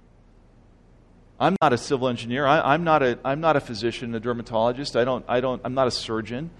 I'm 1.39 1.55
not 1.61 1.71
a 1.71 1.77
civil 1.77 2.09
engineer. 2.09 2.45
I, 2.45 2.73
am 2.73 2.83
not 2.83 3.01
a, 3.01 3.17
I'm 3.23 3.39
not 3.39 3.55
a 3.55 3.61
physician, 3.61 4.13
a 4.13 4.19
dermatologist. 4.19 4.97
I 4.97 5.05
don't, 5.05 5.23
I 5.27 5.39
don't, 5.39 5.61
I'm 5.63 5.73
not 5.73 5.87
a 5.87 5.91
surgeon 5.91 6.51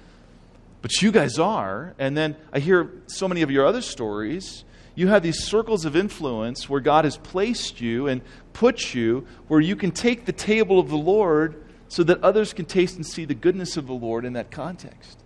but 0.81 1.01
you 1.01 1.11
guys 1.11 1.37
are. 1.39 1.93
And 1.99 2.15
then 2.15 2.35
I 2.53 2.59
hear 2.59 2.91
so 3.07 3.27
many 3.27 3.41
of 3.41 3.51
your 3.51 3.65
other 3.65 3.81
stories. 3.81 4.63
You 4.95 5.07
have 5.07 5.23
these 5.23 5.43
circles 5.43 5.85
of 5.85 5.95
influence 5.95 6.69
where 6.69 6.81
God 6.81 7.05
has 7.05 7.17
placed 7.17 7.81
you 7.81 8.07
and 8.07 8.21
put 8.53 8.93
you 8.93 9.25
where 9.47 9.59
you 9.59 9.75
can 9.75 9.91
take 9.91 10.25
the 10.25 10.33
table 10.33 10.79
of 10.79 10.89
the 10.89 10.97
Lord 10.97 11.63
so 11.87 12.03
that 12.03 12.23
others 12.23 12.53
can 12.53 12.65
taste 12.65 12.95
and 12.95 13.05
see 13.05 13.25
the 13.25 13.33
goodness 13.33 13.77
of 13.77 13.87
the 13.87 13.93
Lord 13.93 14.25
in 14.25 14.33
that 14.33 14.51
context. 14.51 15.19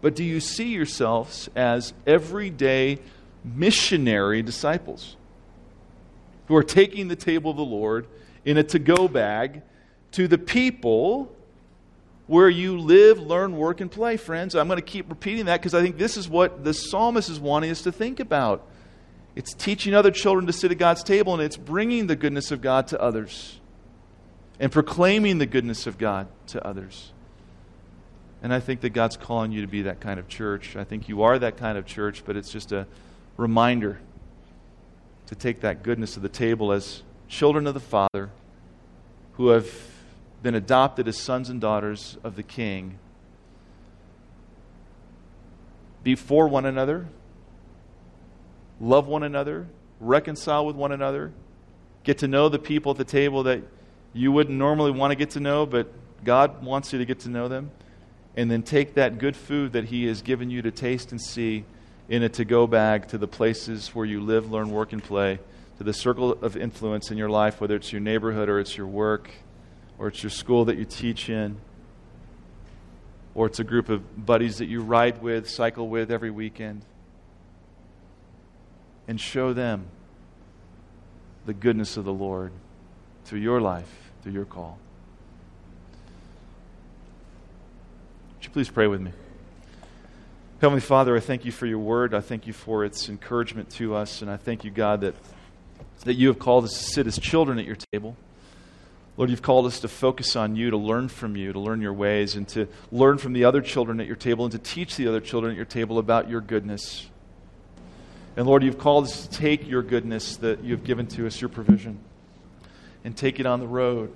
But 0.00 0.14
do 0.14 0.22
you 0.22 0.40
see 0.40 0.68
yourselves 0.68 1.48
as 1.56 1.94
everyday 2.06 2.98
missionary 3.42 4.42
disciples 4.42 5.16
who 6.46 6.56
are 6.56 6.62
taking 6.62 7.08
the 7.08 7.16
table 7.16 7.50
of 7.50 7.56
the 7.56 7.64
Lord 7.64 8.06
in 8.44 8.58
a 8.58 8.62
to 8.64 8.78
go 8.78 9.08
bag 9.08 9.62
to 10.12 10.28
the 10.28 10.38
people 10.38 11.34
where 12.26 12.48
you 12.48 12.78
live, 12.78 13.18
learn, 13.18 13.56
work, 13.56 13.80
and 13.80 13.90
play, 13.90 14.16
friends. 14.16 14.54
I'm 14.54 14.66
going 14.66 14.78
to 14.78 14.82
keep 14.82 15.08
repeating 15.10 15.46
that 15.46 15.60
because 15.60 15.74
I 15.74 15.82
think 15.82 15.98
this 15.98 16.16
is 16.16 16.28
what 16.28 16.64
the 16.64 16.72
psalmist 16.72 17.28
is 17.28 17.38
wanting 17.38 17.70
us 17.70 17.82
to 17.82 17.92
think 17.92 18.20
about. 18.20 18.66
It's 19.36 19.52
teaching 19.52 19.94
other 19.94 20.10
children 20.10 20.46
to 20.46 20.52
sit 20.52 20.70
at 20.70 20.78
God's 20.78 21.02
table, 21.02 21.34
and 21.34 21.42
it's 21.42 21.56
bringing 21.56 22.06
the 22.06 22.16
goodness 22.16 22.50
of 22.50 22.60
God 22.60 22.86
to 22.88 23.00
others 23.00 23.58
and 24.60 24.70
proclaiming 24.70 25.38
the 25.38 25.46
goodness 25.46 25.86
of 25.86 25.98
God 25.98 26.28
to 26.48 26.64
others. 26.64 27.12
And 28.42 28.54
I 28.54 28.60
think 28.60 28.82
that 28.82 28.90
God's 28.90 29.16
calling 29.16 29.52
you 29.52 29.62
to 29.62 29.66
be 29.66 29.82
that 29.82 30.00
kind 30.00 30.20
of 30.20 30.28
church. 30.28 30.76
I 30.76 30.84
think 30.84 31.08
you 31.08 31.22
are 31.22 31.38
that 31.38 31.56
kind 31.56 31.76
of 31.76 31.86
church, 31.86 32.22
but 32.24 32.36
it's 32.36 32.50
just 32.50 32.72
a 32.72 32.86
reminder 33.36 33.98
to 35.26 35.34
take 35.34 35.62
that 35.62 35.82
goodness 35.82 36.14
to 36.14 36.20
the 36.20 36.28
table 36.28 36.70
as 36.70 37.02
children 37.26 37.66
of 37.66 37.74
the 37.74 37.80
Father 37.80 38.30
who 39.32 39.48
have 39.48 39.68
been 40.44 40.54
adopted 40.54 41.08
as 41.08 41.16
sons 41.16 41.48
and 41.48 41.58
daughters 41.58 42.18
of 42.22 42.36
the 42.36 42.42
King. 42.42 42.98
Be 46.02 46.14
for 46.14 46.46
one 46.46 46.66
another, 46.66 47.06
love 48.78 49.06
one 49.06 49.22
another, 49.22 49.66
reconcile 50.00 50.66
with 50.66 50.76
one 50.76 50.92
another, 50.92 51.32
get 52.02 52.18
to 52.18 52.28
know 52.28 52.50
the 52.50 52.58
people 52.58 52.92
at 52.92 52.98
the 52.98 53.06
table 53.06 53.44
that 53.44 53.62
you 54.12 54.30
wouldn't 54.30 54.58
normally 54.58 54.90
want 54.90 55.12
to 55.12 55.16
get 55.16 55.30
to 55.30 55.40
know, 55.40 55.64
but 55.64 55.90
God 56.24 56.62
wants 56.62 56.92
you 56.92 56.98
to 56.98 57.06
get 57.06 57.20
to 57.20 57.30
know 57.30 57.48
them. 57.48 57.70
And 58.36 58.50
then 58.50 58.62
take 58.62 58.94
that 58.94 59.16
good 59.16 59.36
food 59.36 59.72
that 59.72 59.84
He 59.84 60.04
has 60.08 60.20
given 60.20 60.50
you 60.50 60.60
to 60.60 60.70
taste 60.70 61.10
and 61.10 61.20
see 61.22 61.64
in 62.10 62.22
a 62.22 62.28
to 62.28 62.44
go 62.44 62.66
bag 62.66 63.08
to 63.08 63.16
the 63.16 63.28
places 63.28 63.94
where 63.94 64.04
you 64.04 64.20
live, 64.20 64.50
learn, 64.50 64.70
work, 64.70 64.92
and 64.92 65.02
play, 65.02 65.38
to 65.78 65.84
the 65.84 65.94
circle 65.94 66.32
of 66.32 66.54
influence 66.54 67.10
in 67.10 67.16
your 67.16 67.30
life, 67.30 67.62
whether 67.62 67.76
it's 67.76 67.92
your 67.92 68.02
neighborhood 68.02 68.50
or 68.50 68.60
it's 68.60 68.76
your 68.76 68.86
work 68.86 69.30
or 69.98 70.08
it's 70.08 70.22
your 70.22 70.30
school 70.30 70.64
that 70.66 70.76
you 70.76 70.84
teach 70.84 71.28
in, 71.28 71.56
or 73.34 73.46
it's 73.46 73.58
a 73.58 73.64
group 73.64 73.88
of 73.88 74.26
buddies 74.26 74.58
that 74.58 74.66
you 74.66 74.80
ride 74.80 75.22
with, 75.22 75.48
cycle 75.48 75.88
with 75.88 76.10
every 76.10 76.30
weekend. 76.30 76.84
And 79.06 79.20
show 79.20 79.52
them 79.52 79.86
the 81.44 81.52
goodness 81.52 81.96
of 81.96 82.04
the 82.04 82.12
Lord 82.12 82.52
through 83.24 83.40
your 83.40 83.60
life, 83.60 84.12
through 84.22 84.32
your 84.32 84.46
call. 84.46 84.78
Would 88.36 88.44
you 88.44 88.50
please 88.50 88.70
pray 88.70 88.86
with 88.86 89.00
me? 89.00 89.12
Heavenly 90.60 90.80
Father, 90.80 91.14
I 91.14 91.20
thank 91.20 91.44
you 91.44 91.52
for 91.52 91.66
your 91.66 91.78
word. 91.78 92.14
I 92.14 92.20
thank 92.20 92.46
you 92.46 92.54
for 92.54 92.84
its 92.84 93.10
encouragement 93.10 93.68
to 93.72 93.94
us. 93.94 94.22
And 94.22 94.30
I 94.30 94.38
thank 94.38 94.64
you, 94.64 94.70
God, 94.70 95.02
that, 95.02 95.14
that 96.04 96.14
you 96.14 96.28
have 96.28 96.38
called 96.38 96.64
us 96.64 96.72
to 96.72 96.84
sit 96.84 97.06
as 97.06 97.18
children 97.18 97.58
at 97.58 97.66
your 97.66 97.76
table. 97.92 98.16
Lord, 99.16 99.30
you've 99.30 99.42
called 99.42 99.66
us 99.66 99.80
to 99.80 99.88
focus 99.88 100.34
on 100.34 100.56
you, 100.56 100.70
to 100.70 100.76
learn 100.76 101.08
from 101.08 101.36
you, 101.36 101.52
to 101.52 101.60
learn 101.60 101.80
your 101.80 101.92
ways, 101.92 102.34
and 102.34 102.48
to 102.48 102.66
learn 102.90 103.18
from 103.18 103.32
the 103.32 103.44
other 103.44 103.60
children 103.60 104.00
at 104.00 104.06
your 104.06 104.16
table, 104.16 104.44
and 104.44 104.52
to 104.52 104.58
teach 104.58 104.96
the 104.96 105.06
other 105.06 105.20
children 105.20 105.52
at 105.52 105.56
your 105.56 105.64
table 105.64 105.98
about 105.98 106.28
your 106.28 106.40
goodness. 106.40 107.06
And 108.36 108.46
Lord, 108.46 108.64
you've 108.64 108.78
called 108.78 109.04
us 109.04 109.26
to 109.26 109.38
take 109.38 109.68
your 109.68 109.82
goodness 109.82 110.36
that 110.38 110.64
you've 110.64 110.82
given 110.82 111.06
to 111.08 111.26
us, 111.26 111.40
your 111.40 111.48
provision, 111.48 111.98
and 113.04 113.16
take 113.16 113.38
it 113.38 113.46
on 113.46 113.60
the 113.60 113.68
road 113.68 114.12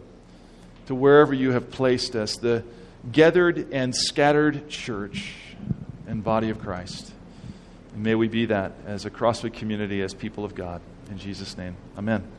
to 0.87 0.95
wherever 0.95 1.33
you 1.33 1.53
have 1.53 1.71
placed 1.71 2.17
us, 2.17 2.37
the 2.37 2.65
gathered 3.13 3.73
and 3.73 3.95
scattered 3.95 4.69
church 4.69 5.35
and 6.09 6.25
body 6.25 6.51
of 6.51 6.59
Christ. 6.59 7.13
And 7.95 8.03
may 8.03 8.17
we 8.17 8.27
be 8.27 8.47
that 8.47 8.73
as 8.87 9.05
a 9.05 9.11
Crossway 9.11 9.51
community, 9.51 10.03
as 10.03 10.15
people 10.15 10.45
of 10.45 10.55
God. 10.55 10.81
In 11.11 11.19
Jesus' 11.19 11.57
name, 11.57 11.77
amen. 11.97 12.38